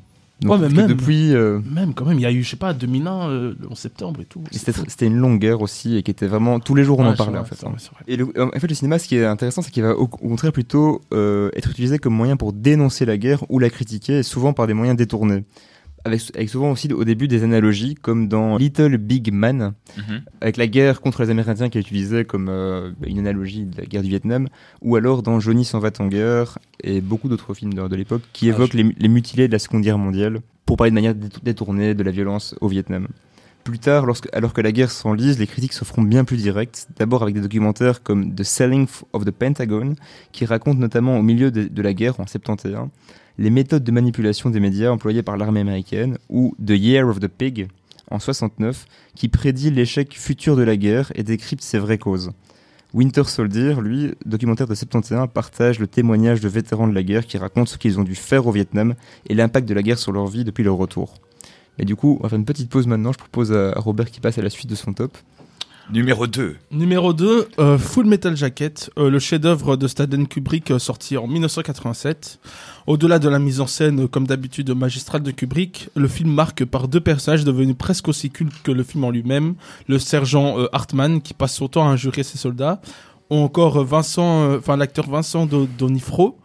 Donc, 0.43 0.59
Ouais, 0.59 0.67
mais 0.69 0.75
même. 0.75 0.87
depuis, 0.87 1.33
euh, 1.33 1.59
Même 1.73 1.93
quand 1.93 2.05
même, 2.05 2.19
il 2.19 2.21
y 2.21 2.25
a 2.25 2.31
eu, 2.31 2.43
je 2.43 2.49
sais 2.49 2.55
pas, 2.57 2.73
2001, 2.73 3.29
euh, 3.29 3.53
le 3.59 3.67
11 3.71 3.77
septembre 3.77 4.19
et 4.21 4.25
tout. 4.25 4.43
c'était 4.51 5.05
une 5.07 5.15
longue 5.17 5.39
guerre 5.39 5.61
aussi 5.61 5.95
et 5.97 6.03
qui 6.03 6.11
était 6.11 6.27
vraiment 6.27 6.59
tous 6.59 6.75
les 6.75 6.83
jours 6.83 6.99
on 6.99 7.03
Ouais, 7.05 7.09
en 7.11 7.15
parlait 7.15 7.39
en 7.39 7.45
fait. 7.45 7.63
hein. 7.65 7.69
vrai. 7.71 8.03
Et 8.07 8.17
le, 8.17 8.27
en 8.39 8.51
fait, 8.59 8.67
le 8.67 8.75
cinéma, 8.75 8.99
ce 8.99 9.07
qui 9.07 9.15
est 9.17 9.25
intéressant, 9.25 9.61
c'est 9.61 9.71
qu'il 9.71 9.83
va 9.83 9.95
au, 9.95 10.03
au 10.03 10.07
contraire 10.07 10.51
plutôt 10.51 11.01
euh, 11.13 11.49
être 11.55 11.69
utilisé 11.71 11.97
comme 11.99 12.13
moyen 12.13 12.35
pour 12.37 12.53
dénoncer 12.53 13.05
la 13.05 13.17
guerre 13.17 13.43
ou 13.49 13.59
la 13.59 13.69
critiquer, 13.69 14.19
et 14.19 14.23
souvent 14.23 14.53
par 14.53 14.67
des 14.67 14.73
moyens 14.73 14.97
détournés. 14.97 15.43
Avec, 16.05 16.21
avec 16.35 16.49
souvent 16.49 16.71
aussi 16.71 16.91
au 16.91 17.05
début 17.05 17.29
des 17.29 17.43
analogies, 17.43 17.95
comme 17.95 18.27
dans 18.27 18.57
Little 18.57 18.97
Big 18.97 19.31
Man, 19.31 19.73
Mhm. 19.97 20.21
avec 20.41 20.57
la 20.57 20.67
guerre 20.67 20.99
contre 20.99 21.23
les 21.23 21.29
Amérindiens 21.29 21.69
qui 21.69 21.77
est 21.77 21.81
utilisée 21.81 22.25
comme 22.25 22.49
euh, 22.49 22.91
une 23.05 23.19
analogie 23.19 23.65
de 23.65 23.77
la 23.77 23.85
guerre 23.85 24.01
du 24.03 24.09
Vietnam, 24.09 24.49
ou 24.81 24.97
alors 24.97 25.23
dans 25.23 25.39
Johnny 25.39 25.63
s'en 25.63 25.79
va 25.79 25.91
en 25.99 26.07
guerre, 26.07 26.59
et 26.83 26.99
beaucoup 26.99 27.29
d'autres 27.29 27.53
films 27.53 27.73
de, 27.73 27.87
de 27.87 27.95
l'époque 27.95 28.21
qui 28.33 28.47
Ah, 28.49 28.53
évoquent 28.53 28.73
les, 28.73 28.93
les 28.97 29.07
mutilés 29.07 29.47
de 29.47 29.53
la 29.53 29.59
Seconde 29.59 29.81
Guerre 29.83 29.97
mondiale, 29.97 30.41
pour 30.65 30.75
parler 30.75 30.91
de 30.91 30.95
manière 30.95 31.15
détour- 31.15 31.41
détournée 31.43 31.93
de 31.93 32.03
la 32.03 32.11
violence 32.11 32.53
au 32.59 32.67
Vietnam. 32.67 33.07
Plus 33.63 33.79
tard, 33.79 34.05
lorsque, 34.05 34.27
alors 34.35 34.51
que 34.51 34.59
la 34.59 34.73
guerre 34.73 34.91
s'enlise, 34.91 35.39
les 35.39 35.47
critiques 35.47 35.71
se 35.71 35.85
feront 35.85 36.01
bien 36.01 36.25
plus 36.25 36.35
directes, 36.35 36.87
d'abord 36.99 37.23
avec 37.23 37.33
des 37.35 37.39
documentaires 37.39 38.03
comme 38.03 38.35
The 38.35 38.43
Selling 38.43 38.87
of 39.13 39.23
the 39.23 39.31
Pentagon, 39.31 39.95
qui 40.33 40.43
racontent 40.45 40.79
notamment 40.79 41.17
au 41.17 41.21
milieu 41.21 41.49
de, 41.49 41.63
de 41.69 41.81
la 41.81 41.93
guerre 41.93 42.19
en 42.19 42.27
71 42.27 42.89
les 43.37 43.49
méthodes 43.49 43.83
de 43.83 43.91
manipulation 43.91 44.49
des 44.49 44.59
médias 44.59 44.91
employées 44.91 45.23
par 45.23 45.37
l'armée 45.37 45.61
américaine, 45.61 46.17
ou 46.29 46.55
The 46.65 46.71
Year 46.71 47.07
of 47.07 47.19
the 47.19 47.27
Pig 47.27 47.67
en 48.09 48.19
69, 48.19 48.85
qui 49.15 49.27
prédit 49.27 49.71
l'échec 49.71 50.13
futur 50.13 50.55
de 50.55 50.63
la 50.63 50.77
guerre 50.77 51.11
et 51.15 51.23
décrypte 51.23 51.63
ses 51.63 51.79
vraies 51.79 51.97
causes. 51.97 52.31
Winter 52.93 53.23
Soldier, 53.23 53.75
lui, 53.81 54.13
documentaire 54.23 54.67
de 54.67 54.75
71, 54.75 55.27
partage 55.33 55.79
le 55.79 55.87
témoignage 55.87 56.41
de 56.41 56.47
vétérans 56.47 56.87
de 56.87 56.93
la 56.93 57.01
guerre 57.01 57.25
qui 57.25 57.39
racontent 57.39 57.65
ce 57.65 57.79
qu'ils 57.79 57.99
ont 57.99 58.03
dû 58.03 58.13
faire 58.13 58.45
au 58.45 58.51
Vietnam 58.51 58.93
et 59.27 59.33
l'impact 59.33 59.67
de 59.67 59.73
la 59.73 59.81
guerre 59.81 59.97
sur 59.97 60.11
leur 60.11 60.27
vie 60.27 60.43
depuis 60.43 60.63
leur 60.63 60.75
retour. 60.75 61.15
Et 61.79 61.85
du 61.85 61.95
coup, 61.95 62.17
on 62.19 62.23
va 62.23 62.29
faire 62.29 62.37
une 62.37 62.45
petite 62.45 62.69
pause 62.69 62.85
maintenant. 62.85 63.11
Je 63.11 63.17
propose 63.17 63.51
à 63.51 63.73
Robert 63.79 64.11
qui 64.11 64.19
passe 64.19 64.37
à 64.37 64.43
la 64.43 64.51
suite 64.51 64.69
de 64.69 64.75
son 64.75 64.93
top. 64.93 65.17
Numéro 65.91 66.27
2. 66.27 66.55
Numéro 66.71 67.11
2, 67.13 67.49
euh, 67.59 67.77
Full 67.77 68.05
Metal 68.05 68.35
Jacket, 68.37 68.89
euh, 68.97 69.09
le 69.09 69.19
chef-d'œuvre 69.19 69.75
de 69.75 69.87
Stanley 69.87 70.25
Kubrick 70.25 70.71
euh, 70.71 70.79
sorti 70.79 71.17
en 71.17 71.27
1987. 71.27 72.39
Au-delà 72.87 73.19
de 73.19 73.27
la 73.27 73.37
mise 73.37 73.59
en 73.59 73.67
scène, 73.67 74.07
comme 74.07 74.25
d'habitude, 74.25 74.71
magistrale 74.71 75.23
de 75.23 75.31
Kubrick, 75.31 75.89
le 75.95 76.07
film 76.07 76.31
marque 76.31 76.63
par 76.63 76.87
deux 76.87 77.01
personnages 77.01 77.43
devenus 77.43 77.75
presque 77.77 78.07
aussi 78.07 78.29
cultes 78.31 78.63
que 78.63 78.71
le 78.71 78.83
film 78.83 79.03
en 79.03 79.11
lui-même. 79.11 79.55
Le 79.87 79.99
sergent 79.99 80.55
Hartman, 80.71 81.21
qui 81.21 81.33
passe 81.33 81.55
son 81.55 81.67
temps 81.67 81.87
à 81.87 81.91
injurer 81.91 82.23
ses 82.23 82.37
soldats, 82.37 82.81
ou 83.29 83.35
encore 83.35 83.83
Vincent, 83.83 84.55
enfin 84.55 84.77
l'acteur 84.77 85.09
Vincent 85.09 85.45
Do- 85.45 85.67
Donifro, 85.77 86.37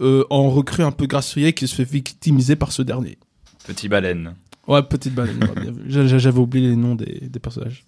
en 0.00 0.50
recrue 0.50 0.82
un 0.82 0.92
peu 0.92 1.06
grassouillet 1.06 1.52
qui 1.52 1.68
se 1.68 1.74
fait 1.74 1.84
victimiser 1.90 2.56
par 2.56 2.72
ce 2.72 2.82
dernier. 2.82 3.18
Petit 3.66 3.88
baleine. 3.88 4.34
Ouais, 4.68 4.82
petite. 4.82 5.14
J'a- 5.88 6.18
J'avais 6.18 6.38
oublié 6.38 6.68
les 6.68 6.76
noms 6.76 6.94
des, 6.94 7.28
des 7.28 7.38
personnages. 7.40 7.84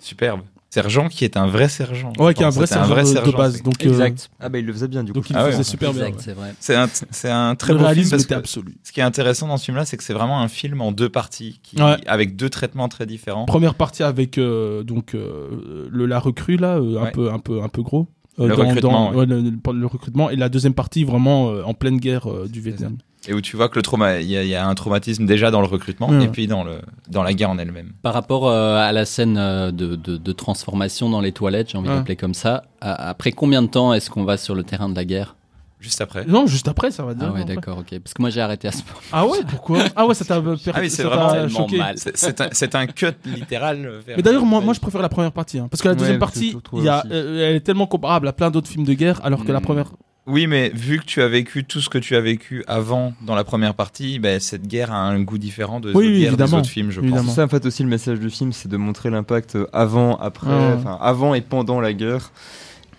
Superbe. 0.00 0.40
Sergent 0.68 1.08
qui 1.08 1.24
est 1.24 1.36
un 1.38 1.46
vrai 1.46 1.68
sergent. 1.68 2.12
Ouais, 2.18 2.34
qui 2.34 2.42
est 2.42 2.46
un 2.46 2.50
vrai 2.50 2.66
sergent, 2.66 2.94
de- 2.94 3.00
de, 3.00 3.06
sergent, 3.06 3.38
base. 3.38 3.62
Donc, 3.62 3.86
euh, 3.86 4.10
Ah 4.40 4.48
bah 4.48 4.58
il 4.58 4.66
le 4.66 4.72
faisait 4.72 4.88
bien 4.88 5.04
du 5.04 5.12
coup. 5.12 5.20
donc 5.20 5.30
il 5.30 5.36
Ah 5.36 5.38
le 5.40 5.44
ouais, 5.44 5.50
faisait 5.52 5.58
ouais. 5.60 5.64
super 5.64 5.92
bien. 5.94 6.06
exact, 6.06 6.16
ouais. 6.18 6.22
c'est 6.24 6.34
vrai. 6.34 6.54
C'est 6.60 6.74
un, 6.74 6.88
c'est 7.10 7.30
un 7.30 7.54
très 7.54 7.72
le 7.72 7.78
beau 7.78 7.84
film 7.84 7.88
réalisme 7.94 8.10
parce 8.10 8.24
était 8.24 8.34
que 8.34 8.38
absolu. 8.40 8.74
ce 8.82 8.92
qui 8.92 9.00
est 9.00 9.04
intéressant 9.04 9.46
dans 9.48 9.56
ce 9.56 9.64
film-là, 9.66 9.84
c'est 9.86 9.96
que 9.96 10.02
c'est 10.04 10.12
vraiment 10.12 10.40
un 10.42 10.48
film 10.48 10.82
en 10.82 10.92
deux 10.92 11.08
parties, 11.08 11.60
qui, 11.62 11.80
Ouais. 11.80 11.96
avec 12.06 12.36
deux 12.36 12.50
traitements 12.50 12.88
très 12.88 13.06
différents. 13.06 13.46
Première 13.46 13.74
partie 13.74 14.02
avec 14.02 14.36
euh, 14.38 14.82
donc 14.82 15.14
euh, 15.14 15.86
le 15.90 16.04
la 16.04 16.18
recrue 16.18 16.56
là, 16.56 16.76
euh, 16.76 16.98
un 16.98 17.04
Ouais. 17.04 17.10
peu 17.12 17.30
un 17.32 17.38
peu 17.38 17.62
un 17.62 17.68
peu 17.68 17.82
gros. 17.82 18.08
Le 18.38 18.52
recrutement, 18.52 19.10
ouais. 19.12 19.16
ouais, 19.18 19.26
le, 19.26 19.40
le- 19.40 19.72
le 19.72 19.86
recrutement 19.86 20.28
et 20.28 20.36
la 20.36 20.50
deuxième 20.50 20.74
partie 20.74 21.04
vraiment 21.04 21.48
euh, 21.52 21.62
en 21.62 21.72
pleine 21.72 21.96
guerre 21.96 22.30
euh, 22.30 22.46
du 22.48 22.60
Vietnam. 22.60 22.98
Et 23.28 23.34
où 23.34 23.40
tu 23.40 23.56
vois 23.56 23.68
que 23.68 23.76
le 23.76 23.82
trauma, 23.82 24.20
il 24.20 24.28
y, 24.30 24.36
a- 24.36 24.42
il 24.42 24.48
y 24.48 24.54
a 24.54 24.66
un 24.66 24.74
traumatisme 24.74 25.26
déjà 25.26 25.50
dans 25.50 25.60
le 25.60 25.66
recrutement 25.66 26.08
Ouais. 26.08 26.24
et 26.24 26.28
puis 26.28 26.46
dans, 26.46 26.62
le, 26.64 26.80
dans 27.08 27.22
la 27.22 27.34
guerre 27.34 27.50
en 27.50 27.58
elle-même. 27.58 27.92
Par 28.02 28.14
rapport 28.14 28.48
euh, 28.48 28.76
à 28.78 28.92
la 28.92 29.04
scène 29.04 29.36
euh, 29.38 29.70
de, 29.72 29.96
de- 29.96 30.16
de 30.16 30.32
transformation 30.32 31.10
dans 31.10 31.20
les 31.20 31.32
toilettes, 31.32 31.70
j'ai 31.70 31.78
envie 31.78 31.88
Ouais. 31.88 31.96
d'appeler 31.96 32.16
comme 32.16 32.34
ça, 32.34 32.64
à- 32.80 33.08
après 33.08 33.32
combien 33.32 33.62
de 33.62 33.66
temps 33.68 33.92
est-ce 33.94 34.10
qu'on 34.10 34.24
va 34.24 34.36
sur 34.36 34.54
le 34.54 34.62
terrain 34.62 34.88
de 34.88 34.94
la 34.94 35.04
guerre? 35.04 35.34
Juste 35.78 36.00
après. 36.00 36.24
Non, 36.24 36.46
juste 36.46 36.68
après 36.68 36.90
ça 36.90 37.04
va 37.04 37.12
dire. 37.14 37.28
Ah 37.30 37.32
ouais, 37.34 37.44
d'accord, 37.44 37.78
ok. 37.78 37.98
Parce 38.00 38.14
que 38.14 38.22
moi 38.22 38.30
j'ai 38.30 38.40
arrêté 38.40 38.66
à 38.66 38.72
ce 38.72 38.78
moment. 38.78 38.98
Ah 39.12 39.26
ouais, 39.26 39.38
pourquoi? 39.46 39.80
Ah 39.94 40.06
ouais, 40.06 40.14
ça 40.14 40.24
t'a 40.24 40.40
per- 40.40 40.54
Ah 40.72 40.78
oui, 40.80 40.88
c'est 40.88 41.02
vraiment 41.02 41.48
choqué. 41.48 41.76
mal. 41.78 41.96
C'est 41.98 42.40
un, 42.40 42.48
c'est 42.52 42.74
un 42.74 42.86
cut 42.86 43.08
littéral. 43.26 43.82
vers- 44.06 44.16
Mais 44.16 44.22
d'ailleurs, 44.22 44.46
moi, 44.46 44.60
moi, 44.62 44.72
je 44.72 44.80
préfère 44.80 45.02
la 45.02 45.08
première 45.10 45.32
partie, 45.32 45.58
hein, 45.58 45.68
parce 45.70 45.82
que 45.82 45.88
la 45.88 45.94
deuxième 45.94 46.18
partie, 46.18 46.56
il 46.72 46.82
y 46.84 46.88
a, 46.88 47.04
euh, 47.10 47.50
elle 47.50 47.56
est 47.56 47.60
tellement 47.60 47.86
comparable 47.86 48.26
à 48.26 48.32
plein 48.32 48.50
d'autres 48.50 48.68
films 48.68 48.84
de 48.84 48.94
guerre, 48.94 49.20
alors 49.24 49.44
que 49.44 49.52
la 49.52 49.58
Hmm. 49.60 49.62
première. 49.64 49.90
Oui, 50.26 50.46
mais 50.48 50.70
vu 50.74 50.98
que 50.98 51.04
tu 51.04 51.22
as 51.22 51.28
vécu 51.28 51.64
tout 51.64 51.80
ce 51.80 51.88
que 51.88 51.98
tu 51.98 52.16
as 52.16 52.20
vécu 52.20 52.64
avant 52.66 53.14
dans 53.22 53.36
la 53.36 53.44
première 53.44 53.74
partie, 53.74 54.18
ben, 54.18 54.40
cette 54.40 54.66
guerre 54.66 54.92
a 54.92 54.96
un 54.98 55.20
goût 55.22 55.38
différent 55.38 55.78
de 55.78 55.92
Oui, 55.94 56.28
des 56.28 56.42
autres 56.54 56.66
films, 56.66 56.90
je 56.90 57.00
Évidemment. 57.00 57.22
pense. 57.22 57.30
C'est 57.30 57.36
ça 57.36 57.44
en 57.44 57.48
fait 57.48 57.64
aussi 57.64 57.82
le 57.84 57.88
message 57.88 58.18
du 58.18 58.28
film, 58.30 58.52
c'est 58.52 58.68
de 58.68 58.76
montrer 58.76 59.10
l'impact 59.10 59.54
euh, 59.54 59.66
avant, 59.72 60.16
après, 60.16 60.48
Ouais. 60.50 60.82
avant 61.00 61.34
et 61.34 61.40
pendant 61.42 61.80
la 61.80 61.92
guerre. 61.92 62.32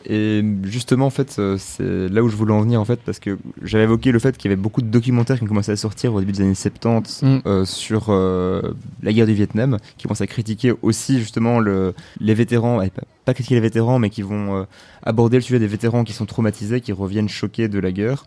Et 0.10 0.42
justement 0.64 1.08
en 1.08 1.10
fait, 1.10 1.36
euh, 1.38 1.58
c'est 1.60 2.08
là 2.08 2.24
où 2.24 2.30
je 2.30 2.36
voulais 2.38 2.54
en 2.54 2.62
venir 2.62 2.80
en 2.80 2.86
fait, 2.86 3.02
parce 3.06 3.20
que 3.20 3.38
j'avais 3.62 3.84
évoqué 3.84 4.14
le 4.14 4.20
fait 4.20 4.38
qu'il 4.38 4.50
y 4.50 4.54
avait 4.54 4.62
beaucoup 4.62 4.82
de 4.82 4.88
documentaires 4.88 5.38
qui 5.38 5.44
ont 5.44 5.48
commencé 5.48 5.74
à 5.74 5.76
sortir 5.76 6.14
au 6.14 6.22
début 6.22 6.32
des 6.32 6.42
années 6.44 6.56
70 6.56 7.24
Mm. 7.24 7.40
euh, 7.46 7.66
sur 7.66 8.06
euh, 8.08 8.62
la 9.04 9.12
guerre 9.12 9.26
du 9.26 9.34
Vietnam, 9.34 9.80
qui 9.98 10.04
commencent 10.04 10.22
à 10.22 10.28
critiquer 10.28 10.72
aussi 10.82 11.20
justement 11.20 11.60
le, 11.60 11.94
les 12.22 12.34
vétérans, 12.36 12.80
pas, 13.28 13.34
critiquer 13.34 13.56
les 13.56 13.62
vétérans, 13.62 14.00
mais 14.00 14.10
qui 14.10 14.22
vont 14.22 14.56
euh, 14.56 14.64
aborder 15.04 15.38
le 15.38 15.42
sujet 15.42 15.60
des 15.60 15.68
vétérans 15.68 16.04
qui 16.04 16.14
sont 16.14 16.26
traumatisés, 16.26 16.82
qui 16.82 16.94
reviennent 16.94 17.30
choqués 17.30 17.68
de 17.68 17.80
la 17.80 17.92
guerre. 17.92 18.24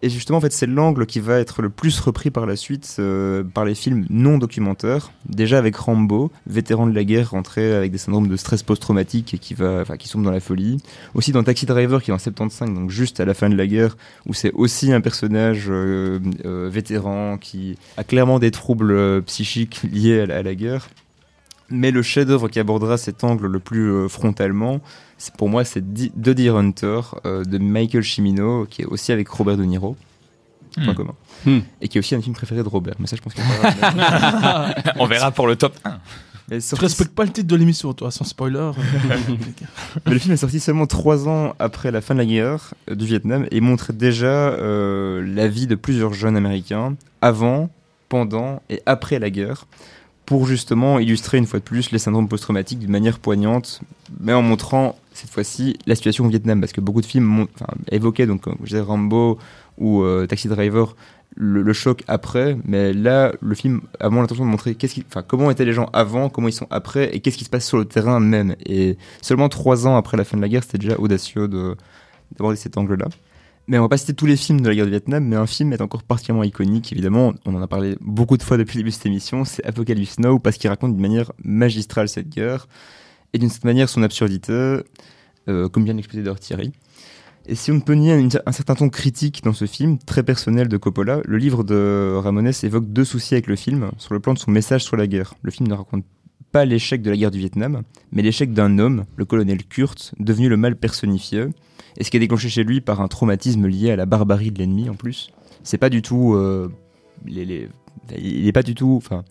Et 0.00 0.10
justement, 0.10 0.38
en 0.38 0.40
fait, 0.40 0.52
c'est 0.52 0.68
l'angle 0.68 1.06
qui 1.06 1.18
va 1.18 1.40
être 1.40 1.60
le 1.60 1.70
plus 1.70 1.98
repris 1.98 2.30
par 2.30 2.46
la 2.46 2.54
suite 2.54 2.96
euh, 3.00 3.42
par 3.42 3.64
les 3.64 3.74
films 3.74 4.06
non 4.10 4.38
documentaires. 4.38 5.10
Déjà 5.28 5.58
avec 5.58 5.74
Rambo, 5.74 6.30
vétéran 6.46 6.86
de 6.86 6.94
la 6.94 7.02
guerre 7.02 7.32
rentré 7.32 7.74
avec 7.74 7.90
des 7.90 7.98
syndromes 7.98 8.28
de 8.28 8.36
stress 8.36 8.62
post-traumatique 8.62 9.34
et 9.34 9.38
qui 9.38 9.54
va, 9.54 9.80
enfin, 9.80 9.96
qui 9.96 10.06
sombre 10.06 10.24
dans 10.24 10.30
la 10.30 10.38
folie. 10.38 10.80
Aussi 11.14 11.32
dans 11.32 11.42
Taxi 11.42 11.66
Driver, 11.66 12.00
qui 12.00 12.12
est 12.12 12.14
en 12.14 12.18
75, 12.18 12.72
donc 12.72 12.90
juste 12.90 13.18
à 13.18 13.24
la 13.24 13.34
fin 13.34 13.48
de 13.48 13.56
la 13.56 13.66
guerre, 13.66 13.96
où 14.26 14.34
c'est 14.34 14.52
aussi 14.52 14.92
un 14.92 15.00
personnage 15.00 15.66
euh, 15.68 16.20
vétéran 16.70 17.36
qui 17.36 17.76
a 17.96 18.04
clairement 18.04 18.38
des 18.38 18.52
troubles 18.52 19.22
psychiques 19.24 19.82
liés 19.82 20.20
à 20.20 20.42
la 20.44 20.54
guerre. 20.54 20.88
Mais 21.70 21.90
le 21.90 22.02
chef-d'œuvre 22.02 22.48
qui 22.48 22.58
abordera 22.60 22.96
cet 22.96 23.24
angle 23.24 23.46
le 23.46 23.58
plus 23.58 23.90
euh, 23.90 24.08
frontalement, 24.08 24.80
c'est 25.18 25.34
pour 25.34 25.48
moi, 25.48 25.64
c'est 25.64 25.82
The 25.82 26.30
Deer 26.30 26.56
Hunter 26.56 27.00
euh, 27.26 27.44
de 27.44 27.58
Michael 27.58 28.02
Cimino, 28.04 28.66
qui 28.70 28.82
est 28.82 28.86
aussi 28.86 29.12
avec 29.12 29.28
Robert 29.28 29.56
De 29.58 29.64
Niro. 29.64 29.96
Point 30.74 30.92
Hmm. 30.92 30.94
commun. 30.94 31.14
Hmm. 31.44 31.58
Et 31.80 31.88
qui 31.88 31.98
est 31.98 32.00
aussi 32.00 32.14
un 32.14 32.20
film 32.22 32.34
préféré 32.34 32.62
de 32.62 32.68
Robert. 32.68 32.94
Mais 32.98 33.06
ça, 33.06 33.16
je 33.16 33.20
pense 33.22 33.34
qu'il 33.34 33.42
y 33.42 33.46
a 33.46 34.72
pas- 34.74 34.74
On 34.98 35.06
verra 35.06 35.30
pour 35.30 35.46
le 35.46 35.56
top 35.56 35.74
1. 35.84 35.98
Mais 36.50 36.58
Tu 36.58 36.62
sorti- 36.62 36.84
respectes 36.84 37.14
pas 37.14 37.24
le 37.24 37.30
titre 37.30 37.48
de 37.48 37.56
l'émission, 37.56 37.92
toi, 37.92 38.10
sans 38.10 38.24
spoiler. 38.24 38.70
Mais 40.06 40.12
le 40.12 40.18
film 40.18 40.32
est 40.34 40.38
sorti 40.38 40.60
seulement 40.60 40.86
trois 40.86 41.28
ans 41.28 41.54
après 41.58 41.90
la 41.90 42.00
fin 42.00 42.14
de 42.14 42.20
la 42.20 42.26
guerre 42.26 42.72
euh, 42.90 42.94
du 42.94 43.04
Vietnam 43.06 43.46
et 43.50 43.60
montre 43.60 43.92
déjà 43.92 44.26
euh, 44.26 45.22
la 45.34 45.48
vie 45.48 45.66
de 45.66 45.74
plusieurs 45.74 46.14
jeunes 46.14 46.36
américains 46.36 46.94
avant, 47.20 47.68
pendant 48.08 48.62
et 48.70 48.80
après 48.86 49.18
la 49.18 49.28
guerre 49.30 49.66
pour 50.28 50.46
justement 50.46 50.98
illustrer 50.98 51.38
une 51.38 51.46
fois 51.46 51.58
de 51.58 51.64
plus 51.64 51.90
les 51.90 51.98
syndromes 51.98 52.28
post-traumatiques 52.28 52.80
d'une 52.80 52.90
manière 52.90 53.18
poignante, 53.18 53.80
mais 54.20 54.34
en 54.34 54.42
montrant 54.42 54.94
cette 55.14 55.30
fois-ci 55.30 55.78
la 55.86 55.94
situation 55.94 56.26
au 56.26 56.28
Vietnam 56.28 56.60
parce 56.60 56.74
que 56.74 56.82
beaucoup 56.82 57.00
de 57.00 57.06
films 57.06 57.46
évoquaient 57.90 58.26
donc 58.26 58.42
comme 58.42 58.56
je 58.60 58.66
disais 58.66 58.80
Rambo 58.82 59.38
ou 59.78 60.02
euh, 60.02 60.26
Taxi 60.26 60.48
Driver 60.48 60.94
le, 61.34 61.72
choc 61.72 62.04
après, 62.08 62.58
mais 62.66 62.92
là 62.92 63.32
le 63.40 63.54
film 63.54 63.80
a 64.00 64.08
vraiment 64.08 64.20
l'intention 64.20 64.44
de 64.44 64.50
montrer 64.50 64.76
comment 65.26 65.50
étaient 65.50 65.64
les 65.64 65.72
gens 65.72 65.88
avant, 65.94 66.28
comment 66.28 66.48
ils 66.48 66.52
sont 66.52 66.66
après 66.68 67.08
et 67.16 67.20
qu'est-ce 67.20 67.38
qui 67.38 67.44
se 67.44 67.50
passe 67.50 67.66
sur 67.66 67.78
le 67.78 67.86
terrain 67.86 68.20
même 68.20 68.54
et 68.66 68.98
Seulement 69.22 69.48
trois 69.48 69.86
ans 69.86 69.96
après 69.96 70.18
la 70.18 70.24
fin 70.24 70.36
de 70.36 70.42
la 70.42 70.50
guerre, 70.50 70.62
c'était 70.62 70.76
déjà 70.76 70.98
audacieux 70.98 71.48
de- 71.48 71.74
d'aborder 72.32 72.56
cet 72.58 72.76
angle-là. 72.76 73.08
Mais 73.70 73.78
on 73.78 73.82
va 73.82 73.90
pas 73.90 73.98
citer 73.98 74.14
tous 74.14 74.24
les 74.24 74.38
films 74.38 74.62
de 74.62 74.68
la 74.68 74.74
guerre 74.74 74.86
du 74.86 74.92
Vietnam, 74.92 75.22
mais 75.22 75.36
un 75.36 75.46
film 75.46 75.74
est 75.74 75.82
encore 75.82 76.02
particulièrement 76.02 76.42
iconique, 76.42 76.90
évidemment. 76.90 77.34
On 77.44 77.54
en 77.54 77.60
a 77.60 77.66
parlé 77.66 77.98
beaucoup 78.00 78.38
de 78.38 78.42
fois 78.42 78.56
depuis 78.56 78.78
le 78.78 78.80
début 78.80 78.90
de 78.90 78.94
cette 78.94 79.04
émission, 79.04 79.44
c'est 79.44 79.62
Apocalypse 79.66 80.18
Now, 80.20 80.38
parce 80.38 80.56
qu'il 80.56 80.70
raconte 80.70 80.92
d'une 80.92 81.02
manière 81.02 81.32
magistrale 81.44 82.08
cette 82.08 82.30
guerre, 82.30 82.66
et 83.34 83.38
d'une 83.38 83.50
certaine 83.50 83.68
manière 83.68 83.90
son 83.90 84.02
absurdité, 84.02 84.78
euh, 85.48 85.68
comme 85.68 85.84
l'expliquer 85.84 86.22
d'ailleurs 86.22 86.40
Thierry. 86.40 86.72
Et 87.44 87.54
si 87.54 87.70
on 87.70 87.74
ne 87.74 87.80
peut 87.80 87.92
nier 87.92 88.14
un, 88.14 88.28
un 88.46 88.52
certain 88.52 88.74
ton 88.74 88.88
critique 88.88 89.44
dans 89.44 89.52
ce 89.52 89.66
film, 89.66 89.98
très 89.98 90.22
personnel 90.22 90.68
de 90.68 90.76
Coppola, 90.78 91.20
le 91.26 91.36
livre 91.36 91.62
de 91.62 92.14
Ramones 92.16 92.50
évoque 92.62 92.90
deux 92.90 93.04
soucis 93.04 93.34
avec 93.34 93.48
le 93.48 93.56
film, 93.56 93.90
sur 93.98 94.14
le 94.14 94.20
plan 94.20 94.32
de 94.32 94.38
son 94.38 94.50
message 94.50 94.82
sur 94.82 94.96
la 94.96 95.06
guerre. 95.06 95.34
Le 95.42 95.50
film 95.50 95.68
ne 95.68 95.74
raconte 95.74 96.06
pas 96.52 96.64
l'échec 96.64 97.02
de 97.02 97.10
la 97.10 97.18
guerre 97.18 97.30
du 97.30 97.38
Vietnam, 97.38 97.82
mais 98.12 98.22
l'échec 98.22 98.54
d'un 98.54 98.78
homme, 98.78 99.04
le 99.16 99.26
colonel 99.26 99.62
Kurt, 99.64 100.14
devenu 100.18 100.48
le 100.48 100.56
mal 100.56 100.74
personnifié, 100.74 101.48
et 101.96 102.04
ce 102.04 102.10
qui 102.10 102.16
est 102.16 102.20
déclenché 102.20 102.48
chez 102.48 102.64
lui 102.64 102.80
par 102.80 103.00
un 103.00 103.08
traumatisme 103.08 103.66
lié 103.66 103.90
à 103.92 103.96
la 103.96 104.06
barbarie 104.06 104.50
de 104.50 104.58
l'ennemi 104.58 104.88
en 104.88 104.94
plus. 104.94 105.30
C'est 105.62 105.78
pas 105.78 105.90
du 105.90 106.02
tout. 106.02 106.34
euh, 106.34 106.68
les- 107.26 107.44
les- 107.44 107.68
il 108.16 108.46
est 108.46 108.52
pas 108.52 108.62
du 108.62 108.74
tout. 108.74 108.94
Enfin, 108.96 109.24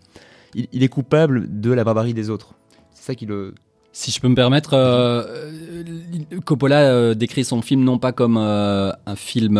il, 0.55 0.67
il 0.73 0.83
est 0.83 0.89
coupable 0.89 1.47
de 1.61 1.71
la 1.71 1.83
barbarie 1.83 2.13
des 2.13 2.29
autres. 2.29 2.53
C'est 2.93 3.05
ça 3.05 3.15
qui 3.15 3.25
le. 3.25 3.53
Si 3.93 4.11
je 4.11 4.19
peux 4.19 4.27
me 4.27 4.35
permettre, 4.35 4.71
euh, 4.73 5.23
Coppola 6.45 6.81
euh, 6.91 7.13
décrit 7.15 7.43
son 7.43 7.63
film 7.63 7.83
non 7.83 7.97
pas 7.97 8.11
comme 8.11 8.37
un 8.37 8.93
film 9.15 9.55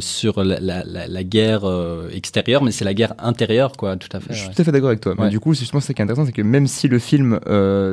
sur 0.00 0.44
la, 0.44 0.60
la- 0.60 0.84
la- 0.84 1.08
la 1.08 1.24
guerre 1.24 1.64
extérieure, 2.12 2.62
mais 2.62 2.70
c'est 2.70 2.84
la 2.84 2.94
guerre 2.94 3.14
intérieure, 3.18 3.72
quoi, 3.76 3.96
tout 3.96 4.14
à 4.16 4.20
fait. 4.20 4.32
Je 4.32 4.38
suis 4.38 4.48
ouais. 4.48 4.54
tout 4.54 4.62
à 4.62 4.64
fait 4.64 4.70
d'accord 4.72 4.90
avec 4.90 5.00
toi. 5.00 5.14
Mais 5.16 5.24
Ouais. 5.24 5.30
du 5.30 5.40
coup, 5.40 5.54
c'est 5.54 5.60
justement 5.60 5.80
ça 5.80 5.92
qui 5.92 6.00
est 6.00 6.04
intéressant, 6.04 6.24
c'est 6.26 6.32
que 6.32 6.42
même 6.42 6.66
si 6.68 6.86
le 6.86 6.98
film 7.00 7.40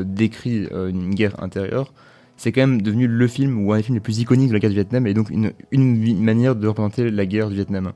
décrit 0.06 0.68
une 0.90 1.16
guerre 1.16 1.42
intérieure, 1.42 1.92
c'est 2.42 2.52
quand 2.52 2.62
même 2.62 2.82
devenu 2.82 3.06
le 3.06 3.28
film 3.28 3.64
ou 3.64 3.72
un 3.72 3.78
des 3.78 3.84
films 3.84 3.98
les 3.98 4.02
plus 4.02 4.18
iconiques 4.18 4.50
de 4.50 4.54
la 4.54 4.60
guerre 4.60 4.72
du 4.72 4.76
Vietnam 4.76 5.06
et 5.06 5.14
donc 5.14 5.30
une, 5.30 5.54
manière 6.24 6.56
de 6.56 6.68
représenter 6.68 7.12
la 7.12 7.28
guerre 7.28 7.50
du 7.50 7.56
Vietnam 7.56 7.92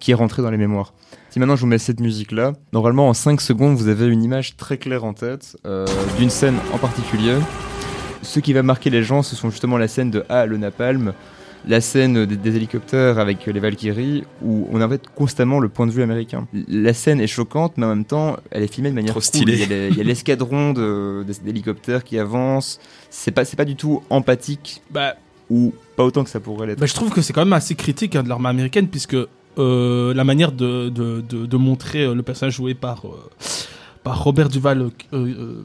qui 0.00 0.10
est 0.10 0.14
rentrée 0.14 0.42
dans 0.42 0.50
les 0.50 0.56
mémoires. 0.56 0.94
Si 1.30 1.38
maintenant 1.38 1.54
je 1.54 1.60
vous 1.60 1.68
mets 1.68 1.78
cette 1.78 2.00
musique-là, 2.00 2.54
normalement 2.72 3.08
en 3.08 3.14
5 3.14 3.40
secondes 3.40 3.76
vous 3.76 3.86
avez 3.86 4.08
une 4.08 4.24
image 4.24 4.56
très 4.56 4.78
claire 4.78 5.04
en 5.04 5.12
tête 5.12 5.56
euh, 5.64 5.86
d'une 6.18 6.28
scène 6.28 6.56
en 6.72 6.78
particulier. 6.78 7.36
Ce 8.22 8.40
qui 8.40 8.52
va 8.52 8.64
marquer 8.64 8.90
les 8.90 9.04
gens, 9.04 9.22
ce 9.22 9.36
sont 9.36 9.50
justement 9.50 9.78
la 9.78 9.86
scène 9.86 10.10
de 10.10 10.24
Ah, 10.28 10.44
le 10.44 10.56
napalm, 10.56 11.12
la 11.66 11.80
scène 11.80 12.26
des, 12.26 12.36
des 12.36 12.56
hélicoptères 12.56 13.18
avec 13.18 13.46
les 13.46 13.60
Valkyries, 13.60 14.24
où 14.42 14.68
on 14.70 14.80
a 14.80 14.86
en 14.86 14.88
fait 14.88 15.02
constamment 15.14 15.60
le 15.60 15.68
point 15.68 15.86
de 15.86 15.92
vue 15.92 16.02
américain. 16.02 16.46
La 16.68 16.92
scène 16.94 17.20
est 17.20 17.26
choquante, 17.26 17.74
mais 17.78 17.86
en 17.86 17.90
même 17.90 18.04
temps, 18.04 18.36
elle 18.50 18.62
est 18.62 18.72
filmée 18.72 18.90
de 18.90 18.94
manière 18.94 19.12
Trop 19.12 19.20
stylée. 19.20 19.54
Il 19.54 19.60
y 19.60 19.62
a 19.62 19.66
les- 19.66 19.88
il 19.88 19.96
y 19.96 20.00
a 20.00 20.04
l'escadron 20.04 20.72
d'hélicoptères 21.22 22.04
qui 22.04 22.18
avance. 22.18 22.78
C'est 23.10 23.30
pas, 23.30 23.44
c'est 23.44 23.56
pas 23.56 23.64
du 23.64 23.76
tout 23.76 24.02
empathique, 24.10 24.82
bah, 24.90 25.14
ou 25.50 25.72
pas 25.96 26.04
autant 26.04 26.24
que 26.24 26.30
ça 26.30 26.40
pourrait 26.40 26.66
l'être. 26.66 26.78
bah, 26.80 26.86
je 26.86 26.94
trouve 26.94 27.10
que 27.10 27.22
c'est 27.22 27.32
quand 27.32 27.44
même 27.44 27.52
assez 27.52 27.74
critique 27.74 28.16
hein, 28.16 28.22
de 28.22 28.28
l'armée 28.28 28.48
américaine, 28.48 28.88
puisque 28.88 29.16
euh, 29.58 30.12
la 30.14 30.24
manière 30.24 30.52
de, 30.52 30.88
de, 30.88 31.20
de, 31.20 31.46
de 31.46 31.56
montrer 31.56 32.02
euh, 32.04 32.14
le 32.14 32.22
personnage 32.22 32.54
joué 32.54 32.74
par, 32.74 33.06
euh, 33.06 33.30
par 34.02 34.22
Robert 34.24 34.48
Duval, 34.48 34.82
euh, 34.82 34.90
euh, 35.12 35.62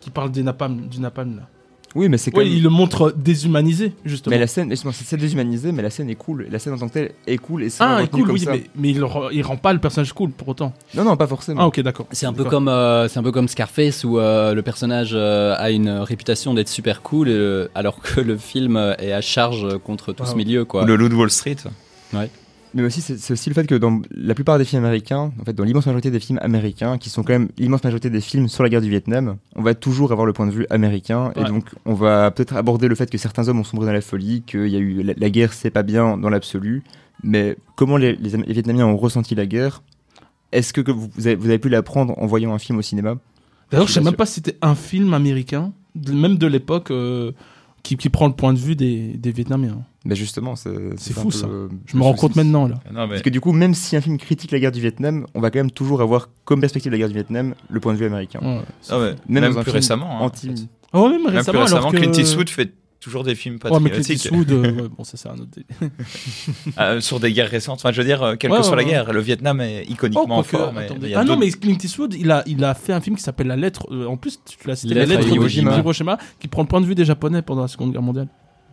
qui 0.00 0.10
parle 0.10 0.30
des 0.30 0.42
napalm, 0.42 0.86
du 0.88 1.00
napalm, 1.00 1.36
là. 1.36 1.48
Oui, 1.94 2.08
mais 2.08 2.18
c'est 2.18 2.30
quand 2.30 2.38
Oui, 2.40 2.48
même- 2.48 2.56
il 2.58 2.62
le 2.62 2.68
montre 2.68 3.12
déshumanisé, 3.16 3.92
justement. 4.04 4.34
Mais 4.34 4.38
la 4.40 4.46
scène, 4.46 4.70
justement, 4.70 4.92
c'est 4.92 5.16
déshumanisé, 5.16 5.72
mais 5.72 5.82
la 5.82 5.90
scène 5.90 6.10
est 6.10 6.14
cool. 6.14 6.46
La 6.50 6.58
scène 6.58 6.74
en 6.74 6.78
tant 6.78 6.88
que 6.88 6.92
telle 6.92 7.12
est 7.26 7.38
cool 7.38 7.62
et 7.62 7.70
c'est 7.70 7.82
ah, 7.82 8.02
cool, 8.10 8.22
comme 8.24 8.32
oui, 8.32 8.40
ça. 8.40 8.52
mais, 8.52 8.64
mais 8.76 8.90
il, 8.90 9.02
rend- 9.02 9.30
il 9.30 9.42
rend 9.42 9.56
pas 9.56 9.72
le 9.72 9.78
personnage 9.78 10.12
cool 10.12 10.30
pour 10.30 10.48
autant. 10.48 10.72
Non, 10.94 11.04
non, 11.04 11.16
pas 11.16 11.26
forcément. 11.26 11.62
Ah, 11.62 11.66
ok, 11.66 11.80
d'accord. 11.80 12.06
C'est 12.12 12.26
un 12.26 12.32
peu 12.32 12.44
comme 12.44 12.68
euh, 12.68 13.08
c'est 13.08 13.18
un 13.18 13.22
peu 13.22 13.32
comme 13.32 13.48
Scarface 13.48 14.04
où 14.04 14.18
euh, 14.18 14.54
le 14.54 14.62
personnage 14.62 15.12
euh, 15.14 15.54
a 15.56 15.70
une 15.70 15.88
réputation 15.88 16.52
d'être 16.54 16.68
super 16.68 17.00
cool 17.02 17.28
euh, 17.30 17.68
alors 17.74 18.00
que 18.00 18.20
le 18.20 18.36
film 18.36 18.76
est 18.98 19.12
à 19.12 19.20
charge 19.20 19.78
contre 19.78 20.12
tout 20.12 20.22
Ah 20.24 20.26
ce 20.26 20.32
ouais. 20.32 20.36
milieu 20.44 20.64
quoi. 20.64 20.82
Ou 20.82 20.86
le 20.86 20.96
Loup 20.96 21.08
de 21.08 21.14
Wall 21.14 21.30
Street. 21.30 21.56
Mais 22.74 22.82
aussi, 22.82 23.00
c'est 23.00 23.32
aussi 23.32 23.48
le 23.48 23.54
fait 23.54 23.66
que 23.66 23.74
dans 23.74 24.02
la 24.10 24.34
plupart 24.34 24.58
des 24.58 24.64
films 24.64 24.84
américains, 24.84 25.32
en 25.40 25.44
fait, 25.44 25.54
dans 25.54 25.64
l'immense 25.64 25.86
majorité 25.86 26.10
des 26.10 26.20
films 26.20 26.38
américains, 26.42 26.98
qui 26.98 27.08
sont 27.08 27.22
quand 27.22 27.32
même 27.32 27.48
l'immense 27.58 27.82
majorité 27.82 28.10
des 28.10 28.20
films 28.20 28.48
sur 28.48 28.62
la 28.62 28.68
guerre 28.68 28.82
du 28.82 28.90
Vietnam, 28.90 29.36
on 29.56 29.62
va 29.62 29.74
toujours 29.74 30.12
avoir 30.12 30.26
le 30.26 30.34
point 30.34 30.46
de 30.46 30.52
vue 30.52 30.66
américain. 30.68 31.32
Et 31.36 31.44
donc, 31.44 31.64
on 31.86 31.94
va 31.94 32.30
peut-être 32.30 32.54
aborder 32.56 32.86
le 32.88 32.94
fait 32.94 33.10
que 33.10 33.16
certains 33.16 33.48
hommes 33.48 33.60
ont 33.60 33.64
sombré 33.64 33.86
dans 33.86 33.92
la 33.92 34.02
folie, 34.02 34.42
qu'il 34.46 34.68
y 34.68 34.76
a 34.76 34.80
eu 34.80 35.02
la, 35.02 35.14
la 35.16 35.30
guerre, 35.30 35.54
c'est 35.54 35.70
pas 35.70 35.82
bien 35.82 36.18
dans 36.18 36.28
l'absolu. 36.28 36.82
Mais 37.24 37.56
comment 37.74 37.96
les, 37.96 38.14
les 38.16 38.34
Am- 38.34 38.44
les 38.46 38.52
Vietnamiens 38.52 38.86
ont 38.86 38.96
ressenti 38.98 39.34
la 39.34 39.46
guerre? 39.46 39.82
Est-ce 40.52 40.72
que, 40.72 40.80
que 40.82 40.90
vous, 40.92 41.08
vous 41.14 41.26
avez, 41.26 41.36
vous 41.36 41.46
avez 41.48 41.58
pu 41.58 41.68
l'apprendre 41.70 42.14
en 42.18 42.26
voyant 42.26 42.52
un 42.54 42.58
film 42.58 42.78
au 42.78 42.82
cinéma? 42.82 43.16
D'ailleurs, 43.70 43.86
Je 43.88 43.92
sais 43.94 44.00
même 44.00 44.14
pas 44.14 44.26
si 44.26 44.34
c'était 44.34 44.56
un 44.62 44.74
film 44.74 45.14
américain, 45.14 45.72
même 46.12 46.36
de 46.38 46.46
l'époque, 46.46 46.90
euh, 46.90 47.32
qui, 47.82 47.96
qui 47.96 48.08
prend 48.08 48.26
le 48.28 48.34
point 48.34 48.52
de 48.52 48.58
vue 48.58 48.76
des, 48.76 49.14
des 49.14 49.32
Vietnamiens. 49.32 49.82
Mais 50.08 50.16
justement, 50.16 50.56
c'est 50.56 50.70
fou, 51.12 51.24
peu, 51.26 51.30
ça. 51.30 51.46
euh, 51.46 51.68
Je 51.86 51.96
me 51.96 52.02
rends 52.02 52.14
compte 52.14 52.34
maintenant, 52.34 52.66
là. 52.66 52.76
Non, 52.92 53.02
mais 53.02 53.08
Parce 53.10 53.22
que 53.22 53.28
du 53.30 53.40
coup, 53.42 53.52
même 53.52 53.74
si 53.74 53.94
un 53.94 54.00
film 54.00 54.16
critique 54.16 54.50
la 54.52 54.58
guerre 54.58 54.72
du 54.72 54.80
Vietnam, 54.80 55.26
on 55.34 55.40
va 55.40 55.50
quand 55.50 55.58
même 55.58 55.70
toujours 55.70 56.00
avoir 56.00 56.30
comme 56.44 56.60
perspective 56.60 56.90
de 56.90 56.94
la 56.96 56.98
guerre 56.98 57.08
du 57.08 57.14
Vietnam 57.14 57.54
le 57.68 57.78
point 57.78 57.92
de 57.92 57.98
vue 57.98 58.06
américain. 58.06 58.40
Ouais. 58.90 59.14
Même 59.28 59.54
plus 59.62 59.70
récemment. 59.70 60.06
hein, 60.10 60.20
en 60.22 60.24
Anti- 60.24 60.48
fait. 60.48 60.98
Ouais, 60.98 61.10
même 61.10 61.24
Même 61.24 61.36
récemment, 61.36 61.52
plus 61.58 61.62
récemment, 61.64 61.80
alors 61.88 61.92
que... 61.92 61.96
Clint 61.98 62.12
Eastwood 62.12 62.48
fait 62.48 62.72
toujours 63.00 63.22
des 63.22 63.34
films 63.34 63.58
Ouais, 63.62 63.70
mais 63.80 63.90
Clint 63.90 63.98
patriotiques 63.98 64.24
Eastwood, 64.24 64.50
euh, 64.50 64.72
ouais, 64.82 64.88
bon, 64.96 65.04
ça 65.04 65.16
c'est 65.18 65.28
un 65.28 65.34
autre 65.34 65.50
euh, 66.80 67.00
sur 67.02 67.20
des 67.20 67.32
guerres 67.32 67.50
récentes. 67.50 67.78
Enfin, 67.80 67.92
je 67.92 67.98
veux 68.00 68.06
dire, 68.06 68.22
euh, 68.22 68.36
quelle 68.36 68.50
Ouais, 68.50 68.58
que 68.58 68.64
soit 68.64 68.76
la 68.76 68.82
ouais. 68.82 68.88
guerre, 68.88 69.12
le 69.12 69.20
Vietnam 69.20 69.60
est 69.60 69.84
Oh, 69.86 69.92
iconiquement 69.92 70.26
quoique, 70.42 70.48
fort. 70.56 70.72
Mais 70.72 70.88
y 71.10 71.14
a 71.14 71.20
Ah 71.20 71.24
non, 71.24 71.36
mais 71.36 71.50
Clint 71.50 71.76
Eastwood, 71.82 72.14
il 72.14 72.30
a, 72.30 72.42
il 72.46 72.64
a 72.64 72.74
fait 72.74 72.92
un 72.94 73.00
film 73.00 73.16
qui 73.16 73.22
s'appelle 73.22 73.46
La 73.48 73.56
Lettre. 73.56 73.86
euh, 73.92 74.06
en 74.06 74.16
plus, 74.16 74.40
tu 74.44 74.66
l'as 74.66 74.76
cité, 74.76 74.94
La 74.94 75.04
Lettre 75.06 75.28
de. 75.28 75.34
Hiroshima, 75.78 76.18
qui 76.40 76.48
prend 76.48 76.62
le 76.62 76.68
point 76.68 76.80
de 76.80 76.86
vue 76.86 76.94
des 76.94 77.04
Japonais 77.04 77.42
pendant 77.42 77.62
la 77.62 77.68
Seconde 77.68 77.92
Guerre 77.92 78.02
mondiale. 78.02 78.28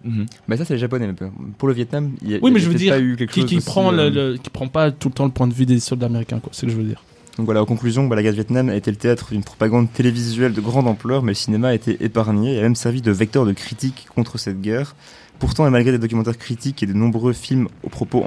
Mhm. 0.05 0.25
Bah 0.47 0.55
ça 0.57 0.65
c'est 0.65 0.75
les 0.75 0.79
japonais. 0.79 1.07
mais 1.07 1.13
Pour 1.57 1.67
le 1.67 1.73
Vietnam, 1.73 2.11
il 2.21 2.29
y 2.29 2.35
a, 2.35 2.37
Oui, 2.37 2.43
il 2.43 2.49
y 2.49 2.53
mais 2.53 2.59
a 2.59 2.63
je 2.63 2.69
veux 2.69 2.75
dire, 2.75 2.93
pas 2.93 2.99
eu 2.99 3.15
quelque 3.15 3.31
Qui, 3.33 3.41
chose 3.41 3.49
qui 3.49 3.59
prend 3.59 3.91
euh, 3.91 4.09
le, 4.09 4.31
le- 4.33 4.37
qui 4.37 4.49
prend 4.51 4.67
pas 4.67 4.91
tout 4.91 5.07
le 5.09 5.13
temps 5.15 5.25
le 5.25 5.31
point 5.31 5.47
de 5.47 5.53
vue 5.53 5.65
des 5.65 5.79
soldats 5.79 6.05
américains, 6.05 6.39
quoi. 6.39 6.49
C'est 6.53 6.61
ce 6.61 6.65
que 6.67 6.71
je 6.71 6.77
veux 6.77 6.83
dire. 6.83 7.03
Donc 7.37 7.45
voilà, 7.47 7.61
en 7.61 7.65
conclusion, 7.65 8.07
bah, 8.07 8.15
la 8.15 8.23
guerre 8.23 8.31
du 8.31 8.37
Vietnam 8.37 8.69
a 8.69 8.75
été 8.75 8.91
le 8.91 8.97
théâtre 8.97 9.31
d'une 9.31 9.43
propagande 9.43 9.91
télévisuelle 9.91 10.53
de 10.53 10.61
grande 10.61 10.87
ampleur, 10.87 11.21
mais 11.23 11.31
le 11.31 11.35
cinéma 11.35 11.69
a 11.69 11.73
été 11.73 11.97
épargné 12.01 12.53
et 12.55 12.59
a 12.59 12.61
même 12.61 12.75
servi 12.75 13.01
de 13.01 13.11
vecteur 13.11 13.45
de 13.45 13.51
critique 13.51 14.05
contre 14.15 14.37
cette 14.37 14.61
guerre. 14.61 14.95
Pourtant, 15.37 15.67
et 15.67 15.69
malgré 15.69 15.91
des 15.91 15.97
documentaires 15.97 16.37
critiques 16.37 16.81
et 16.81 16.85
de 16.85 16.93
nombreux 16.93 17.33
films 17.33 17.67
aux 17.83 17.89
propos 17.89 18.23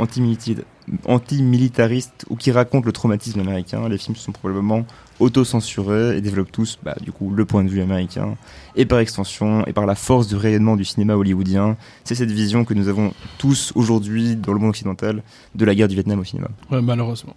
antimilitaristes 1.06 2.26
ou 2.28 2.36
qui 2.36 2.50
racontent 2.50 2.84
le 2.84 2.92
traumatisme 2.92 3.40
américain, 3.40 3.88
les 3.88 3.98
films 3.98 4.16
sont 4.16 4.32
probablement 4.32 4.84
auto-censurés 5.20 6.16
et 6.16 6.20
développent 6.20 6.52
tous, 6.52 6.78
bah, 6.82 6.96
du 7.00 7.12
coup, 7.12 7.32
le 7.34 7.44
point 7.44 7.64
de 7.64 7.68
vue 7.68 7.80
américain. 7.80 8.36
Et 8.76 8.86
par 8.86 9.00
extension, 9.00 9.66
et 9.66 9.72
par 9.72 9.86
la 9.86 9.94
force 9.94 10.28
du 10.28 10.36
rayonnement 10.36 10.76
du 10.76 10.84
cinéma 10.84 11.14
hollywoodien, 11.14 11.76
c'est 12.04 12.14
cette 12.14 12.30
vision 12.30 12.64
que 12.64 12.74
nous 12.74 12.88
avons 12.88 13.12
tous 13.38 13.72
aujourd'hui 13.74 14.36
dans 14.36 14.52
le 14.52 14.58
monde 14.58 14.70
occidental 14.70 15.22
de 15.54 15.64
la 15.64 15.74
guerre 15.74 15.88
du 15.88 15.94
Vietnam 15.94 16.20
au 16.20 16.24
cinéma. 16.24 16.48
Ouais, 16.70 16.82
malheureusement. 16.82 17.34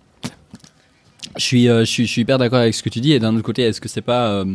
Je 1.38 1.43
suis, 1.43 1.69
euh, 1.69 1.82
je 1.82 1.86
suis, 1.86 2.05
je 2.05 2.11
suis 2.11 2.21
hyper 2.21 2.38
d'accord 2.38 2.59
avec 2.59 2.73
ce 2.73 2.84
que 2.84 2.89
tu 2.89 2.99
dis. 2.99 3.13
Et 3.13 3.19
d'un 3.19 3.34
autre 3.34 3.43
côté, 3.43 3.63
est-ce 3.63 3.82
que 3.82 3.89
c'est 3.89 4.01
pas 4.01 4.32
euh, 4.32 4.45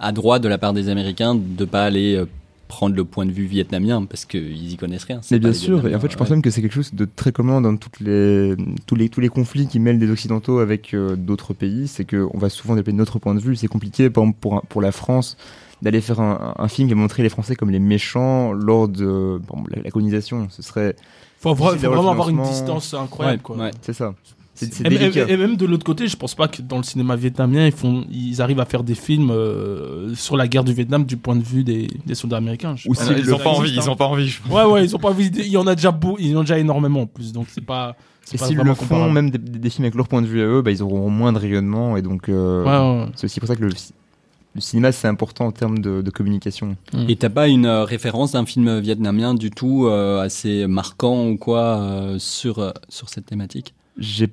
à 0.00 0.12
droit 0.12 0.38
de 0.38 0.48
la 0.48 0.58
part 0.58 0.72
des 0.72 0.88
Américains 0.88 1.34
de 1.34 1.64
pas 1.64 1.84
aller 1.84 2.16
euh, 2.16 2.26
prendre 2.74 2.96
le 2.96 3.04
point 3.04 3.24
de 3.24 3.30
vue 3.30 3.44
vietnamien 3.46 4.04
parce 4.04 4.24
qu'ils 4.24 4.72
y 4.72 4.76
connaissent 4.76 5.04
rien. 5.04 5.20
c'est 5.22 5.36
Mais 5.36 5.38
bien 5.38 5.52
sûr, 5.52 5.86
et 5.86 5.94
en 5.94 6.00
fait, 6.00 6.10
je 6.10 6.16
pense 6.16 6.28
ouais. 6.28 6.34
même 6.34 6.42
que 6.42 6.50
c'est 6.50 6.60
quelque 6.60 6.74
chose 6.74 6.92
de 6.92 7.04
très 7.06 7.30
commun 7.30 7.60
dans 7.60 7.76
toutes 7.76 8.00
les, 8.00 8.56
tous, 8.86 8.96
les, 8.96 9.08
tous 9.08 9.20
les 9.20 9.28
conflits 9.28 9.68
qui 9.68 9.78
mêlent 9.78 10.00
des 10.00 10.10
Occidentaux 10.10 10.58
avec 10.58 10.92
euh, 10.92 11.14
d'autres 11.14 11.54
pays. 11.54 11.86
C'est 11.86 12.04
qu'on 12.04 12.36
va 12.36 12.48
souvent 12.48 12.74
développer 12.74 12.92
notre 12.92 13.18
point 13.20 13.34
de 13.34 13.40
vue. 13.40 13.54
C'est 13.54 13.68
compliqué, 13.68 14.10
par 14.10 14.24
exemple, 14.24 14.38
pour, 14.40 14.54
un- 14.56 14.62
pour 14.68 14.82
la 14.82 14.90
France, 14.92 15.36
d'aller 15.82 16.00
faire 16.00 16.20
un, 16.20 16.54
un 16.58 16.68
film 16.68 16.88
qui 16.88 16.94
va 16.94 17.00
montrer 17.00 17.22
les 17.22 17.28
Français 17.28 17.54
comme 17.54 17.70
les 17.70 17.78
méchants 17.78 18.52
lors 18.52 18.88
de 18.88 19.40
bon, 19.46 19.64
la, 19.70 19.82
la 19.82 19.90
colonisation. 19.90 20.48
Ce 20.50 20.62
serait. 20.62 20.96
Faut, 21.40 21.54
faut 21.54 21.64
vraiment 21.76 22.10
avoir 22.10 22.28
une 22.30 22.42
distance 22.42 22.92
incroyable. 22.94 23.36
Ouais, 23.38 23.42
quoi. 23.42 23.56
ouais. 23.56 23.70
C'est 23.82 23.92
ça. 23.92 24.14
C'est 24.56 24.80
Et, 24.82 24.86
et- 24.86 24.88
délicat. 24.98 25.28
et 25.28 25.36
même 25.36 25.56
de 25.56 25.66
l'autre 25.66 25.84
côté, 25.84 26.06
je 26.06 26.16
pense 26.16 26.34
pas 26.36 26.46
que 26.46 26.62
dans 26.62 26.76
le 26.76 26.84
cinéma 26.84 27.16
vietnamien, 27.16 27.66
ils, 27.66 27.72
font, 27.72 28.04
ils 28.10 28.40
arrivent 28.40 28.60
à 28.60 28.64
faire 28.64 28.84
des 28.84 28.94
films 28.94 29.30
euh, 29.32 30.14
sur 30.14 30.36
la 30.36 30.46
guerre 30.46 30.62
du 30.62 30.72
Vietnam 30.72 31.04
du 31.04 31.16
point 31.16 31.34
de 31.34 31.42
vue 31.42 31.64
des, 31.64 31.88
des 32.06 32.14
soldats 32.14 32.36
américains. 32.36 32.76
Je 32.76 32.88
Ou 32.88 32.94
ils 32.94 33.24
le 33.24 33.34
ont 33.34 33.38
pas 33.38 33.50
envie, 33.50 33.72
ils 33.74 33.90
ont 33.90 33.96
pas 33.96 34.06
envie. 34.06 34.32
Ouais, 34.48 34.64
ouais, 34.64 34.84
ils 34.84 34.94
ont 34.94 35.00
pas 35.00 35.08
envie. 35.10 35.26
Il 35.34 35.48
y 35.48 35.56
en 35.56 35.66
a 35.66 35.74
déjà 35.74 35.90
beau, 35.90 36.16
ils 36.20 36.36
en 36.36 36.40
ont 36.40 36.42
déjà 36.42 36.58
énormément 36.58 37.00
en 37.02 37.06
plus, 37.06 37.32
donc 37.32 37.46
c'est 37.50 37.64
pas. 37.64 37.96
Et 38.32 38.38
s'ils 38.38 38.56
le 38.56 38.74
font, 38.74 39.10
même 39.10 39.30
des, 39.30 39.38
des 39.38 39.70
films 39.70 39.84
avec 39.84 39.96
leur 39.96 40.08
point 40.08 40.22
de 40.22 40.26
vue 40.26 40.40
à 40.40 40.46
eux, 40.46 40.62
bah, 40.62 40.70
ils 40.70 40.82
auront 40.82 41.10
moins 41.10 41.32
de 41.32 41.38
rayonnement. 41.38 41.96
Et 41.96 42.02
donc, 42.02 42.28
euh, 42.28 42.62
Ouais, 42.64 42.70
ouais, 42.70 43.04
ouais. 43.06 43.12
c'est 43.16 43.24
aussi 43.26 43.38
pour 43.40 43.48
ça 43.48 43.54
que 43.56 43.60
le, 43.62 43.68
le 44.54 44.60
cinéma, 44.60 44.92
c'est 44.92 45.08
important 45.08 45.46
en 45.46 45.52
termes 45.52 45.80
de, 45.80 46.00
de 46.00 46.10
communication. 46.10 46.76
Et 47.08 47.16
t'as 47.16 47.28
pas 47.28 47.48
une 47.48 47.66
euh, 47.66 47.84
référence 47.84 48.32
d'un 48.32 48.46
film 48.46 48.78
vietnamien 48.78 49.34
du 49.34 49.50
tout 49.50 49.86
euh, 49.86 50.22
assez 50.22 50.66
marquant 50.68 51.26
ou 51.26 51.36
quoi 51.36 51.78
euh, 51.80 52.18
sur, 52.18 52.60
euh, 52.60 52.70
sur 52.88 53.08
cette 53.10 53.26
thématique? 53.26 53.74
J'ai 53.98 54.28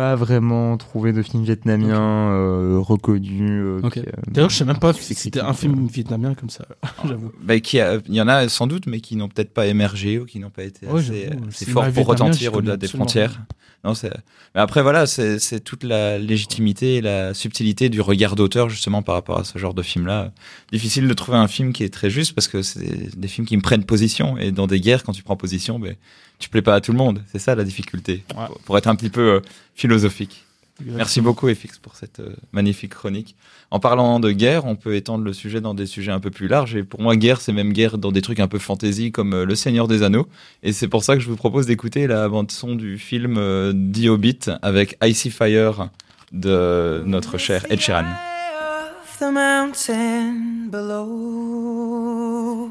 pas 0.00 0.16
vraiment 0.16 0.78
trouvé 0.78 1.12
de 1.12 1.22
film 1.22 1.44
vietnamien 1.44 2.30
euh, 2.32 2.78
reconnu. 2.80 3.50
euh, 3.60 3.80
euh, 3.84 4.02
D'ailleurs, 4.28 4.48
je 4.48 4.56
sais 4.56 4.64
même 4.64 4.78
pas 4.78 4.94
si 4.94 5.14
c'était 5.14 5.40
un 5.40 5.52
film 5.52 5.86
vietnamien 5.86 6.34
comme 6.34 6.48
ça. 6.48 6.64
J'avoue. 7.06 7.32
Bah, 7.42 7.60
qui 7.60 7.78
a- 7.80 7.98
il 8.08 8.14
y 8.14 8.20
en 8.22 8.28
a 8.28 8.48
sans 8.48 8.66
doute, 8.66 8.86
mais 8.86 9.00
qui 9.00 9.16
n'ont 9.16 9.28
peut-être 9.28 9.52
pas 9.52 9.66
émergé 9.66 10.18
ou 10.18 10.24
qui 10.24 10.38
n'ont 10.38 10.48
pas 10.48 10.62
été 10.64 10.86
Ouais, 10.86 11.00
assez, 11.00 11.30
forts 11.70 11.90
pour 11.92 12.06
retentir 12.06 12.54
au-delà 12.54 12.78
des 12.78 12.88
frontières. 12.88 13.40
Non, 13.84 13.94
c'est- 13.94 14.12
mais 14.54 14.60
après, 14.62 14.82
voilà, 14.82 15.06
c'est 15.06 15.38
c'est 15.38 15.60
toute 15.60 15.84
la 15.84 16.18
légitimité 16.18 16.96
et 16.96 17.00
la 17.02 17.32
subtilité 17.34 17.88
du 17.88 18.00
regard 18.02 18.36
d'auteur, 18.36 18.68
justement, 18.70 19.02
par 19.02 19.14
rapport 19.14 19.38
à 19.38 19.44
ce 19.44 19.58
genre 19.58 19.72
de 19.74 19.82
film-là. 19.82 20.32
Difficile 20.72 21.08
de 21.08 21.14
trouver 21.14 21.38
un 21.38 21.48
film 21.48 21.72
qui 21.72 21.84
est 21.84 21.92
très 21.92 22.10
juste 22.10 22.34
parce 22.34 22.48
que 22.48 22.60
c'est 22.62 23.18
des 23.18 23.28
films 23.28 23.46
qui 23.46 23.56
me 23.56 23.62
prennent 23.62 23.84
position. 23.84 24.36
Et 24.38 24.50
dans 24.52 24.66
des 24.66 24.80
guerres, 24.80 25.02
quand 25.04 25.12
tu 25.12 25.22
prends 25.22 25.36
position, 25.36 25.78
ben, 25.78 25.94
tu 26.40 26.48
plais 26.48 26.62
pas 26.62 26.74
à 26.74 26.80
tout 26.80 26.90
le 26.90 26.98
monde. 26.98 27.22
C'est 27.30 27.38
ça 27.38 27.54
la 27.54 27.62
difficulté. 27.64 28.24
Ouais. 28.36 28.46
Pour- 28.46 28.58
Pour 28.60 28.78
être 28.78 28.88
un 28.88 28.96
petit 28.96 29.10
peu 29.10 29.20
euh, 29.34 29.40
philosophique. 29.76 30.44
Merci 30.82 31.20
beaucoup, 31.20 31.46
FX, 31.54 31.76
pour 31.78 31.94
cette 31.94 32.20
euh, 32.20 32.34
magnifique 32.52 32.94
chronique. 32.94 33.36
En 33.70 33.80
parlant 33.80 34.18
de 34.18 34.32
guerre, 34.32 34.64
on 34.64 34.76
peut 34.76 34.94
étendre 34.94 35.22
le 35.24 35.34
sujet 35.34 35.60
dans 35.60 35.74
des 35.74 35.84
sujets 35.84 36.10
un 36.10 36.20
peu 36.20 36.30
plus 36.30 36.48
larges. 36.48 36.74
Et 36.74 36.82
pour 36.84 37.02
moi, 37.02 37.16
guerre, 37.16 37.42
c'est 37.42 37.52
même 37.52 37.74
guerre 37.74 37.98
dans 37.98 38.10
des 38.10 38.22
trucs 38.22 38.40
un 38.40 38.48
peu 38.48 38.58
fantasy 38.58 39.12
comme 39.12 39.34
euh, 39.34 39.44
Le 39.44 39.54
Seigneur 39.54 39.88
des 39.88 40.02
Anneaux. 40.02 40.26
Et 40.62 40.72
c'est 40.72 40.88
pour 40.88 41.04
ça 41.04 41.16
que 41.16 41.20
je 41.20 41.28
vous 41.28 41.36
propose 41.36 41.66
d'écouter 41.66 42.06
la 42.06 42.26
bande-son 42.30 42.76
du 42.76 42.96
film 42.96 43.36
euh, 43.36 43.74
The 43.74 44.06
Hobbit 44.08 44.38
avec 44.62 44.96
Icy 45.04 45.30
Fire 45.30 45.90
de 46.32 47.02
notre 47.04 47.36
cher 47.36 47.66
Ed 47.70 47.78
Sheeran. 47.80 48.06
Of 49.02 49.18
the 49.18 49.30
mountain 49.30 50.68
below. 51.90 52.70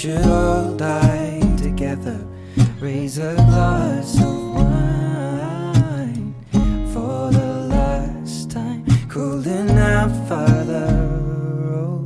should 0.00 0.24
all 0.24 0.72
die 0.76 1.40
together. 1.58 2.18
Raise 2.80 3.18
a 3.18 3.34
glass 3.34 4.16
of 4.16 4.54
wine 4.54 6.34
for 6.90 7.30
the 7.30 7.68
last 7.68 8.50
time. 8.50 8.82
Calling 9.10 9.68
out, 9.76 10.10
Father, 10.26 10.88
oh, 11.74 12.02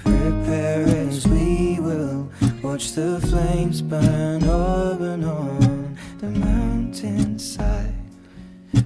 prepare 0.00 0.82
as 0.82 1.28
we 1.28 1.78
will 1.78 2.28
watch 2.60 2.90
the 2.90 3.20
flames 3.30 3.82
burn 3.82 4.42
up 4.42 5.00
and 5.00 5.24
on 5.24 5.96
the 6.18 6.26
mountainside. 6.26 7.94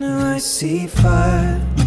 Now 0.02 0.34
I 0.34 0.38
see 0.40 0.88
fire 0.88 1.85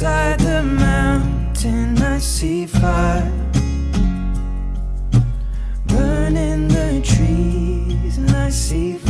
inside 0.00 0.40
the 0.40 0.62
mountain. 0.62 1.98
I 1.98 2.18
see 2.18 2.64
fire 2.64 3.30
burning 5.88 6.68
the 6.68 7.02
trees, 7.04 8.16
and 8.16 8.30
I 8.30 8.48
see 8.48 8.94
fire 8.94 9.09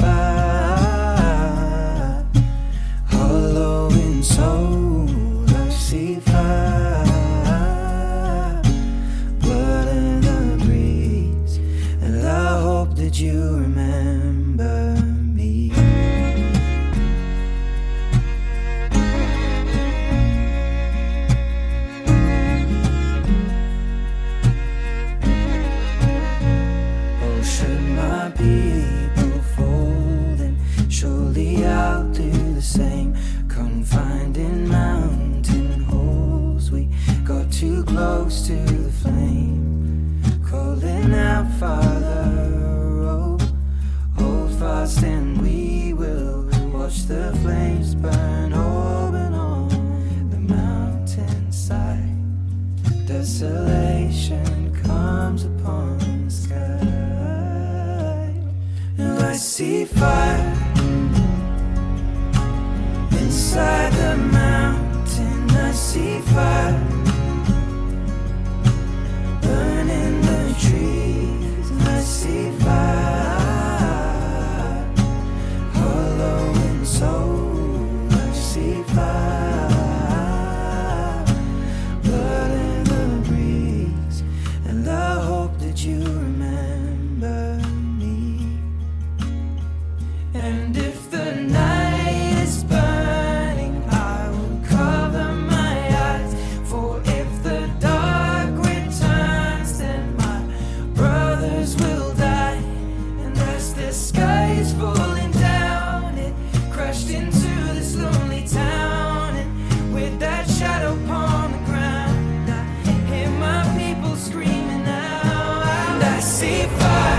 goodbye. 116.71 117.10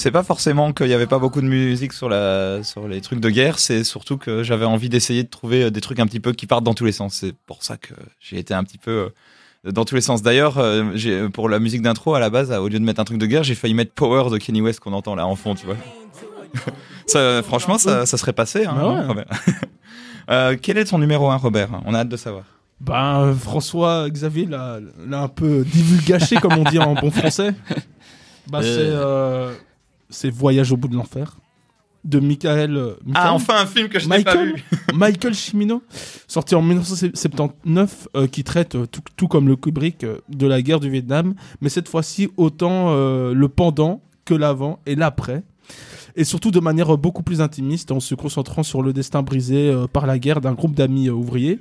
C'est 0.00 0.10
pas 0.10 0.22
forcément 0.22 0.72
qu'il 0.72 0.86
y 0.86 0.94
avait 0.94 1.06
pas 1.06 1.18
beaucoup 1.18 1.42
de 1.42 1.46
musique 1.46 1.92
sur, 1.92 2.08
la, 2.08 2.62
sur 2.62 2.88
les 2.88 3.02
trucs 3.02 3.20
de 3.20 3.28
guerre, 3.28 3.58
c'est 3.58 3.84
surtout 3.84 4.16
que 4.16 4.42
j'avais 4.42 4.64
envie 4.64 4.88
d'essayer 4.88 5.24
de 5.24 5.28
trouver 5.28 5.64
euh, 5.64 5.70
des 5.70 5.82
trucs 5.82 6.00
un 6.00 6.06
petit 6.06 6.20
peu 6.20 6.32
qui 6.32 6.46
partent 6.46 6.64
dans 6.64 6.72
tous 6.72 6.86
les 6.86 6.92
sens. 6.92 7.16
C'est 7.16 7.34
pour 7.44 7.62
ça 7.62 7.76
que 7.76 7.92
j'ai 8.18 8.38
été 8.38 8.54
un 8.54 8.64
petit 8.64 8.78
peu 8.78 9.10
euh, 9.66 9.70
dans 9.70 9.84
tous 9.84 9.96
les 9.96 10.00
sens. 10.00 10.22
D'ailleurs, 10.22 10.56
euh, 10.56 11.28
pour 11.28 11.50
la 11.50 11.58
musique 11.58 11.82
d'intro, 11.82 12.14
à 12.14 12.18
la 12.18 12.30
base, 12.30 12.50
au 12.50 12.68
lieu 12.68 12.78
de 12.78 12.84
mettre 12.84 12.98
un 12.98 13.04
truc 13.04 13.18
de 13.18 13.26
guerre, 13.26 13.44
j'ai 13.44 13.54
failli 13.54 13.74
mettre 13.74 13.92
Power 13.92 14.30
de 14.30 14.38
Kenny 14.38 14.62
West 14.62 14.80
qu'on 14.80 14.94
entend 14.94 15.14
là 15.16 15.26
en 15.26 15.36
fond, 15.36 15.54
tu 15.54 15.66
vois. 15.66 15.76
ça, 17.06 17.42
franchement, 17.42 17.76
ça, 17.76 18.06
ça 18.06 18.16
serait 18.16 18.32
passé. 18.32 18.64
Hein, 18.64 18.72
Bah 18.74 18.88
ouais. 18.88 19.00
non, 19.02 19.08
Robert? 19.08 19.26
Euh, 20.30 20.56
quel 20.62 20.78
est 20.78 20.84
ton 20.84 20.98
numéro 20.98 21.28
1, 21.28 21.36
Robert? 21.38 21.70
On 21.84 21.92
a 21.92 21.98
hâte 21.98 22.08
de 22.08 22.16
savoir. 22.16 22.44
Ben, 22.80 23.34
François 23.34 24.08
Xavier 24.08 24.46
l'a 24.46 24.78
l'a 25.08 25.22
un 25.22 25.28
peu 25.28 25.64
divulgaché, 25.64 26.36
comme 26.36 26.52
on 26.52 26.62
dit 26.62 26.78
en 26.78 26.94
bon 26.94 27.10
français. 27.10 27.52
Bah, 28.48 28.60
Euh. 28.62 29.52
C'est 30.10 30.30
Voyage 30.30 30.72
au 30.72 30.76
bout 30.76 30.88
de 30.88 30.96
l'enfer 30.96 31.36
de 32.04 32.18
Michael. 32.18 32.76
euh, 32.76 32.94
Ah, 33.00 33.04
Michael 33.06 33.30
enfin 33.32 33.54
un 33.62 33.66
film 33.66 33.88
que 33.88 33.98
je 33.98 34.08
n'ai 34.08 34.22
pas 34.22 34.34
Michael, 34.34 34.54
vu. 34.56 34.64
Michael 34.94 35.34
Cimino, 35.34 35.82
sorti 36.26 36.54
en 36.54 36.62
1979, 36.62 38.08
euh, 38.16 38.26
qui 38.26 38.44
traite, 38.44 38.74
euh, 38.74 38.86
tout, 38.86 39.02
tout 39.16 39.28
comme 39.28 39.48
le 39.48 39.56
Kubrick, 39.56 40.04
euh, 40.04 40.18
de 40.28 40.46
la 40.46 40.62
guerre 40.62 40.80
du 40.80 40.88
Vietnam, 40.90 41.34
mais 41.60 41.68
cette 41.68 41.88
fois-ci 41.88 42.30
autant 42.36 42.94
le 42.94 43.48
pendant 43.48 44.02
que 44.24 44.34
l'avant 44.34 44.80
et 44.86 44.94
l'après. 44.94 45.42
Et 46.16 46.24
surtout 46.24 46.50
de 46.50 46.60
manière 46.60 46.96
beaucoup 46.98 47.22
plus 47.22 47.40
intimiste, 47.40 47.92
en 47.92 48.00
se 48.00 48.14
concentrant 48.14 48.62
sur 48.62 48.82
le 48.82 48.92
destin 48.92 49.22
brisé 49.22 49.72
par 49.92 50.06
la 50.06 50.18
guerre 50.18 50.40
d'un 50.40 50.54
groupe 50.54 50.74
d'amis 50.74 51.08
ouvriers. 51.08 51.58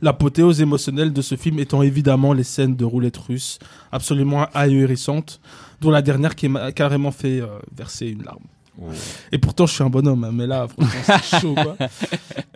L'apothéose 0.00 0.60
émotionnelle 0.60 1.12
de 1.12 1.22
ce 1.22 1.34
film 1.34 1.58
étant 1.58 1.82
évidemment 1.82 2.32
les 2.32 2.44
scènes 2.44 2.76
de 2.76 2.84
roulette 2.84 3.16
russe, 3.16 3.58
absolument 3.90 4.46
ahurissantes, 4.54 5.40
dont 5.80 5.90
la 5.90 6.02
dernière 6.02 6.34
qui 6.34 6.48
m'a 6.48 6.72
carrément 6.72 7.10
fait 7.10 7.40
euh, 7.40 7.46
verser 7.74 8.08
une 8.08 8.22
larme. 8.22 8.44
Et 9.32 9.38
pourtant, 9.38 9.66
je 9.66 9.74
suis 9.74 9.84
un 9.84 9.90
bonhomme, 9.90 10.24
hein, 10.24 10.30
mais 10.32 10.46
là, 10.46 10.66
franchement, 10.68 11.16
c'est 11.22 11.30
chaud, 11.40 11.54
quoi. 11.54 11.76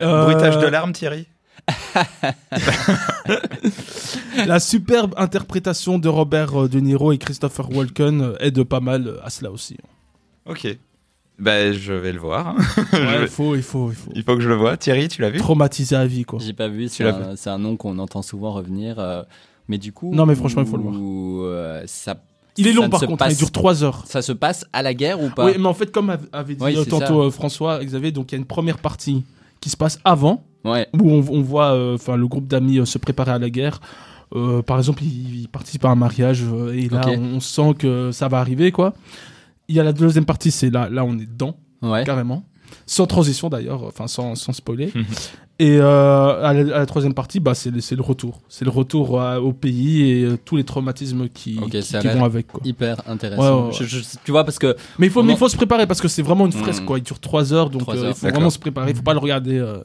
Euh, 0.01 0.25
Bruitage 0.25 0.59
de 0.59 0.67
larmes, 0.67 0.93
Thierry 0.93 1.27
La 4.47 4.61
superbe 4.61 5.15
interprétation 5.17 5.99
de 5.99 6.09
Robert 6.09 6.63
euh, 6.63 6.69
De 6.69 6.81
Niro 6.81 7.13
et 7.13 7.19
Christopher 7.19 7.71
Walken 7.71 8.35
aide 8.41 8.63
pas 8.63 8.81
mal 8.81 9.19
à 9.25 9.31
cela 9.31 9.51
aussi. 9.51 9.77
Ok. 10.47 10.79
Ben, 11.39 11.73
je 11.75 11.93
vais 11.93 12.13
le 12.13 12.19
voir. 12.19 12.49
hein. 12.49 12.57
Je 12.93 12.97
Ouais, 12.97 13.19
vais- 13.19 13.23
il 13.25 13.29
faut, 13.29 13.55
il 13.57 13.63
faut, 13.63 13.91
il 13.91 13.95
faut. 13.95 14.11
Il 14.15 14.23
faut 14.23 14.35
que 14.37 14.41
je 14.41 14.49
le 14.49 14.55
vois. 14.55 14.77
Thierry, 14.77 15.09
tu 15.09 15.21
l'as 15.21 15.29
vu? 15.31 15.39
Traumatisé 15.39 15.95
à 15.97 16.07
vie, 16.07 16.25
quoi. 16.25 16.39
J'ai 16.43 16.55
pas 16.55 16.69
vu, 16.69 16.89
c'est 16.89 17.05
un, 17.05 17.37
c'est 17.37 17.51
un 17.51 17.59
nom 17.59 17.77
qu'on 17.77 17.99
entend 17.99 18.23
souvent 18.23 18.53
revenir. 18.53 18.99
euh, 18.99 19.23
mais 19.69 19.77
du 19.79 19.93
coup. 19.93 20.15
Non, 20.15 20.25
mais 20.27 20.35
franchement, 20.35 20.63
il 20.63 20.69
faut 20.69 20.77
le 20.79 20.83
voir. 20.85 20.95
où, 20.95 21.43
euh, 21.43 21.83
ça, 21.87 22.17
Il 22.57 22.67
est 22.67 22.73
long, 22.73 22.89
par 22.89 23.01
contre, 23.01 23.25
hein, 23.25 23.29
il 23.31 23.37
dure 23.37 23.51
3 23.51 23.85
heures. 23.85 24.05
Ça 24.07 24.23
se 24.23 24.33
passe 24.33 24.65
à 24.73 24.81
la 24.83 24.95
guerre 24.95 25.21
ou 25.23 25.29
pas? 25.29 25.45
Oui, 25.45 25.53
mais 25.59 25.67
en 25.67 25.75
fait, 25.75 25.91
comme 25.93 26.09
av- 26.11 26.27
avait 26.33 26.55
dit 26.55 26.65
Oui, 26.65 26.75
euh, 26.77 26.85
tantôt 26.85 27.25
ça. 27.25 27.31
François, 27.37 27.85
Xavier, 27.85 28.13
donc 28.13 28.33
il 28.33 28.37
y 28.37 28.37
a 28.37 28.39
une 28.39 28.47
première 28.47 28.79
partie 28.79 29.23
qui 29.61 29.69
se 29.69 29.77
passe 29.77 29.99
avant, 30.05 30.43
Ouais. 30.65 30.89
où 30.95 31.11
on, 31.11 31.25
on 31.31 31.43
voit 31.43 31.73
euh, 31.75 31.95
enfin 31.97 32.17
le 32.17 32.27
groupe 32.27 32.47
d'amis 32.47 32.79
euh, 32.79 32.85
se 32.87 32.97
préparer 32.99 33.33
à 33.33 33.39
la 33.39 33.51
guerre. 33.51 33.81
Euh, 34.35 34.63
par 34.63 34.79
exemple, 34.79 35.03
ils, 35.05 35.43
ils 35.43 35.49
participent 35.49 35.85
à 35.85 35.89
un 35.91 35.95
mariage 35.97 36.43
euh, 36.45 36.73
et 36.73 36.89
là, 36.89 37.03
on, 37.09 37.37
on 37.37 37.41
sent 37.41 37.75
que 37.79 38.11
ça 38.11 38.27
va 38.29 38.39
arriver, 38.39 38.73
quoi. 38.73 38.95
Il 39.69 39.75
y 39.77 39.81
a 39.81 39.85
la 39.85 39.93
deuxième 39.93 40.25
partie, 40.25 40.51
c'est 40.51 40.71
là, 40.71 40.89
là, 40.89 41.05
on 41.05 41.15
est 41.19 41.27
dedans. 41.27 41.57
Ouais. 41.83 42.05
carrément. 42.05 42.43
Sans 42.87 43.07
transition 43.07 43.49
d'ailleurs, 43.49 43.85
enfin 43.85 44.07
sans, 44.09 44.35
sans 44.35 44.53
spoiler. 44.53 44.93
et 45.59 45.79
euh, 45.81 46.43
à, 46.45 46.53
la, 46.53 46.77
à 46.77 46.79
la 46.81 46.87
troisième 46.87 47.15
partie, 47.15 47.39
bah, 47.39 47.55
c'est 47.55 47.71
le, 47.71 47.81
c'est 47.81 47.95
le 47.95 48.03
retour. 48.03 48.41
C'est 48.49 48.65
le 48.65 48.71
retour 48.71 49.21
euh, 49.21 49.39
au 49.39 49.53
pays 49.53 50.03
et 50.11 50.25
euh, 50.25 50.37
tous 50.43 50.57
les 50.57 50.65
traumatismes 50.65 51.29
qui, 51.29 51.57
qui, 51.71 52.09
vont 52.09 52.25
avec. 52.25 52.49
Quoi. 52.49 52.61
Hyper 52.65 53.03
intéressant. 53.07 53.43
Ouais, 53.43 53.63
ouais, 53.63 53.67
ouais. 53.69 53.73
Je- 53.73 53.85
je- 53.85 54.05
tu 54.25 54.31
vois, 54.33 54.45
parce 54.45 54.59
que. 54.59 54.75
Mais 54.99 55.07
il 55.07 55.11
faut, 55.11 55.21
Vraiment- 55.21 55.27
mais 55.29 55.33
il 55.35 55.39
faut 55.39 55.49
se 55.49 55.57
préparer 55.57 55.87
parce 55.87 56.01
que 56.01 56.09
c'est 56.09 56.23
vraiment 56.23 56.47
une 56.47 56.53
fresque. 56.53 56.83
Mm. 56.83 56.87
Quoi. 56.87 56.99
Il 56.99 57.03
dure 57.05 57.21
trois 57.21 57.53
heures, 57.53 57.71
donc 57.71 57.83
euh, 57.89 57.93
heures, 57.93 57.97
il 58.09 58.15
faut 58.15 58.27
d'accord. 58.27 58.31
vraiment 58.41 58.51
se 58.51 58.59
préparer. 58.59 58.91
Il 58.91 58.97
faut 58.97 59.03
pas 59.03 59.13
le 59.15 59.21
regarder 59.21 59.59
euh, 59.59 59.79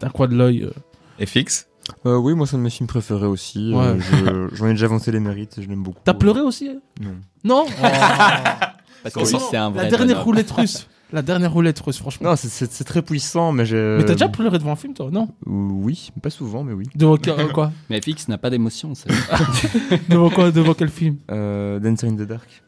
d'un 0.00 0.08
coin 0.10 0.26
de 0.28 0.34
l'œil. 0.34 0.64
euh. 0.64 0.70
Et 1.18 1.26
fixe 1.26 1.66
Euh, 2.04 2.16
oui, 2.16 2.34
moi, 2.34 2.46
c'est 2.46 2.56
un 2.56 2.58
de 2.58 2.64
mes 2.64 2.70
films 2.70 2.88
préférés 2.88 3.26
aussi. 3.26 3.72
Ouais. 3.74 3.84
Euh, 3.84 4.48
je- 4.50 4.56
J'en 4.56 4.66
ai 4.66 4.70
déjà 4.72 4.86
avancé 4.86 5.10
les 5.12 5.20
mérites, 5.20 5.58
je 5.62 5.68
l'aime 5.68 5.82
beaucoup. 5.82 6.00
T'as 6.04 6.14
pleuré 6.14 6.40
aussi 6.40 6.68
Non. 7.00 7.14
Non? 7.44 7.66
Parce 9.02 9.14
que 9.14 9.24
c'est 9.24 9.56
un 9.56 9.70
vrai. 9.70 9.84
La 9.84 9.90
dernière 9.90 10.06
bonhomme. 10.08 10.24
roulette 10.24 10.50
russe. 10.50 10.86
La 11.10 11.22
dernière 11.22 11.52
roulette 11.52 11.80
russe, 11.80 11.98
franchement. 11.98 12.28
Non, 12.30 12.36
c'est- 12.36 12.48
c'est 12.50 12.70
c'est 12.70 12.84
très 12.84 13.00
puissant, 13.00 13.50
mais 13.52 13.64
j'ai. 13.64 13.96
Mais 13.98 14.04
t'as 14.04 14.12
déjà 14.12 14.28
pleuré 14.28 14.58
devant 14.58 14.72
un 14.72 14.76
film, 14.76 14.92
toi 14.92 15.08
Non 15.10 15.28
Oui, 15.46 16.10
pas 16.22 16.28
souvent, 16.28 16.62
mais 16.64 16.74
oui. 16.74 16.84
Devant 16.94 17.16
quel- 17.16 17.40
euh, 17.40 17.48
quoi 17.48 17.72
Mais 17.90 17.98
FX 18.00 18.28
n'a 18.28 18.36
pas 18.36 18.50
d'émotion. 18.50 18.94
c'est- 18.94 19.08
Devant 20.10 20.28
quoi 20.30 20.50
Devant 20.50 20.74
quel 20.74 20.90
film 20.90 21.16
Euh, 21.30 21.78
Dancer 21.78 22.06
in 22.08 22.14
the 22.16 22.22
Dark. 22.28 22.62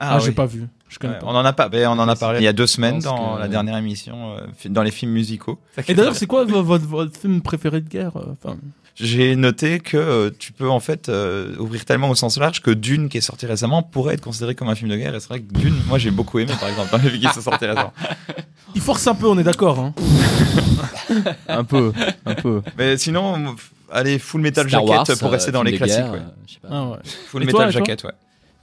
Ah, 0.00 0.18
j'ai 0.20 0.28
oui. 0.28 0.34
pas 0.34 0.46
vu. 0.46 0.64
Je 0.88 0.98
connais 0.98 1.14
Ouais, 1.14 1.18
pas. 1.20 1.26
on 1.26 1.30
en 1.34 1.44
a 1.44 1.52
pas, 1.52 1.68
ben, 1.68 1.86
on 1.88 1.98
en 1.98 2.08
a 2.08 2.16
parlé 2.16 2.38
il 2.40 2.44
y 2.44 2.48
a 2.48 2.52
deux 2.52 2.66
semaines 2.68 2.94
pense 2.94 3.04
dans 3.04 3.34
que- 3.36 3.40
la 3.40 3.48
dernière 3.48 3.76
émission, 3.76 4.32
euh, 4.36 4.46
fi- 4.56 4.70
dans 4.70 4.82
les 4.82 4.90
films 4.92 5.12
musicaux. 5.12 5.58
Et 5.86 5.94
d'ailleurs, 5.94 6.14
c'est 6.16 6.26
quoi 6.26 6.44
vo- 6.44 6.62
votre, 6.62 6.86
votre 6.86 7.16
film 7.18 7.42
préféré 7.42 7.80
de 7.80 7.88
guerre 7.88 8.16
euh, 8.16 8.32
enfin, 8.32 8.56
J'ai 9.00 9.36
noté 9.36 9.78
que 9.78 9.96
euh, 9.96 10.30
tu 10.36 10.52
peux 10.52 10.68
en 10.68 10.80
fait 10.80 11.08
euh, 11.08 11.56
ouvrir 11.58 11.84
tellement 11.84 12.10
au 12.10 12.14
sens 12.16 12.36
large 12.38 12.60
que 12.62 12.70
Dune, 12.72 13.08
qui 13.08 13.18
est 13.18 13.22
sorti 13.22 13.46
récemment, 13.46 13.82
pourrait 13.82 14.14
être 14.14 14.20
considéré 14.22 14.54
comme 14.56 14.68
un 14.68 14.74
film 14.74 14.90
de 14.90 14.96
guerre. 14.96 15.14
Et 15.14 15.20
c'est 15.20 15.28
vrai 15.28 15.40
que 15.40 15.52
Dune, 15.52 15.74
moi 15.86 15.98
j'ai 15.98 16.10
beaucoup 16.10 16.38
aimé 16.40 16.52
par 16.58 16.68
exemple, 16.68 16.90
dans 16.90 16.98
les 16.98 17.10
films 17.10 17.28
qui 17.28 17.34
sont 17.34 17.40
sortis 17.42 17.66
récemment. 17.66 17.92
Il 18.74 18.80
force 18.80 19.06
un 19.06 19.14
peu, 19.14 19.26
on 19.28 19.38
est 19.38 19.44
d'accord. 19.44 19.78
Hein. 19.78 19.94
un 21.48 21.64
peu, 21.64 21.92
un 22.26 22.34
peu. 22.34 22.60
Mais 22.76 22.96
sinon, 22.98 23.54
allez, 23.90 24.18
Full 24.18 24.40
Metal 24.40 24.68
Star 24.68 24.80
Jacket 24.86 25.08
Wars, 25.08 25.18
pour 25.18 25.30
rester 25.30 25.50
euh, 25.50 25.52
dans 25.52 25.62
les 25.62 25.76
classiques. 25.76 25.98
guerre, 25.98 26.12
ouais. 26.12 26.18
euh, 26.18 26.68
pas. 26.68 26.68
Ah 26.70 26.88
ouais. 26.90 26.96
Full 27.28 27.42
Et 27.42 27.46
Metal 27.46 27.60
toi, 27.60 27.70
Jacket, 27.70 28.04
ouais. 28.04 28.10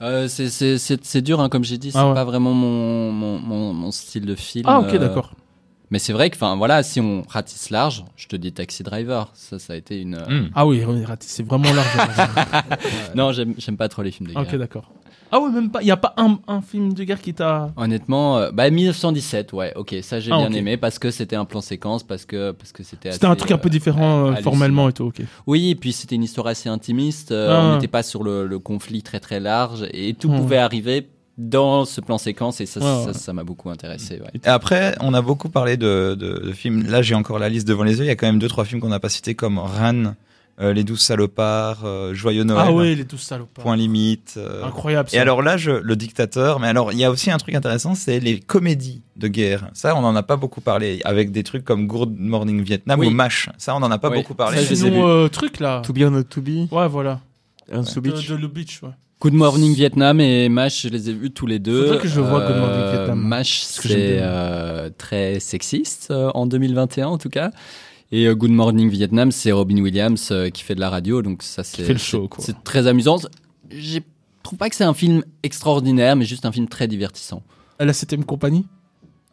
Euh, 0.02 0.28
c'est- 0.28 1.20
dur, 1.22 1.40
hein, 1.40 1.48
comme 1.48 1.64
j'ai 1.64 1.78
dit, 1.78 1.90
c'est 1.92 1.98
Ah 1.98 2.08
ouais. 2.08 2.14
pas 2.14 2.24
vraiment 2.24 2.52
mon, 2.52 3.10
mon, 3.10 3.38
mon, 3.38 3.72
mon 3.72 3.90
style 3.90 4.26
de 4.26 4.34
film. 4.34 4.64
Ah 4.68 4.80
ok, 4.80 4.92
euh, 4.92 4.98
d'accord. 4.98 5.32
Mais 5.90 5.98
c'est 6.00 6.12
vrai 6.12 6.30
que, 6.30 6.36
enfin, 6.36 6.56
voilà, 6.56 6.82
si 6.82 7.00
on 7.00 7.22
ratisse 7.28 7.70
large, 7.70 8.04
je 8.16 8.26
te 8.26 8.34
dis 8.36 8.52
Taxi 8.52 8.82
Driver. 8.82 9.30
Ça, 9.34 9.58
ça 9.58 9.74
a 9.74 9.76
été 9.76 10.00
une. 10.00 10.16
euh, 10.16 10.26
Hmm. 10.42 10.48
Ah 10.54 10.66
oui, 10.66 10.82
c'est 11.20 11.46
vraiment 11.46 11.72
large. 11.72 11.86
Non, 13.14 13.32
j'aime 13.32 13.54
j'aime 13.58 13.76
pas 13.76 13.88
trop 13.88 14.02
les 14.02 14.10
films 14.10 14.28
de 14.28 14.34
guerre. 14.34 14.42
ok, 14.42 14.56
d'accord. 14.56 14.90
Ah 15.32 15.40
ouais, 15.40 15.50
même 15.50 15.70
pas. 15.70 15.82
Il 15.82 15.88
y 15.88 15.90
a 15.90 15.96
pas 15.96 16.14
un, 16.16 16.38
un 16.46 16.60
film 16.62 16.92
de 16.92 17.02
guerre 17.02 17.20
qui 17.20 17.34
t'a. 17.34 17.72
Honnêtement, 17.76 18.38
euh, 18.38 18.50
bah 18.52 18.70
1917, 18.70 19.52
ouais, 19.54 19.72
ok, 19.74 19.96
ça 20.02 20.20
j'ai 20.20 20.30
Ah, 20.32 20.36
bien 20.38 20.46
ok. 20.50 20.54
aimé 20.56 20.76
parce 20.76 21.00
que 21.00 21.10
c'était 21.10 21.34
un 21.34 21.44
plan 21.44 21.60
séquence, 21.60 22.04
parce 22.04 22.24
que 22.24 22.52
parce 22.52 22.70
que 22.72 22.82
c'était. 22.84 23.10
C'était 23.12 23.26
un 23.26 23.30
assez, 23.30 23.38
truc 23.38 23.50
un 23.50 23.58
peu 23.58 23.66
euh, 23.68 23.70
différent 23.70 24.20
euh, 24.20 24.26
hallucinant. 24.28 24.42
formellement 24.42 24.88
et 24.88 24.92
tout. 24.92 25.04
Ok. 25.04 25.22
Oui, 25.48 25.70
et 25.70 25.74
puis 25.74 25.92
c'était 25.92 26.14
une 26.14 26.22
histoire 26.22 26.46
assez 26.46 26.68
intimiste. 26.68 27.32
euh, 27.32 27.56
Ah. 27.60 27.62
On 27.64 27.72
n'était 27.74 27.88
pas 27.88 28.02
sur 28.04 28.22
le, 28.22 28.46
le 28.46 28.58
conflit 28.60 29.02
très 29.02 29.18
très 29.20 29.40
large 29.40 29.84
et 29.92 30.14
tout 30.14 30.28
Hmm. 30.30 30.36
pouvait 30.36 30.58
arriver 30.58 31.08
dans 31.38 31.84
ce 31.84 32.00
plan 32.00 32.16
séquence 32.18 32.60
et 32.60 32.66
ça, 32.66 32.80
Ouais, 32.80 32.86
ça, 32.86 33.06
ouais. 33.08 33.12
ça 33.14 33.32
m'a 33.32 33.44
beaucoup 33.44 33.68
intéressé. 33.70 34.20
ouais. 34.20 34.30
Et 34.42 34.48
après, 34.48 34.96
on 35.00 35.12
a 35.14 35.20
beaucoup 35.22 35.48
parlé 35.50 35.76
de, 35.76 36.16
de- 36.18 36.40
de 36.46 36.52
films. 36.52 36.86
Là, 36.86 37.02
j'ai 37.02 37.14
encore 37.14 37.38
la 37.38 37.48
liste 37.48 37.68
devant 37.68 37.84
les 37.84 37.98
yeux. 37.98 38.04
Il 38.04 38.08
y 38.08 38.10
a 38.10 38.16
quand 38.16 38.26
même 38.26 38.38
deux, 38.38 38.48
trois 38.48 38.64
films 38.64 38.80
qu'on 38.80 38.88
n'a 38.88 39.00
pas 39.00 39.10
cités, 39.10 39.34
comme 39.34 39.58
Ran 39.58 40.14
euh, 40.58 40.72
Les 40.72 40.82
Douze 40.84 41.00
Salopards, 41.00 41.84
euh, 41.84 42.14
Joyeux 42.14 42.44
Noël, 42.44 42.64
Ah 42.68 42.72
ouais, 42.72 42.94
les 42.94 43.04
douze 43.04 43.20
salopards. 43.20 43.62
Point 43.62 43.76
Limite. 43.76 44.36
euh, 44.38 44.64
Incroyable. 44.64 45.10
et 45.12 45.16
ça. 45.16 45.20
alors 45.20 45.42
là, 45.42 45.58
je, 45.58 45.70
le 45.72 45.96
dictateur, 45.96 46.58
mais 46.60 46.68
alors 46.68 46.92
il 46.92 46.98
y 46.98 47.04
a 47.04 47.10
aussi 47.10 47.30
un 47.30 47.36
truc 47.36 47.54
intéressant, 47.54 47.94
c'est 47.94 48.18
les 48.20 48.40
comédies 48.40 49.02
de 49.16 49.28
guerre. 49.28 49.68
Ça, 49.74 49.94
on 49.94 50.00
n'en 50.00 50.16
a 50.16 50.22
pas 50.22 50.36
beaucoup 50.36 50.62
parlé, 50.62 51.02
avec 51.04 51.30
des 51.30 51.42
trucs 51.42 51.62
comme 51.66 51.86
Good 51.86 52.16
Morning 52.18 52.62
Vietnam 52.62 52.98
Oui. 52.98 53.08
ou 53.08 53.10
MASH. 53.10 53.50
Ça, 53.58 53.76
on 53.76 53.80
n'en 53.80 53.90
a 53.90 53.98
pas 53.98 54.08
Oui. 54.08 54.16
beaucoup 54.16 54.32
parlé. 54.34 54.64
Vus. 54.64 54.82
euh, 54.84 55.28
truc 55.28 55.60
là. 55.60 55.82
To 55.84 55.92
be 55.92 56.00
or 56.00 56.10
not 56.10 56.22
to 56.22 56.40
be, 56.40 56.72
Ouais, 56.72 56.88
voilà. 56.88 57.20
Ernst 57.70 57.94
De, 57.98 58.00
Lubitsch. 58.08 58.26
de 58.30 58.34
Lubitsch, 58.36 58.82
ouais. 58.82 58.88
Good 59.20 59.32
Morning 59.32 59.74
Vietnam 59.74 60.20
et 60.20 60.48
MASH, 60.48 60.82
je 60.82 60.88
les 60.88 61.08
ai 61.08 61.12
vus 61.14 61.30
tous 61.30 61.46
les 61.46 61.58
deux. 61.58 61.84
Faudrait 61.86 61.98
que 62.02 62.08
je 62.08 62.20
voie 62.20 62.46
Good 62.46 62.56
Morning 62.56 62.80
Euh, 62.80 62.92
Vietnam. 62.96 63.18
MASH, 63.20 63.62
c'est 63.62 64.18
euh, 64.20 64.90
très 64.96 65.40
sexiste 65.40 66.08
euh, 66.10 66.30
en 66.34 66.46
2021 66.46 67.06
en 67.08 67.18
tout 67.18 67.30
cas. 67.30 67.50
Et 68.12 68.28
Good 68.28 68.50
Morning 68.50 68.88
Vietnam, 68.90 69.32
c'est 69.32 69.50
Robin 69.52 69.78
Williams 69.78 70.32
qui 70.52 70.62
fait 70.62 70.74
de 70.76 70.80
la 70.80 70.90
radio, 70.90 71.22
donc 71.22 71.42
ça 71.42 71.64
c'est 71.64 71.82
fait 71.82 71.92
le 71.94 71.98
show, 71.98 72.28
quoi. 72.28 72.44
c'est 72.44 72.62
très 72.62 72.86
amusant. 72.86 73.16
Je 73.70 73.98
trouve 74.44 74.58
pas 74.58 74.68
que 74.68 74.76
c'est 74.76 74.84
un 74.84 74.94
film 74.94 75.24
extraordinaire, 75.42 76.14
mais 76.14 76.24
juste 76.24 76.44
un 76.46 76.52
film 76.52 76.68
très 76.68 76.86
divertissant. 76.86 77.42
La 77.80 77.92
7ème 77.92 78.22
compagnie? 78.22 78.64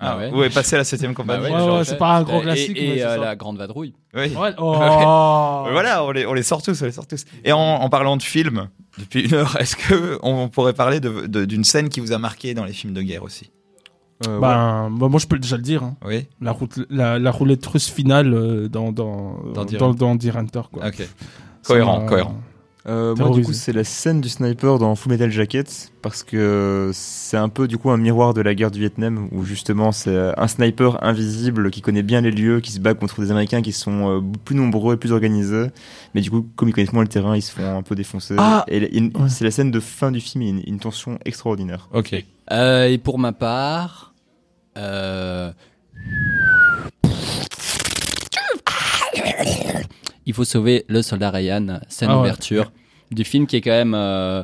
Ah, 0.04 0.12
Ah 0.14 0.18
ouais. 0.18 0.32
ouais, 0.32 0.49
passer 0.49 0.76
à 0.76 0.80
la 0.80 0.84
7ème 0.84 1.14
compagnie. 1.14 1.43
ouais, 1.43 1.49
genre. 1.49 1.78
ouais, 1.80 1.84
c'est 1.86 1.97
pas 1.97 2.18
un 2.18 2.26
Et- 2.26 2.41
classique, 2.41 2.78
Et, 2.78 3.04
euh, 3.04 3.18
la 3.18 3.36
Grande 3.36 3.58
Vadrouille. 3.58 3.93
Oui. 4.14 4.34
Ouais. 4.36 4.54
Oh. 4.58 5.66
Voilà, 5.72 6.04
on 6.04 6.12
les, 6.12 6.26
on 6.26 6.34
les 6.34 6.43
sort 6.43 6.62
tous, 6.62 6.82
on 6.82 6.86
les 6.86 6.91
sort 6.91 7.08
tous. 7.08 7.26
Et 7.43 7.51
en, 7.51 7.60
en 7.60 7.89
parlant 7.89 8.18
de 8.18 8.24
films, 8.24 8.70
depuis 8.99 9.22
une 9.26 9.34
heure, 9.34 9.56
est-ce 9.60 9.76
que 9.76 10.20
on 10.24 10.49
pourrait 10.49 10.74
parler 10.74 10.99
d'une 10.99 11.64
scène 11.64 11.89
qui 11.89 11.99
vous 11.99 12.12
a 12.12 12.18
marqué 12.18 12.54
dans 12.54 12.66
les 12.66 12.74
films 12.74 12.93
de 12.93 13.01
guerre 13.01 13.24
aussi? 13.24 13.51
Euh, 14.28 14.36
ouais. 14.36 14.41
Ben, 14.41 14.89
bah, 14.91 15.08
moi 15.10 15.20
je 15.20 15.28
peux 15.28 15.39
déjà 15.39 15.58
le 15.58 15.64
dire. 15.64 15.84
hein. 15.84 15.95
Oui. 16.06 16.28
La, 16.39 16.51
route, 16.51 16.80
la, 16.89 17.18
la 17.20 17.32
roulette 17.32 17.66
russe 17.66 17.89
finale 17.89 18.34
euh, 18.34 18.68
dans, 18.70 18.91
dans, 18.91 19.38
Dans 19.54 19.66
dans, 19.66 20.16
dans, 20.16 20.64
quoi. 20.72 20.88
Ok. 20.88 21.08
Cohérent. 21.66 22.06
Euh, 22.86 23.15
moi, 23.15 23.29
du 23.29 23.43
coup, 23.43 23.53
c'est 23.53 23.71
la 23.71 23.86
scène 23.86 24.19
du 24.19 24.27
sniper 24.27 24.77
dans 24.77 24.93
Full 24.95 25.13
Metal 25.13 25.31
Jacket, 25.31 25.93
parce 26.01 26.21
que 26.21 26.91
c'est 26.93 27.38
un 27.38 27.47
peu, 27.47 27.67
du 27.69 27.77
coup, 27.77 27.89
un 27.91 27.97
miroir 27.97 28.34
de 28.34 28.41
la 28.41 28.53
guerre 28.55 28.71
du 28.71 28.79
Vietnam, 28.79 29.29
où 29.31 29.45
justement, 29.45 29.93
c'est 29.93 30.09
euh, 30.09 30.34
un 30.36 30.49
sniper 30.49 31.01
invisible 31.01 31.71
qui 31.71 31.79
connaît 31.81 32.03
bien 32.03 32.19
les 32.19 32.31
lieux, 32.31 32.59
qui 32.59 32.71
se 32.73 32.79
bat 32.81 32.93
contre 32.93 33.21
des 33.21 33.31
Américains 33.31 33.61
qui 33.61 33.71
sont 33.71 34.17
euh, 34.17 34.21
plus 34.43 34.55
nombreux 34.57 34.95
et 34.95 34.97
plus 34.97 35.13
organisés. 35.13 35.67
Mais 36.13 36.19
du 36.19 36.29
coup, 36.29 36.45
comme 36.57 36.67
ils 36.67 36.73
connaissent 36.73 36.91
moins 36.91 37.03
le 37.03 37.07
terrain, 37.09 37.38
ils 37.38 37.41
se 37.41 37.53
font 37.53 37.77
un 37.77 37.84
peu 37.84 37.95
défoncer. 37.95 38.36
Ah 38.38 38.65
et 38.67 38.81
Ouais. 38.81 39.29
c'est 39.29 39.45
la 39.45 39.51
scène 39.51 39.71
de 39.71 39.79
fin 39.79 40.11
du 40.11 40.19
film, 40.19 40.41
il 40.41 40.45
y 40.47 40.51
a 40.51 40.53
une, 40.55 40.63
une 40.73 40.79
tension 40.79 41.17
extraordinaire. 41.23 41.88
Ok. 41.93 42.13
Euh, 42.51 42.88
et 42.89 42.97
pour 42.97 43.17
ma 43.17 43.31
part, 43.31 44.13
euh, 44.77 45.51
il 50.26 50.34
faut 50.34 50.43
sauver 50.45 50.86
le 50.88 51.01
soldat 51.01 51.30
Ryan, 51.32 51.80
scène 51.89 52.09
Ah 52.11 52.15
ouais. 52.15 52.21
ouverture 52.21 52.71
du 53.11 53.24
film 53.24 53.45
qui 53.47 53.55
est 53.57 53.61
quand 53.61 53.71
même, 53.71 53.93
euh, 53.95 54.43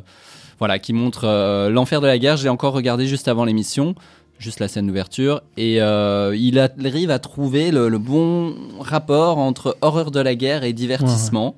voilà, 0.58 0.78
qui 0.78 0.92
montre 0.92 1.24
euh, 1.24 1.70
l'enfer 1.70 2.00
de 2.00 2.06
la 2.06 2.18
guerre. 2.18 2.36
Je 2.36 2.44
l'ai 2.44 2.48
encore 2.50 2.72
regardé 2.72 3.06
juste 3.06 3.26
avant 3.28 3.44
l'émission, 3.44 3.94
juste 4.38 4.60
la 4.60 4.68
scène 4.68 4.86
d'ouverture, 4.86 5.42
et 5.56 5.80
euh, 5.82 6.34
il 6.36 6.58
arrive 6.58 7.10
à 7.10 7.18
trouver 7.18 7.70
le, 7.70 7.88
le 7.88 7.98
bon 7.98 8.54
rapport 8.78 9.38
entre 9.38 9.76
horreur 9.80 10.10
de 10.10 10.20
la 10.20 10.34
guerre 10.34 10.64
et 10.64 10.72
divertissement. 10.72 11.56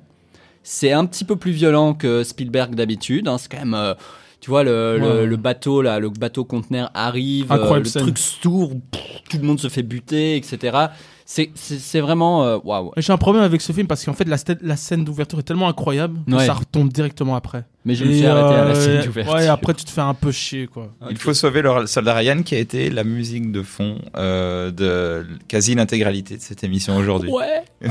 C'est 0.63 0.91
un 0.93 1.05
petit 1.05 1.25
peu 1.25 1.35
plus 1.35 1.51
violent 1.51 1.93
que 1.93 2.23
Spielberg 2.23 2.73
d'habitude. 2.75 3.27
hein. 3.27 3.37
C'est 3.37 3.51
quand 3.51 3.59
même, 3.59 3.73
euh, 3.73 3.93
tu 4.39 4.49
vois, 4.49 4.63
le, 4.63 4.97
le- 4.97 5.05
Ouais. 5.21 5.25
le 5.25 5.35
bateau 5.37 5.81
là, 5.81 5.99
le 5.99 6.09
bateau 6.09 6.45
conteneur 6.45 6.89
arrive, 6.93 7.47
le 7.53 7.83
scène. 7.83 8.03
truc 8.03 8.15
pff, 8.15 8.39
tout 8.41 9.37
le 9.37 9.43
monde 9.43 9.59
se 9.59 9.67
fait 9.67 9.83
buter, 9.83 10.35
etc. 10.37 10.77
C'est- 11.25 11.99
vraiment 12.01 12.43
euh, 12.43 12.57
waouh. 12.63 12.91
J'ai 12.97 13.13
un 13.13 13.17
problème 13.17 13.43
avec 13.43 13.61
ce 13.61 13.71
film 13.71 13.87
parce 13.87 14.03
qu'en 14.03 14.13
fait 14.13 14.27
la, 14.27 14.75
scène 14.77 15.03
d'ouverture 15.05 15.39
est 15.39 15.43
tellement 15.43 15.69
incroyable 15.69 16.19
que 16.27 16.35
Ouais. 16.35 16.45
ça 16.45 16.53
retombe 16.53 16.91
directement 16.91 17.35
après. 17.35 17.63
Mais 17.85 17.95
je 17.95 18.05
me 18.05 18.13
suis 18.13 18.25
arrêté 18.25 18.55
à 18.59 18.65
la 18.65 18.71
euh, 18.71 18.75
scène 18.75 19.05
d'ouverture. 19.05 19.33
Ouais, 19.33 19.47
après 19.47 19.73
tu 19.73 19.85
te 19.85 19.89
fais 19.91 20.01
un 20.01 20.13
peu 20.13 20.31
chier 20.31 20.67
quoi. 20.67 20.89
Il 21.09 21.17
faut 21.17 21.33
sauver 21.33 21.61
le 21.61 21.85
soldat 21.87 22.13
Ryan 22.13 22.43
qui 22.43 22.55
a 22.55 22.59
été 22.59 22.89
la 22.89 23.03
musique 23.03 23.51
de 23.51 23.61
fond 23.61 23.97
euh, 24.17 24.71
de 24.71 25.25
quasi 25.47 25.75
l'intégralité 25.75 26.37
de 26.37 26.41
cette 26.41 26.63
émission 26.63 26.95
aujourd'hui. 26.97 27.31
Ouais. 27.31 27.63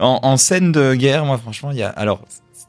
en, 0.00 0.20
en 0.22 0.36
scène 0.36 0.72
de 0.72 0.94
guerre, 0.94 1.24
moi 1.24 1.38
franchement, 1.38 1.70
il 1.70 1.78
y 1.78 1.82
a 1.82 1.88
alors 1.90 2.22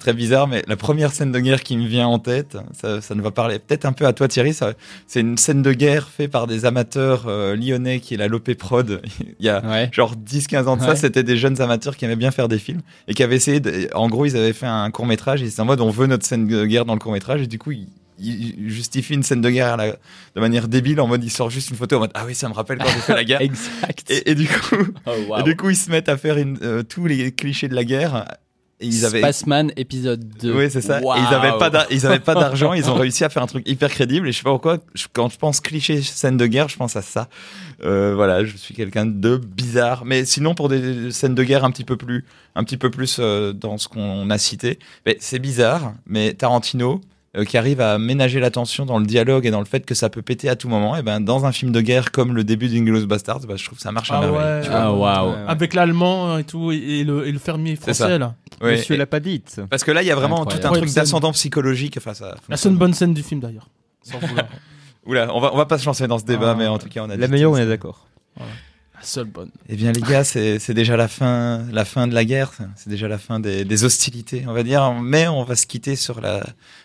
très 0.03 0.13
bizarre, 0.13 0.47
mais 0.49 0.63
la 0.67 0.75
première 0.75 1.13
scène 1.13 1.31
de 1.31 1.39
guerre 1.39 1.63
qui 1.63 1.77
me 1.77 1.87
vient 1.87 2.07
en 2.07 2.19
tête, 2.19 2.57
ça, 2.73 2.99
ça 2.99 3.15
ne 3.15 3.21
va 3.21 3.31
parler 3.31 3.57
peut-être 3.57 3.85
un 3.85 3.93
peu 3.93 4.05
à 4.05 4.11
toi 4.11 4.27
Thierry. 4.27 4.53
ça- 4.53 4.73
C'est 5.07 5.21
une 5.21 5.37
scène 5.37 5.61
de 5.61 5.71
guerre 5.71 6.09
faite 6.09 6.29
par 6.29 6.45
des 6.45 6.65
amateurs 6.65 7.23
euh, 7.27 7.55
lyonnais 7.55 8.01
qui 8.01 8.13
est 8.15 8.17
la 8.17 8.27
Lopé 8.27 8.53
Prod. 8.53 9.01
Il 9.39 9.45
y 9.45 9.49
a 9.49 9.65
Ouais. 9.65 9.89
genre 9.93 10.13
10-15 10.15 10.65
ans 10.67 10.75
de 10.75 10.81
ça, 10.81 10.97
c'était 10.97 11.23
des 11.23 11.37
jeunes 11.37 11.61
amateurs 11.61 11.95
qui 11.95 12.03
aimaient 12.03 12.17
bien 12.17 12.31
faire 12.31 12.49
des 12.49 12.59
films 12.59 12.81
et 13.07 13.13
qui 13.13 13.23
avaient 13.23 13.37
essayé. 13.37 13.61
De, 13.61 13.87
en 13.93 14.09
gros, 14.09 14.25
ils 14.25 14.35
avaient 14.35 14.51
fait 14.51 14.65
un 14.65 14.91
court 14.91 15.05
métrage. 15.05 15.39
Ils 15.41 15.47
étaient 15.47 15.61
en 15.61 15.65
mode 15.65 15.79
on 15.79 15.89
veut 15.89 16.07
notre 16.07 16.25
scène 16.25 16.47
de 16.47 16.65
guerre 16.65 16.83
dans 16.83 16.93
le 16.95 16.99
court 16.99 17.13
métrage 17.13 17.41
et 17.41 17.47
du 17.47 17.57
coup 17.57 17.71
ils 17.71 17.87
il 18.19 18.69
justifie 18.69 19.15
une 19.15 19.23
scène 19.23 19.41
de 19.41 19.49
guerre 19.49 19.75
la- 19.75 19.93
de 20.35 20.39
manière 20.39 20.67
débile 20.67 21.01
en 21.01 21.07
mode 21.07 21.23
il 21.23 21.31
sort 21.31 21.49
juste 21.49 21.71
une 21.71 21.75
photo 21.75 21.95
en 21.95 21.99
mode 22.01 22.11
ah 22.13 22.23
oui 22.27 22.35
ça 22.35 22.47
me 22.47 22.53
rappelle 22.53 22.77
quand 22.77 22.85
j'ai 22.85 22.99
fait 22.99 23.15
la 23.15 23.23
guerre 23.29 23.41
Exact. 23.41 24.09
et, 24.11 24.29
et 24.29 24.35
du 24.35 24.47
coup 24.47 24.75
Oh, 25.07 25.37
et 25.39 25.43
du 25.43 25.55
coup 25.57 25.71
ils 25.71 25.75
se 25.75 25.89
mettent 25.89 26.09
à 26.09 26.15
faire 26.15 26.37
une- 26.37 26.59
euh, 26.61 26.83
tous 26.83 27.07
les 27.07 27.31
clichés 27.31 27.67
de 27.67 27.73
la 27.73 27.83
guerre 27.83 28.25
et 28.83 28.87
ils 28.87 29.05
avaient 29.05 29.19
Spaceman 29.19 29.71
épisode 29.77 30.27
2. 30.39 30.53
oui 30.55 30.69
c'est 30.69 30.81
ça. 30.81 30.99
Et 30.99 31.95
ils 31.95 32.05
avaient 32.05 32.19
pas 32.19 32.35
d'argent. 32.35 32.73
Ils 32.75 32.89
ont 32.89 32.95
réussi 32.95 33.23
à 33.23 33.29
faire 33.29 33.41
un 33.43 33.47
truc 33.47 33.67
hyper 33.67 33.89
crédible. 33.89 34.27
Et 34.27 34.31
je 34.31 34.37
sais 34.37 34.43
pas 34.43 34.51
pourquoi 34.51 34.77
je- 34.93 35.05
quand 35.11 35.29
je 35.29 35.37
pense 35.37 35.59
cliché 35.61 36.01
scène 36.01 36.37
de 36.37 36.45
guerre 36.45 36.67
je 36.69 36.77
pense 36.77 36.95
à 36.95 37.01
ça. 37.01 37.29
Euh, 37.83 38.13
voilà 38.15 38.43
je 38.45 38.55
suis 38.57 38.73
quelqu'un 38.75 39.05
de 39.05 39.37
bizarre. 39.37 40.05
Mais 40.05 40.25
sinon 40.25 40.53
pour 40.55 40.69
des 40.69 41.11
scènes 41.11 41.35
de 41.35 41.43
guerre 41.43 41.63
un 41.65 41.71
petit 41.71 41.83
peu 41.85 41.97
plus 41.97 42.25
un 42.55 42.63
petit 42.63 42.77
peu 42.77 42.91
plus 42.91 43.17
euh, 43.19 43.53
dans 43.53 43.77
ce 43.77 43.87
qu'on 43.87 44.29
a 44.29 44.37
cité 44.37 44.79
c'est 45.19 45.39
bizarre. 45.39 45.93
Mais 46.05 46.33
Tarantino 46.33 47.01
euh, 47.35 47.45
qui 47.45 47.57
arrive 47.57 47.81
à 47.81 47.97
ménager 47.97 48.39
l'attention 48.39 48.85
dans 48.85 48.99
le 48.99 49.05
dialogue 49.05 49.45
et 49.45 49.51
dans 49.51 49.59
le 49.59 49.65
fait 49.65 49.85
que 49.85 49.95
ça 49.95 50.09
peut 50.09 50.21
péter 50.21 50.49
à 50.49 50.55
tout 50.55 50.69
moment 50.69 50.95
et 50.95 51.01
ben 51.01 51.19
dans 51.19 51.45
un 51.45 51.51
film 51.51 51.71
de 51.71 51.81
guerre 51.81 52.11
comme 52.11 52.35
le 52.35 52.43
début 52.43 52.67
d'Inglourious 52.67 53.07
Bastards 53.07 53.41
bah, 53.47 53.55
je 53.57 53.65
trouve 53.65 53.77
que 53.77 53.83
ça 53.83 53.91
marche 53.91 54.11
à 54.11 54.17
Ah 54.17 54.21
merveille 54.21 54.39
ouais. 54.59 54.61
tu 54.63 54.69
vois. 54.69 54.77
Ah. 55.13 55.25
Ouais, 55.25 55.31
ouais. 55.33 55.37
Avec 55.47 55.73
l'allemand 55.73 56.37
et 56.37 56.43
tout 56.43 56.71
et, 56.71 57.03
le, 57.03 57.27
et 57.27 57.31
le 57.31 57.39
fermier 57.39 57.75
français 57.75 58.17
là. 58.19 58.35
Ouais, 58.61 58.73
Monsieur 58.77 58.95
l'a 58.97 59.05
pas 59.07 59.19
dite. 59.19 59.59
parce 59.69 59.83
que 59.83 59.91
là 59.91 60.01
il 60.03 60.07
y 60.07 60.11
a 60.11 60.15
vraiment 60.15 60.41
Incroyable. 60.41 60.61
tout 60.61 60.67
un 60.67 60.77
truc 60.81 60.93
d'ascendant 60.93 61.31
psychologique 61.31 61.95
enfin 61.97 62.13
ça 62.13 62.35
La 62.49 62.57
seule 62.57 62.73
bonne 62.75 62.93
scène 62.93 63.13
du 63.13 63.23
film 63.23 63.39
d'ailleurs. 63.41 63.67
Sans 64.03 64.19
vouloir. 64.19 64.45
Oula, 65.05 65.35
on 65.35 65.39
va, 65.41 65.53
on 65.53 65.57
va 65.57 65.65
pas 65.65 65.77
se 65.77 65.85
lancer 65.85 66.07
dans 66.07 66.19
ce 66.19 66.23
débat, 66.25 66.51
Ah. 66.51 66.55
mais 66.57 66.67
en 66.67 66.77
tout 66.77 66.87
cas, 66.87 67.01
on 67.03 67.09
a 67.09 67.15
La 67.17 67.25
dit 67.27 67.31
meilleure, 67.31 67.51
on 67.51 67.57
est 67.57 67.65
d'accord. 67.65 68.07
La 69.03 69.07
seule 69.09 69.25
bonne. 69.27 69.49
Eh 69.67 69.75
bien, 69.75 69.91
les 69.91 69.99
gars, 69.99 70.23
c'est 70.23 70.59
c'est 70.59 70.73
déjà 70.73 70.95
la 70.95 71.09
fin, 71.09 71.65
la 71.73 71.83
fin 71.83 72.07
de 72.07 72.13
la 72.13 72.23
guerre. 72.23 72.53
C'est 72.77 72.89
déjà 72.89 73.09
la 73.09 73.17
fin 73.17 73.41
des, 73.41 73.65
des 73.65 73.83
hostilités, 73.83 74.45
on 74.47 74.53
va 74.53 74.63
dire. 74.63 74.93
Mais 75.01 75.27
on 75.27 75.43
va 75.43 75.57
se 75.57 75.67
quitter 75.67 75.97
sur 75.97 76.21
la, 76.21 76.41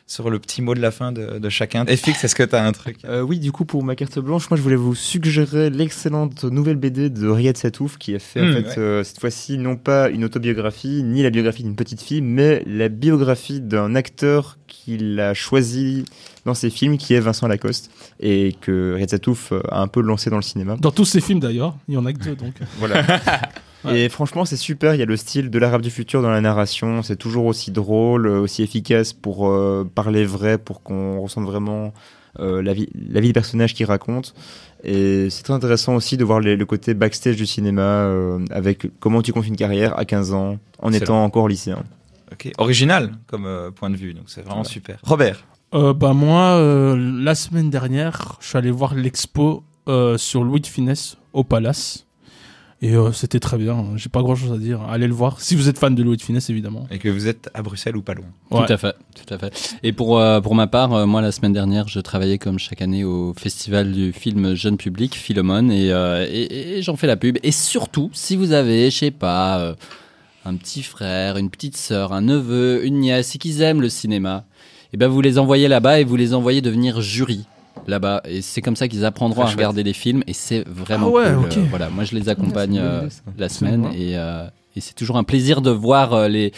sur 0.09 0.29
le 0.29 0.41
petit 0.41 0.61
mot 0.61 0.75
de 0.75 0.81
la 0.81 0.91
fin 0.91 1.13
de, 1.13 1.39
de 1.39 1.49
chacun. 1.49 1.85
Et 1.87 1.97
Fix, 1.97 2.25
est-ce 2.25 2.35
que 2.35 2.43
t'as 2.43 2.65
un 2.67 2.73
truc 2.73 2.97
Euh, 3.05 3.21
oui, 3.21 3.39
du 3.39 3.53
coup, 3.53 3.65
pour 3.65 3.85
ma 3.85 3.95
carte 3.95 4.19
blanche, 4.19 4.51
moi, 4.51 4.57
je 4.57 4.63
voulais 4.63 4.75
vous 4.75 4.97
suggérer 4.97 5.71
l'excellente 5.71 6.43
nouvelle 6.43 6.75
BD 6.77 7.09
de 7.09 7.29
Riyad 7.29 7.57
Satouf, 7.57 7.99
qui 7.99 8.17
a 8.17 8.19
fait, 8.19 8.43
Hmm, 8.43 8.51
en 8.51 8.53
fait, 8.55 8.67
ouais. 8.71 8.79
euh, 8.79 9.05
cette 9.05 9.21
fois-ci, 9.21 9.57
non 9.57 9.77
pas 9.77 10.09
une 10.09 10.25
autobiographie, 10.25 11.05
ni 11.05 11.23
la 11.23 11.31
biographie 11.31 11.63
d'une 11.63 11.77
petite 11.77 12.03
fille, 12.03 12.21
mais 12.23 12.65
la 12.67 12.89
biographie 12.89 13.61
d'un 13.61 13.95
acteur 13.95 14.59
qu'il 14.67 15.21
a 15.21 15.35
choisi 15.35 16.05
dans 16.49 16.55
ses 16.55 16.71
films, 16.71 16.99
qui 16.99 17.15
est 17.15 17.21
Vincent 17.21 17.47
Lacoste, 17.47 17.91
et 18.21 18.57
que 18.61 18.95
Riyad 18.95 19.09
Satouf 19.11 19.53
euh, 19.53 19.61
a 19.71 19.81
un 19.81 19.87
peu 19.89 20.01
lancé 20.01 20.31
dans 20.31 20.37
le 20.37 20.43
cinéma. 20.43 20.77
Dans 20.81 20.91
tous 20.91 21.05
ces 21.05 21.21
films 21.21 21.41
d'ailleurs, 21.41 21.77
il 21.89 21.95
y 21.95 21.97
en 21.97 22.05
a 22.07 22.13
que 22.13 22.19
deux 22.25 22.35
donc. 22.37 22.55
Voilà. 22.79 23.05
Ouais. 23.85 24.01
Et 24.01 24.09
franchement, 24.09 24.45
c'est 24.45 24.57
super. 24.57 24.95
Il 24.95 24.99
y 24.99 25.03
a 25.03 25.07
le 25.07 25.17
style 25.17 25.51
de 25.51 25.59
l'arabe 25.61 25.83
du 25.83 25.91
futur 25.91 26.21
dans 26.21 26.31
la 26.31 26.41
narration. 26.41 27.03
C'est 27.05 27.15
toujours 27.17 27.47
aussi 27.47 27.71
drôle, 27.71 28.27
euh, 28.27 28.41
aussi 28.41 28.65
efficace 28.65 29.13
pour 29.13 29.49
euh, 29.49 29.89
parler 29.95 30.25
vrai, 30.25 30.59
pour 30.59 30.83
qu'on 30.83 31.21
ressente 31.21 31.45
vraiment 31.45 31.93
euh, 32.41 32.61
la, 32.61 32.73
vie, 32.75 32.89
la 33.09 33.21
vie 33.21 33.29
des 33.29 33.33
personnages 33.33 33.75
qu'il 33.75 33.87
raconte. 33.87 34.35
Et 34.83 35.29
c'est 35.31 35.43
très 35.45 35.55
intéressant 35.55 35.95
aussi 35.95 36.17
de 36.17 36.25
voir 36.25 36.41
les- 36.41 36.57
le 36.57 36.67
côté 36.67 36.95
backstage 36.95 37.37
du 37.37 37.47
cinéma 37.47 37.83
euh, 37.83 38.41
avec 38.51 38.87
comment 38.99 39.23
tu 39.23 39.33
comptes 39.33 39.47
une 39.47 39.57
carrière 39.57 39.97
à 39.99 40.05
15 40.05 40.33
ans 40.33 40.59
en 40.81 40.89
Excellent. 40.93 41.05
étant 41.05 41.25
encore 41.25 41.49
lycéen. 41.49 41.83
Ok, 42.33 42.51
original 42.59 43.13
comme 43.27 43.47
euh, 43.47 43.71
point 43.71 43.91
de 43.91 43.97
vue, 43.97 44.13
donc 44.13 44.25
c'est 44.27 44.43
vraiment 44.43 44.63
super. 44.65 44.99
Robert, 45.03 45.45
Euh, 45.75 45.93
bah 45.93 46.13
moi, 46.15 46.57
euh, 46.57 46.97
la 47.23 47.35
semaine 47.35 47.71
dernière, 47.71 48.39
je 48.41 48.49
suis 48.49 48.59
allé 48.59 48.71
voir 48.71 48.95
l'expo 48.95 49.63
euh, 49.89 50.17
sur 50.17 50.43
Louis 50.45 50.61
de 50.61 50.67
Finesse 50.67 51.17
au 51.33 51.45
Palace. 51.45 52.05
Et 52.81 52.95
euh, 52.95 53.11
c'était 53.11 53.41
très 53.41 53.59
bien, 53.59 53.85
j'ai 53.97 54.09
pas 54.09 54.23
grand 54.23 54.37
chose 54.37 54.53
à 54.53 54.57
dire. 54.57 54.81
Allez 54.83 55.09
le 55.09 55.13
voir, 55.13 55.41
si 55.41 55.57
vous 55.57 55.69
êtes 55.69 55.79
fan 55.79 55.97
de 55.97 56.03
Louis 56.03 56.17
de 56.17 56.23
Finesse 56.23 56.49
évidemment. 56.49 56.87
et 56.93 56.99
que 56.99 57.09
vous 57.09 57.27
êtes 57.27 57.51
à 57.53 57.61
Bruxelles 57.63 57.97
ou 57.97 58.03
pas 58.03 58.15
loin. 58.15 58.27
Ouais. 58.53 58.65
Tout 58.67 58.73
à 58.73 58.77
fait, 58.77 58.95
tout 59.17 59.35
à 59.35 59.37
fait. 59.39 59.77
Et 59.83 59.93
pour 59.93 60.21
euh, 60.21 60.41
pour 60.41 60.55
ma 60.55 60.69
part, 60.69 60.93
euh, 60.93 61.05
moi 61.05 61.21
la 61.21 61.33
semaine 61.33 61.53
dernière, 61.53 61.89
je 61.89 61.99
travaillais 61.99 62.39
comme 62.39 62.61
chaque 62.61 62.81
année 62.81 63.03
au 63.03 63.35
festival 63.37 63.91
du 63.91 64.13
film 64.13 64.55
jeune 64.55 64.77
public 64.77 65.17
Philomone 65.17 65.73
et, 65.73 65.91
euh, 65.91 66.25
et, 66.31 66.79
et 66.79 66.83
j'en 66.83 66.95
fais 66.95 67.09
la 67.09 67.17
pub. 67.17 67.37
Et 67.43 67.51
surtout, 67.51 68.11
si 68.13 68.37
vous 68.37 68.53
avez, 68.53 68.93
je 68.93 68.97
sais 68.97 69.11
pas, 69.11 69.59
euh, 69.59 69.75
un 70.45 70.55
petit 70.55 70.85
frère, 70.85 71.37
une 71.37 71.51
petite 71.51 71.77
sœur, 71.77 72.13
un 72.13 72.21
neveu, 72.21 72.87
une 72.87 73.01
nièce 73.01 73.35
et 73.35 73.39
qu'ils 73.39 73.61
aiment 73.61 73.81
le 73.81 73.89
cinéma, 73.89 74.45
et 74.93 74.97
ben 74.97 75.09
vous 75.09 75.21
les 75.21 75.39
envoyez 75.39 75.69
là-bas 75.69 76.01
et 76.01 76.05
vous 76.05 76.17
les 76.17 76.35
envoyez 76.35 76.61
devenir 76.61 77.01
jury 77.01 77.45
là-bas 77.87 78.23
et 78.25 78.43
c'est 78.43 78.61
comme 78.61 78.77
ça 78.77 78.89
qu'ils 78.89 79.05
apprendront 79.05 79.43
Très 79.43 79.53
à 79.53 79.55
regarder 79.57 79.83
les 79.83 79.93
films 79.93 80.23
et 80.27 80.33
c'est 80.33 80.65
vraiment 80.69 81.07
Ah 81.09 81.11
ouais, 81.11 81.35
cool. 81.35 81.45
ok. 81.47 81.57
Euh, 81.59 81.65
voilà, 81.71 81.89
moi 81.91 82.05
je 82.05 82.15
les 82.15 82.29
accompagne 82.29 82.79
Ah, 82.79 82.85
euh, 82.85 83.09
la 83.39 83.49
semaine 83.49 83.87
et, 83.97 84.17
euh, 84.19 84.47
Et 84.77 84.81
c'est 84.81 84.95
toujours 84.95 85.17
un 85.17 85.25
plaisir 85.25 85.61
de 85.63 85.71
voir 85.71 86.13
euh, 86.15 86.29
les, 86.29 86.53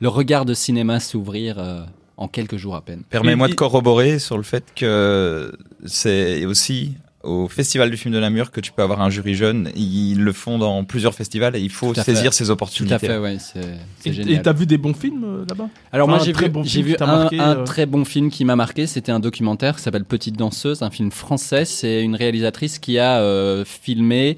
le 0.00 0.08
regard 0.08 0.44
de 0.44 0.54
cinéma 0.54 0.98
s'ouvrir 1.00 1.58
euh, 1.58 1.82
en 2.16 2.28
quelques 2.28 2.56
jours 2.56 2.74
à 2.76 2.80
peine. 2.82 3.02
Permets-moi 3.10 3.48
Et- 3.48 3.50
de 3.50 3.54
corroborer 3.56 4.18
sur 4.18 4.36
le 4.36 4.42
fait 4.42 4.64
que 4.74 5.52
c'est 5.86 6.44
aussi 6.46 6.92
au 7.22 7.48
Festival 7.48 7.90
du 7.90 7.96
film 7.96 8.12
de 8.14 8.20
Namur 8.20 8.50
que 8.50 8.60
tu 8.60 8.72
peux 8.72 8.82
avoir 8.82 9.00
un 9.00 9.10
jury 9.10 9.34
jeune. 9.34 9.70
Ils 9.76 10.20
le 10.20 10.32
font 10.32 10.58
dans 10.58 10.84
plusieurs 10.84 11.14
festivals 11.14 11.54
et 11.56 11.60
il 11.60 11.70
faut 11.70 11.92
Tout 11.94 12.00
saisir 12.02 12.32
fait. 12.32 12.38
ces 12.38 12.44
Tout 12.46 12.50
opportunités. 12.50 12.94
à 12.94 12.98
fait, 12.98 13.18
ouais, 13.18 13.36
c'est 13.38 13.60
c'est 14.00 14.08
Et- 14.08 14.12
Et 14.12 14.14
génial. 14.14 14.42
t'as 14.42 14.52
vu 14.52 14.66
des 14.66 14.78
bons 14.78 14.94
films 14.94 15.24
euh, 15.24 15.44
là-bas? 15.48 15.68
Alors 15.92 16.08
Enfin, 16.08 16.16
moi 16.16 16.24
j'ai 16.24 16.32
vu, 16.32 16.48
bon 16.48 16.62
j'ai 16.64 17.00
un, 17.02 17.06
marqué, 17.06 17.38
un 17.38 17.56
euh. 17.58 17.64
très 17.64 17.86
bon 17.86 18.04
film 18.04 18.30
qui 18.30 18.44
m'a 18.44 18.56
marqué, 18.56 18.86
c'était 18.86 19.12
un 19.12 19.20
documentaire 19.20 19.76
qui 19.76 19.82
s'appelle 19.82 20.04
Petite 20.04 20.36
danseuse, 20.36 20.82
un 20.82 20.90
film 20.90 21.10
français, 21.10 21.64
c'est 21.64 22.02
une 22.02 22.16
réalisatrice 22.16 22.78
qui 22.78 22.98
a 22.98 23.20
euh, 23.20 23.64
filmé 23.64 24.36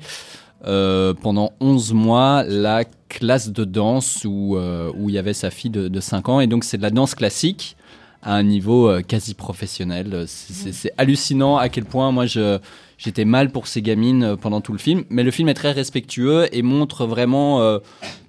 euh, 0.67 1.13
pendant 1.15 1.53
11 1.61 1.93
mois 1.93 2.43
la 2.47 2.85
classe 3.09 3.51
de 3.51 3.65
danse 3.65 4.25
où, 4.25 4.57
euh, 4.57 4.91
où 4.97 5.09
il 5.11 5.15
y 5.15 5.19
avait 5.19 5.35
sa 5.35 5.51
fille 5.51 5.71
de, 5.71 5.89
de 5.89 6.01
5 6.01 6.29
ans 6.29 6.41
et 6.41 6.47
donc 6.47 6.65
c'est 6.65 6.79
de 6.79 6.83
la 6.83 6.91
danse 6.91 7.15
classique 7.15 7.77
à 8.25 8.35
un 8.35 8.43
niveau 8.43 8.89
euh, 8.89 9.03
quasi 9.03 9.35
professionnel. 9.35 10.25
C'est- 10.27 10.73
C'est 10.73 10.93
hallucinant 10.99 11.57
à 11.57 11.69
quel 11.69 11.85
point 11.85 12.11
moi 12.11 12.27
je 12.27 12.59
j'étais 12.99 13.25
mal 13.25 13.51
pour 13.51 13.67
ces 13.67 13.83
gamines 13.83 14.23
euh, 14.25 14.37
pendant 14.37 14.61
tout 14.61 14.73
le 14.73 14.79
film, 14.79 15.05
mais 15.11 15.23
le 15.23 15.31
film 15.31 15.49
est 15.49 15.55
très 15.55 15.73
respectueux 15.73 16.49
et 16.53 16.63
montre 16.63 17.07
vraiment 17.07 17.61
euh, 17.61 17.79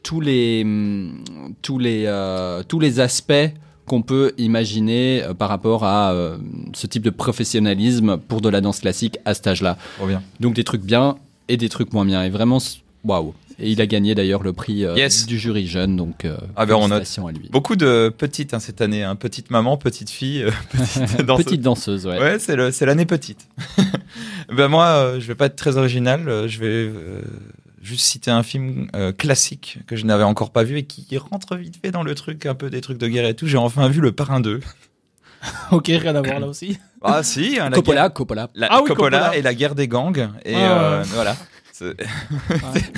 tous 0.04 0.22
les 0.22 0.62
hum, 0.64 1.24
tous 1.62 1.80
les 1.80 2.04
euh, 2.06 2.62
tous 2.68 2.80
les 2.80 3.00
aspects 3.00 3.34
qu'on 3.88 4.02
peut 4.02 4.34
imaginer 4.40 5.22
euh, 5.24 5.34
par 5.36 5.48
rapport 5.50 5.84
à 5.84 6.12
euh, 6.12 6.38
ce 6.74 6.88
type 6.88 7.04
de 7.04 7.12
professionnalisme 7.12 8.18
pour 8.18 8.42
de 8.42 8.50
la 8.50 8.60
danse 8.62 8.80
classique 8.80 9.18
à 9.26 9.34
cet 9.34 9.48
âge-là. 9.48 9.78
Donc 10.40 10.56
des 10.56 10.64
trucs 10.64 10.82
bien 10.84 11.16
et 11.48 11.58
des 11.58 11.70
trucs 11.70 11.94
moins 11.94 12.06
bien. 12.06 12.24
Et 12.24 12.30
vraiment, 12.30 12.58
waouh. 13.04 13.34
Et 13.60 13.70
il 13.72 13.80
a 13.82 13.86
gagné 13.88 14.16
d'ailleurs 14.16 14.44
le 14.44 14.52
prix 14.54 14.84
euh, 14.86 14.96
Yes. 14.96 15.26
du 15.26 15.40
jury 15.40 15.66
jeune, 15.68 15.96
donc 15.96 16.26
euh, 16.26 16.36
Ah 16.56 16.66
ben, 16.66 16.76
on 16.76 16.92
à 16.92 17.00
lui. 17.32 17.50
Beaucoup 17.52 17.76
de 17.76 18.14
petites 18.16 18.54
hein, 18.54 18.60
cette 18.60 18.82
année. 18.82 19.04
Hein. 19.04 19.16
Petite 19.16 19.50
maman, 19.50 19.78
petite 19.78 20.10
fille, 20.10 20.44
euh, 20.44 20.52
petite 20.72 21.22
danseuse. 21.26 21.46
Petite 21.46 21.62
danseuse, 21.62 22.06
ouais. 22.08 22.20
Ouais, 22.20 22.40
c'est 22.40 22.56
le- 22.56 22.72
c'est 22.72 22.86
l'année 22.86 23.06
petite. 23.06 23.48
ben 24.56 24.68
moi, 24.68 24.86
euh, 24.88 25.20
je 25.20 25.28
vais 25.28 25.36
pas 25.36 25.46
être 25.46 25.56
très 25.56 25.78
original. 25.78 26.48
je 26.48 26.60
vais 26.60 26.66
euh, 26.68 27.22
juste 27.82 28.06
citer 28.06 28.32
un 28.32 28.44
film 28.44 28.88
euh, 28.96 29.12
classique 29.12 29.80
que 29.88 29.96
je 29.96 30.06
n'avais 30.06 30.24
encore 30.24 30.52
pas 30.52 30.64
vu 30.64 30.78
et 30.80 30.84
qui 30.84 31.18
rentre 31.18 31.56
vite 31.56 31.76
fait 31.82 31.92
dans 31.92 32.04
le 32.04 32.14
truc, 32.16 32.46
un 32.46 32.56
peu 32.56 32.70
des 32.70 32.82
trucs 32.82 32.98
de 32.98 33.08
guerre 33.08 33.26
et 33.28 33.36
tout. 33.36 33.48
J'ai 33.48 33.58
enfin 33.58 33.88
vu 33.90 34.02
Le 34.02 34.12
Parrain 34.12 34.40
2. 34.42 34.60
Ok, 35.72 35.86
rien 35.88 36.16
à 36.16 36.22
voir 36.22 36.40
là 36.40 36.48
aussi. 36.48 36.78
Ah 37.04 37.22
si, 37.22 37.60
hein, 37.60 37.70
la 37.70 37.76
Coppola, 37.76 38.02
guerre- 38.02 38.14
Coppola. 38.14 38.50
la- 38.56 38.68
Ah 38.72 38.80
oui, 38.82 38.88
Coppola, 38.90 39.18
Coppola. 39.20 39.38
et 39.38 39.42
la 39.44 39.54
guerre 39.54 39.76
des 39.76 39.88
gangs. 39.88 40.28
Et 40.44 40.56
Ah, 40.56 40.82
euh, 40.82 41.04
voilà. 41.14 41.38
C'est- 41.72 41.94
c'est- 42.74 42.92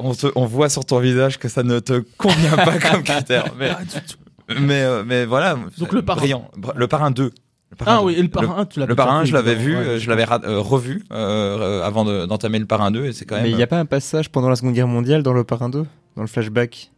on, 0.00 0.14
te- 0.14 0.26
on 0.36 0.46
voit 0.46 0.68
sur 0.68 0.84
ton 0.84 0.98
visage 1.00 1.38
que 1.38 1.48
ça 1.48 1.62
ne 1.62 1.78
te 1.78 2.02
convient 2.18 2.56
pas 2.56 2.78
comme 2.90 3.02
critère. 3.02 3.52
Mais, 3.58 3.70
Ah, 3.70 3.80
tu- 3.82 4.00
tu- 4.54 4.60
mais, 4.60 4.82
euh, 4.82 5.02
mais 5.06 5.24
voilà. 5.24 5.56
Donc 5.78 5.92
le 5.92 6.02
Parrain. 6.02 6.20
Brillant. 6.20 6.50
Le 6.76 6.86
Parrain 6.88 7.10
2. 7.10 7.32
Le 7.70 7.76
Parrain 7.76 7.96
Ah 7.96 8.00
2. 8.00 8.06
oui, 8.06 8.14
et 8.16 8.22
le 8.22 8.28
parrain, 8.28 8.64
tu 8.64 8.78
l'as 8.78 8.86
Le 8.86 8.94
parrain, 8.94 9.24
je 9.24 9.32
l'avais 9.32 9.56
vu, 9.56 9.76
Ouais, 9.76 9.98
je 9.98 10.08
l'avais 10.08 10.24
euh, 10.44 10.60
revu 10.60 11.02
euh, 11.12 11.58
euh, 11.58 11.82
avant 11.82 12.04
de- 12.04 12.24
d'entamer 12.26 12.60
le 12.60 12.66
parrain 12.66 12.90
2 12.92 13.06
et 13.06 13.12
c'est 13.12 13.24
quand 13.24 13.34
même. 13.34 13.44
Mais 13.44 13.50
il 13.50 13.56
n'y 13.56 13.62
a 13.62 13.66
pas 13.66 13.78
un 13.80 13.86
passage 13.86 14.30
pendant 14.30 14.48
la 14.48 14.54
Seconde 14.56 14.74
Guerre 14.74 14.86
mondiale 14.86 15.22
dans 15.24 15.32
le 15.32 15.42
Parrain 15.42 15.68
2 15.68 15.84
Dans 16.14 16.22
le 16.22 16.28
flashback? 16.28 16.92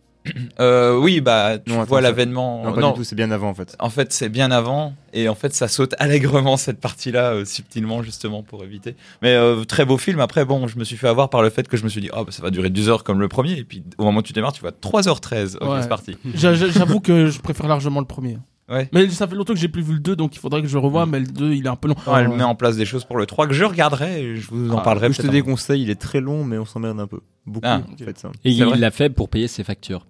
Euh, 0.60 0.98
oui, 0.98 1.20
bah 1.20 1.58
tu 1.58 1.70
Non, 1.72 1.80
attends, 1.80 1.88
vois 1.88 2.00
l'avènement. 2.00 2.64
Non, 2.64 2.72
pas 2.72 2.82
du 2.82 2.92
tout, 2.94 3.04
c'est 3.04 3.14
bien 3.16 3.30
avant 3.30 3.48
en 3.50 3.54
fait. 3.54 3.76
En 3.78 3.90
fait, 3.90 4.12
c'est 4.12 4.28
bien 4.28 4.50
avant 4.50 4.94
et 5.12 5.28
en 5.28 5.34
fait, 5.34 5.54
ça 5.54 5.68
saute 5.68 5.94
allègrement 5.98 6.56
cette 6.56 6.80
partie-là 6.80 7.32
euh, 7.34 7.44
subtilement 7.44 8.02
justement 8.02 8.42
pour 8.42 8.64
éviter. 8.64 8.96
Mais 9.22 9.34
euh, 9.34 9.64
très 9.64 9.84
beau 9.84 9.98
film. 9.98 10.20
Après, 10.20 10.44
bon, 10.44 10.66
je 10.66 10.78
me 10.78 10.84
suis 10.84 10.96
fait 10.96 11.08
avoir 11.08 11.30
par 11.30 11.42
le 11.42 11.50
fait 11.50 11.68
que 11.68 11.76
je 11.76 11.84
me 11.84 11.88
suis 11.88 12.00
dit, 12.00 12.10
oh, 12.16 12.24
bah, 12.24 12.30
ça 12.32 12.42
va 12.42 12.50
durer 12.50 12.70
2 12.70 12.88
heures 12.88 13.04
comme 13.04 13.20
le 13.20 13.28
premier 13.28 13.52
et 13.58 13.64
puis 13.64 13.82
au 13.98 14.04
moment 14.04 14.18
où 14.20 14.22
tu 14.22 14.32
démarres, 14.32 14.52
tu 14.52 14.60
vois 14.60 14.72
3h13. 14.72 15.56
Ok, 15.60 15.68
Ouais. 15.70 15.82
c'est 15.82 15.88
parti. 15.88 16.16
J'a- 16.34 16.54
j'a- 16.54 16.70
J'avoue 16.70 17.00
que 17.00 17.26
je 17.28 17.40
préfère 17.40 17.68
largement 17.68 18.00
le 18.00 18.06
premier. 18.06 18.38
Ouais. 18.70 18.86
Mais 18.92 19.08
ça 19.08 19.26
fait 19.26 19.34
longtemps 19.34 19.54
que 19.54 19.58
j'ai 19.58 19.68
plus 19.68 19.80
vu 19.80 19.94
le 19.94 19.98
2, 19.98 20.14
donc 20.14 20.36
il 20.36 20.38
faudrait 20.38 20.60
que 20.60 20.68
je 20.68 20.76
revoie, 20.76 21.06
mais 21.06 21.20
le 21.20 21.26
2, 21.26 21.52
il 21.54 21.64
est 21.64 21.68
un 21.70 21.76
peu 21.76 21.88
long. 21.88 21.94
Non, 22.06 22.16
elle 22.18 22.28
met 22.28 22.42
en 22.42 22.54
place 22.54 22.76
des 22.76 22.84
choses 22.84 23.02
pour 23.06 23.16
le 23.16 23.24
3 23.24 23.46
que 23.46 23.54
je 23.54 23.64
regarderai 23.64 24.22
et 24.22 24.36
je 24.36 24.46
vous 24.50 24.70
en 24.72 24.76
Ah, 24.76 24.82
parlerai 24.82 25.10
Je 25.10 25.22
te 25.22 25.26
déconseille, 25.26 25.80
il 25.84 25.88
est 25.88 25.98
très 25.98 26.20
long, 26.20 26.44
mais 26.44 26.58
on 26.58 26.66
s'emmerde 26.66 27.00
un 27.00 27.06
peu. 27.06 27.20
Beaucoup, 27.46 27.66
Ah, 27.66 27.80
en 27.90 27.96
fait, 28.04 28.18
ça. 28.18 28.30
Et 28.44 28.50
il 28.50 28.62
l'a 28.66 28.90
fait 28.90 29.08
pour 29.08 29.30
payer 29.30 29.48
ses 29.48 29.64
factures. 29.64 30.06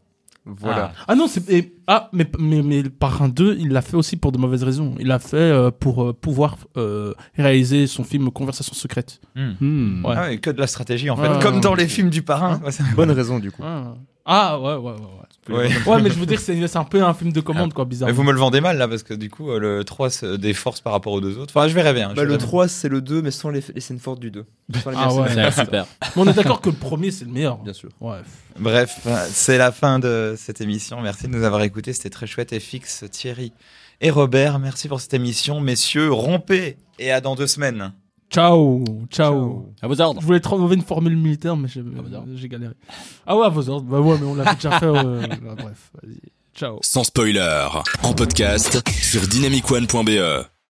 Voilà. 0.49 0.92
Ah 1.07 1.14
non, 1.14 1.26
c'est. 1.28 1.49
et- 1.51 1.74
Ah, 1.86 2.11
mais, 2.12 2.26
mais, 2.38 2.62
mais 2.62 2.82
le 2.82 2.90
parrain 2.90 3.28
2, 3.28 3.57
il 3.59 3.68
l'a 3.70 3.80
fait 3.82 3.96
aussi 3.96 4.16
pour 4.16 4.30
de 4.32 4.38
mauvaises 4.38 4.62
raisons. 4.62 4.94
Il 5.01 5.07
l'a 5.07 5.18
fait 5.18 5.36
euh, 5.36 5.70
pour 5.70 6.03
euh, 6.05 6.12
pouvoir 6.12 6.57
euh, 6.76 7.14
réaliser 7.36 7.86
son 7.86 8.05
film 8.05 8.30
Conversation 8.30 8.74
secrète. 8.74 9.20
Hmm. 9.36 9.53
Hmm. 9.61 10.05
Ouais. 10.05 10.14
Ah 10.16 10.36
que 10.36 10.51
de 10.51 10.61
la 10.61 10.66
stratégie 10.66 11.09
en 11.11 11.16
fait, 11.16 11.42
comme 11.42 11.61
dans 11.61 11.74
les 11.74 11.88
films 11.88 12.11
du 12.11 12.22
parrain. 12.22 12.61
Ouais, 12.64 12.72
c'est- 12.72 12.82
Bonne 12.94 13.11
raison 13.11 13.38
du 13.38 13.51
coup. 13.51 13.62
Ah, 13.64 13.94
Ah, 14.26 14.61
ouais, 14.61 14.74
ouais, 14.74 14.76
ouais. 14.76 14.90
Ouais, 14.92 15.28
Ouais. 15.49 15.70
Ouais, 15.86 16.03
mais 16.03 16.11
je 16.11 16.18
veux 16.18 16.26
dire, 16.26 16.40
c'est 16.40 16.66
c'est 16.66 16.76
un 16.78 16.84
peu 16.84 17.03
un 17.03 17.14
film 17.14 17.32
de 17.32 17.40
commande, 17.40 17.72
quoi, 17.72 17.84
bizarre. 17.84 18.09
Mais 18.09 18.12
vous 18.14 18.22
me 18.22 18.32
le 18.32 18.38
vendez 18.38 18.61
mal 18.61 18.76
là 18.78 18.86
parce 18.88 19.03
que 19.03 19.14
du 19.14 19.30
coup 19.30 19.51
euh, 19.51 19.59
le 19.59 19.84
3 19.84 20.11
se 20.11 20.36
déforce 20.36 20.80
par 20.80 20.92
rapport 20.92 21.12
aux 21.12 21.20
deux 21.20 21.38
autres. 21.38 21.55
Enfin, 21.57 21.68
je 21.68 21.74
verrai 21.74 21.92
bien. 21.94 22.11
je 22.11 22.14
Bah, 22.16 22.22
le 22.22 22.28
verrai 22.28 22.38
bien. 22.38 22.46
3, 22.46 22.68
c'est 22.68 22.88
le 22.88 23.01
2, 23.01 23.22
mais 23.22 23.30
sans 23.30 23.51
les, 23.51 23.62
les 23.74 23.80
scènes 23.80 23.99
fortes 23.99 24.20
du 24.20 24.30
2. 24.30 24.44
Sans 24.82 24.90
les 24.90 24.96
Ah 24.99 25.14
ouais. 25.14 25.28
C'est 25.34 25.53
super. 25.64 25.86
Mais 26.03 26.22
on 26.22 26.26
est 26.26 26.32
d'accord 26.34 26.61
que 26.61 26.70
le 26.70 26.76
premier, 26.76 27.11
c'est 27.11 27.24
le 27.24 27.30
meilleur. 27.32 27.57
Bien 27.59 27.72
sûr. 27.72 27.90
Ouais. 28.01 28.18
Bref, 28.59 29.07
c'est 29.30 29.59
la 29.59 29.72
fin 29.72 29.99
de 29.99 30.34
cette 30.36 30.61
émission. 30.61 31.01
Merci 31.01 31.28
de 31.28 31.32
nous 31.32 31.44
avoir 31.44 31.62
écoutés. 31.62 31.92
C'était 31.92 32.11
très 32.11 32.26
chouette. 32.26 32.59
FX, 32.59 33.05
Thierry 33.11 33.53
et 34.01 34.11
Robert, 34.11 34.59
merci 34.61 34.86
pour 34.86 35.01
cette 35.01 35.14
émission. 35.14 35.61
Messieurs, 35.61 36.12
rompez 36.12 36.76
et 37.01 37.11
à 37.11 37.20
dans 37.20 37.34
deux 37.34 37.46
semaines. 37.49 37.92
Ciao, 38.31 38.85
ciao. 39.11 39.72
À 39.81 39.87
vos 39.89 40.01
ordres. 40.01 40.20
Je 40.20 40.26
voulais 40.26 40.41
trouver 40.41 40.76
une 40.76 40.83
formule 40.83 41.16
militaire, 41.16 41.57
mais 41.57 41.68
j'ai 41.68 42.49
galéré. 42.49 42.74
Ah 43.26 43.37
ouais, 43.37 43.47
à 43.47 43.49
vos 43.49 43.68
ordres. 43.70 43.87
Bah 43.87 44.01
ouais, 44.01 44.16
mais 44.20 44.26
on 44.26 44.35
l'avait 44.35 44.55
déjà 44.55 44.79
fait. 44.79 44.87
euh, 44.87 45.26
bah, 45.43 45.55
bref, 45.57 45.91
vas-y. 46.03 46.18
Ciao. 46.55 46.79
Sans 46.83 47.05
spoiler, 47.05 47.66
en 48.03 48.12
podcast 48.12 48.83
sur 49.01 49.26
dynamicone.be. 49.26 50.49